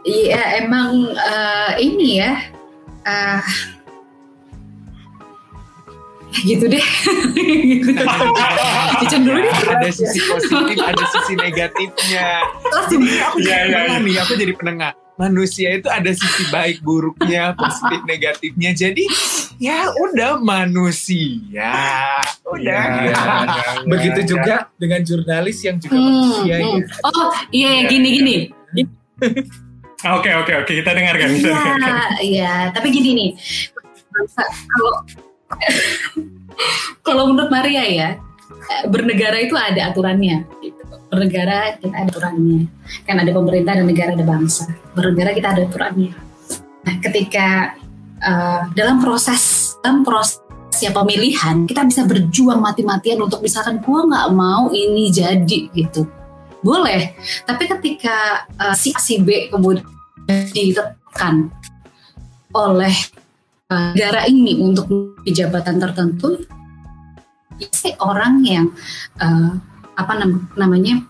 Iya, 0.01 0.41
emang 0.65 1.13
uh, 1.13 1.71
ini 1.77 2.21
ya. 2.21 2.33
Uh, 3.05 3.41
gitu 6.41 6.65
deh. 6.71 6.81
Kicen 9.03 9.21
dulu 9.27 9.37
deh. 9.43 9.53
Ada 9.53 9.89
sisi 9.91 10.19
positif, 10.25 10.77
ada 10.79 11.05
sisi 11.11 11.33
negatifnya. 11.37 12.27
Jadi 12.89 13.07
aku 13.21 13.37
jadi 13.43 13.51
yeah, 13.51 13.67
penengah 13.67 13.97
yeah. 13.99 14.07
nih, 14.07 14.15
aku 14.23 14.33
jadi 14.39 14.53
penengah. 14.55 14.91
Manusia 15.19 15.69
itu 15.77 15.85
ada 15.85 16.09
sisi 16.17 16.49
baik 16.49 16.81
buruknya, 16.81 17.53
positif 17.53 18.01
negatifnya. 18.09 18.73
Jadi 18.73 19.05
ya 19.61 19.93
udah 19.93 20.41
manusia. 20.41 21.77
Udah. 22.41 22.57
Ya, 22.57 22.81
ya, 23.05 23.13
ya, 23.45 23.85
Begitu 23.85 24.33
juga 24.33 24.73
dengan 24.81 25.05
jurnalis 25.05 25.61
yang 25.61 25.77
juga 25.77 25.93
hmm, 25.93 26.09
manusia. 26.09 26.55
Hmm. 26.57 26.81
Gitu. 26.81 26.93
Oh 27.05 27.29
iya, 27.53 27.69
iya 27.77 27.81
gini 27.85 28.09
gini. 28.17 28.60
Oke 30.01 30.33
oke 30.33 30.65
oke 30.65 30.73
kita 30.81 30.97
dengarkan. 30.97 31.29
Iya 31.37 31.93
iya 32.25 32.53
tapi 32.73 32.89
gini 32.89 33.13
nih 33.13 33.29
kalau 34.49 34.93
kalau 37.05 37.23
menurut 37.31 37.51
Maria 37.51 37.83
ya, 37.83 38.09
bernegara 38.87 39.37
itu 39.41 39.55
ada 39.55 39.91
aturannya. 39.91 40.47
Gitu. 40.63 40.83
Bernegara 41.11 41.75
kita 41.75 41.95
ada 41.95 42.09
aturannya. 42.11 42.61
Kan 43.03 43.15
ada 43.19 43.31
pemerintah 43.35 43.73
dan 43.75 43.87
negara 43.87 44.15
ada 44.15 44.25
bangsa. 44.25 44.71
Bernegara 44.95 45.31
kita 45.35 45.47
ada 45.51 45.61
aturannya. 45.67 46.11
Nah, 46.81 46.95
ketika 47.03 47.77
uh, 48.23 48.61
dalam 48.73 49.03
proses 49.03 49.75
dalam 49.83 50.01
proses 50.07 50.39
ya 50.79 50.89
pemilihan 50.95 51.67
kita 51.67 51.83
bisa 51.83 52.07
berjuang 52.07 52.63
mati-matian 52.63 53.19
untuk 53.21 53.43
misalkan 53.43 53.83
gua 53.83 54.07
nggak 54.07 54.27
mau 54.33 54.71
ini 54.71 55.11
jadi 55.11 55.67
gitu 55.75 56.07
boleh 56.61 57.17
tapi 57.43 57.65
ketika 57.65 58.45
uh, 58.57 58.73
si 58.77 58.93
A 58.93 59.01
si 59.01 59.21
B 59.21 59.49
kemudian 59.49 59.85
ditetapkan 60.29 61.49
oleh 62.53 62.93
negara 63.71 64.27
ini 64.27 64.59
untuk 64.59 65.15
jabatan 65.23 65.79
tertentu 65.79 66.43
si 67.71 67.93
orang 68.01 68.43
yang 68.43 68.67
uh, 69.21 69.55
apa 69.95 70.13
nam 70.17 70.49
namanya 70.57 71.01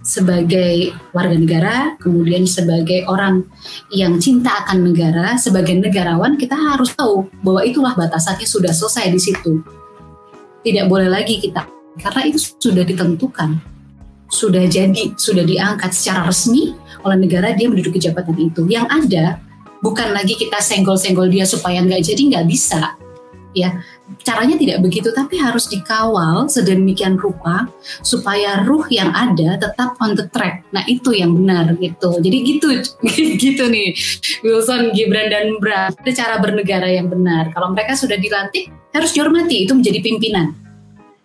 sebagai 0.00 0.96
warga 1.12 1.36
negara, 1.36 1.76
kemudian 2.00 2.48
sebagai 2.48 3.04
orang 3.04 3.44
yang 3.92 4.16
cinta 4.16 4.64
akan 4.64 4.88
negara, 4.92 5.36
sebagai 5.36 5.76
negarawan 5.76 6.40
kita 6.40 6.56
harus 6.56 6.96
tahu 6.96 7.28
bahwa 7.44 7.60
itulah 7.68 7.92
batasannya 7.92 8.48
sudah 8.48 8.72
selesai 8.72 9.12
di 9.12 9.20
situ. 9.20 9.60
Tidak 10.64 10.88
boleh 10.88 11.08
lagi 11.08 11.40
kita 11.40 11.68
karena 12.00 12.32
itu 12.32 12.40
sudah 12.40 12.84
ditentukan, 12.84 13.60
sudah 14.30 14.64
jadi, 14.70 15.12
sudah 15.18 15.42
diangkat 15.42 15.90
secara 15.90 16.30
resmi 16.30 16.78
oleh 17.02 17.18
negara 17.18 17.50
dia 17.52 17.66
menduduki 17.66 17.98
jabatan 17.98 18.38
itu. 18.38 18.64
Yang 18.70 18.86
ada 18.88 19.24
bukan 19.82 20.14
lagi 20.14 20.38
kita 20.38 20.62
senggol-senggol 20.62 21.26
dia 21.28 21.44
supaya 21.44 21.82
nggak 21.82 22.02
jadi 22.06 22.22
nggak 22.30 22.46
bisa. 22.46 22.94
Ya 23.50 23.82
caranya 24.22 24.54
tidak 24.54 24.78
begitu 24.82 25.10
tapi 25.10 25.38
harus 25.38 25.66
dikawal 25.66 26.46
sedemikian 26.46 27.18
rupa 27.18 27.66
supaya 28.02 28.62
ruh 28.62 28.86
yang 28.90 29.10
ada 29.10 29.58
tetap 29.58 29.98
on 29.98 30.14
the 30.14 30.26
track. 30.30 30.62
Nah 30.70 30.86
itu 30.86 31.10
yang 31.10 31.34
benar 31.34 31.74
gitu. 31.78 32.22
Jadi 32.22 32.38
gitu 32.46 32.68
gitu 33.42 33.64
nih 33.66 33.94
Wilson 34.46 34.94
Gibran 34.94 35.34
dan 35.34 35.58
Bra. 35.58 35.90
Itu 35.90 36.14
cara 36.14 36.38
bernegara 36.38 36.86
yang 36.86 37.10
benar. 37.10 37.50
Kalau 37.50 37.74
mereka 37.74 37.98
sudah 37.98 38.14
dilantik 38.14 38.70
harus 38.94 39.10
dihormati. 39.10 39.66
Itu 39.66 39.74
menjadi 39.74 39.98
pimpinan. 39.98 40.54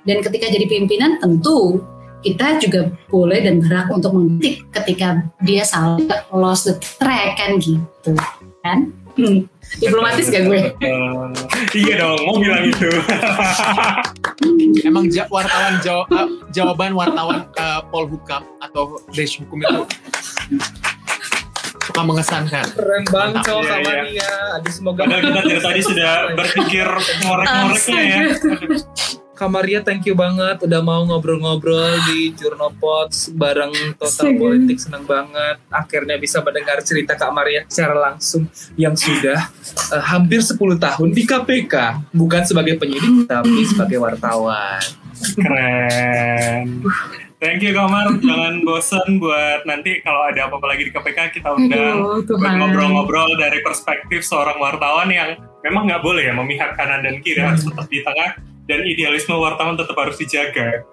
Dan 0.06 0.22
ketika 0.22 0.50
jadi 0.50 0.70
pimpinan 0.70 1.18
tentu 1.18 1.82
kita 2.26 2.58
juga 2.58 2.90
boleh 3.06 3.40
dan 3.46 3.62
berhak 3.62 3.88
untuk 3.94 4.18
mengkritik 4.18 4.66
ketika 4.74 5.22
dia 5.46 5.62
salah 5.62 6.02
lost 6.34 6.66
the 6.66 6.74
track 6.98 7.38
kan 7.38 7.62
gitu 7.62 8.18
kan? 8.66 8.90
Hmm. 9.16 9.48
diplomatis 9.80 10.28
gak 10.28 10.44
gue? 10.44 10.76
Uh, 10.84 11.32
iya 11.72 12.04
dong 12.04 12.20
mau 12.28 12.36
bilang 12.36 12.68
itu. 12.68 12.92
Emang 14.90 15.08
ja 15.08 15.24
wartawan 15.32 15.80
jaw 15.80 16.04
uh, 16.12 16.28
jawaban 16.52 16.92
wartawan 16.92 17.48
uh, 17.56 17.80
Paul 17.88 18.12
Hukam 18.12 18.44
atau 18.60 19.00
Desh 19.16 19.40
Hukum 19.40 19.64
itu 19.64 19.88
suka 21.88 22.02
mengesankan. 22.04 22.66
Keren 22.76 23.04
banget 23.08 23.42
cowok 23.48 23.64
sama 23.64 23.90
iya, 23.90 24.04
dia 24.12 24.32
Aduh, 24.60 24.74
semoga 24.76 25.02
padahal 25.08 25.22
kita 25.24 25.42
dari 25.48 25.62
tadi 25.64 25.82
sudah 25.86 26.12
berpikir 26.36 26.88
ngorek-ngoreknya 27.24 28.02
ya 28.04 28.20
Kamaria 29.36 29.84
thank 29.84 30.08
you 30.08 30.16
banget 30.16 30.64
udah 30.64 30.80
mau 30.80 31.04
ngobrol-ngobrol 31.04 32.00
di 32.08 32.32
Jurnopods 32.40 33.36
bareng 33.36 34.00
Total. 34.00 34.32
Politik 34.40 34.80
senang 34.80 35.04
banget 35.04 35.60
akhirnya 35.68 36.16
bisa 36.16 36.40
mendengar 36.40 36.80
cerita 36.88 37.20
Kak 37.20 37.36
Maria 37.36 37.68
secara 37.68 38.12
langsung 38.12 38.48
yang 38.80 38.96
sudah 38.96 39.52
uh, 39.92 40.04
hampir 40.08 40.40
10 40.40 40.56
tahun 40.80 41.10
di 41.12 41.24
KPK 41.28 41.76
bukan 42.16 42.48
sebagai 42.48 42.80
penyidik 42.80 43.28
tapi 43.28 43.68
sebagai 43.68 44.00
wartawan. 44.00 44.80
Keren. 45.36 46.84
Thank 47.36 47.68
you 47.68 47.76
Kamar, 47.76 48.16
jangan 48.24 48.64
bosan 48.64 49.20
buat 49.20 49.68
nanti 49.68 50.00
kalau 50.00 50.32
ada 50.32 50.48
apa-apa 50.48 50.72
lagi 50.72 50.88
di 50.88 50.92
KPK 50.96 51.36
kita 51.36 51.52
undang 51.52 52.24
buat 52.24 52.56
ngobrol-ngobrol 52.56 53.36
dari 53.36 53.60
perspektif 53.60 54.24
seorang 54.24 54.56
wartawan 54.56 55.12
yang 55.12 55.36
memang 55.60 55.92
nggak 55.92 56.00
boleh 56.00 56.24
ya 56.24 56.34
memihak 56.34 56.80
kanan 56.80 57.04
dan 57.04 57.20
kiri 57.20 57.44
harus 57.44 57.68
tetap 57.68 57.86
di 57.92 58.00
tengah 58.00 58.55
dan 58.66 58.80
idealisme 58.86 59.34
wartawan 59.38 59.78
tetap 59.78 59.96
harus 59.98 60.18
dijaga. 60.18 60.86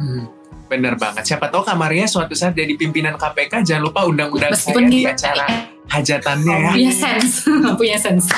Hmm, 0.00 0.32
bener 0.66 0.96
banget. 0.96 1.28
Siapa 1.28 1.52
tahu 1.52 1.62
kamarnya 1.62 2.08
suatu 2.08 2.32
saat 2.32 2.56
jadi 2.56 2.72
pimpinan 2.74 3.20
KPK, 3.20 3.62
jangan 3.64 3.82
lupa 3.84 4.08
undang-undang 4.08 4.56
saya 4.56 4.80
di 4.88 5.04
acara 5.04 5.46
hajatannya 5.92 6.56
ya. 6.56 6.72
Punya 6.72 6.92
sense, 6.92 7.44
punya 7.80 7.98
sense. 8.00 8.26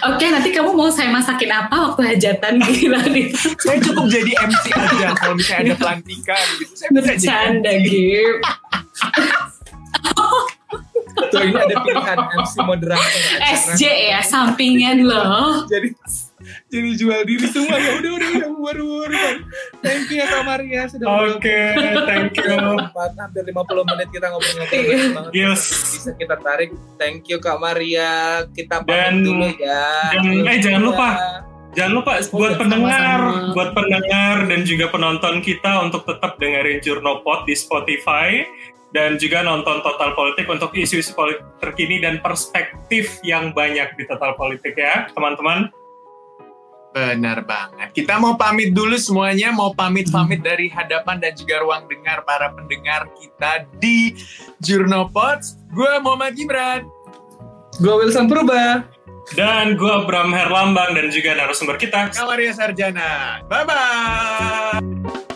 Oke, 0.00 0.26
nanti 0.32 0.50
kamu 0.50 0.72
mau 0.72 0.88
saya 0.88 1.12
masakin 1.12 1.52
apa 1.52 1.76
waktu 1.76 2.02
hajatan 2.16 2.56
gila 2.74 3.00
nih? 3.12 3.30
saya 3.60 3.78
cukup 3.84 4.08
jadi 4.08 4.32
MC 4.32 4.64
aja 4.72 5.08
kalau 5.14 5.34
misalnya 5.36 5.62
ada 5.62 5.74
pelantikan 5.76 6.44
gitu. 6.56 6.72
Saya 6.72 6.88
Bercanda 6.90 7.72
gitu. 7.84 8.24
Tuh 11.32 11.40
ini 11.42 11.58
ada 11.58 11.76
pilihan 11.82 12.18
MC 12.40 12.54
moderator. 12.62 13.22
SJ 13.40 13.82
ya, 14.14 14.20
sampingan 14.22 15.04
loh. 15.06 15.64
jadi 15.68 15.94
jadi 16.72 16.90
jual 16.96 17.20
diri 17.28 17.46
semua 17.52 17.76
ya 17.76 18.00
udah 18.00 18.10
udah 18.16 18.28
udah 18.32 18.50
baru 18.64 18.84
baru 19.04 19.18
thank 19.84 20.08
you 20.08 20.18
ya 20.22 20.26
Kak 20.30 20.42
Maria 20.48 20.82
sudah 20.88 21.06
Oke, 21.06 21.36
okay, 21.36 21.68
thank 22.08 22.32
you. 22.32 22.56
Hampir 23.20 23.42
50 23.44 23.90
menit 23.92 24.08
kita 24.08 24.26
ngobrol-ngobrol 24.32 25.28
yes. 25.36 25.60
Bisa 26.00 26.10
kita 26.16 26.36
tarik. 26.40 26.72
Thank 26.96 27.28
you 27.28 27.38
Kak 27.42 27.60
Maria. 27.60 28.44
Kita 28.56 28.86
pamit 28.86 29.20
dulu 29.20 29.46
ya. 29.60 30.16
Dan, 30.16 30.48
eh 30.48 30.58
jangan 30.58 30.82
lupa 30.82 31.08
Jangan 31.70 31.92
lupa 32.02 32.18
oh, 32.18 32.34
buat 32.34 32.58
pendengar, 32.58 33.20
sama-sama. 33.22 33.54
buat 33.54 33.70
pendengar 33.78 34.36
dan 34.50 34.60
juga 34.66 34.90
penonton 34.90 35.38
kita 35.38 35.86
untuk 35.86 36.02
tetap 36.02 36.34
dengerin 36.42 36.82
Jurnopod 36.82 37.46
di 37.46 37.54
Spotify 37.54 38.42
dan 38.90 39.18
juga 39.18 39.42
nonton 39.46 39.82
Total 39.82 40.10
Politik 40.14 40.46
untuk 40.50 40.74
isu-isu 40.74 41.14
politik 41.14 41.46
terkini 41.62 42.02
dan 42.02 42.18
perspektif 42.18 43.22
yang 43.22 43.54
banyak 43.54 43.94
di 43.94 44.04
Total 44.06 44.34
Politik 44.34 44.74
ya, 44.74 45.06
teman-teman. 45.14 45.70
Benar 46.90 47.46
banget. 47.46 47.94
Kita 47.94 48.18
mau 48.18 48.34
pamit 48.34 48.74
dulu 48.74 48.98
semuanya, 48.98 49.54
mau 49.54 49.70
pamit-pamit 49.70 50.42
dari 50.42 50.66
hadapan 50.66 51.22
dan 51.22 51.32
juga 51.38 51.62
ruang 51.62 51.86
dengar 51.86 52.26
para 52.26 52.50
pendengar 52.50 53.06
kita 53.14 53.62
di 53.78 54.18
Jurnopods. 54.58 55.54
Gue 55.70 56.02
Muhammad 56.02 56.34
Gibran. 56.34 56.82
Gue 57.78 57.94
Wilson 57.94 58.26
Purba. 58.26 58.82
Dan 59.38 59.78
gue 59.78 59.94
Bram 60.10 60.34
Herlambang 60.34 60.90
dan 60.98 61.06
juga 61.14 61.38
narasumber 61.38 61.78
kita. 61.78 62.10
Kamaria 62.10 62.50
Sarjana. 62.50 63.38
Bye-bye. 63.46 65.29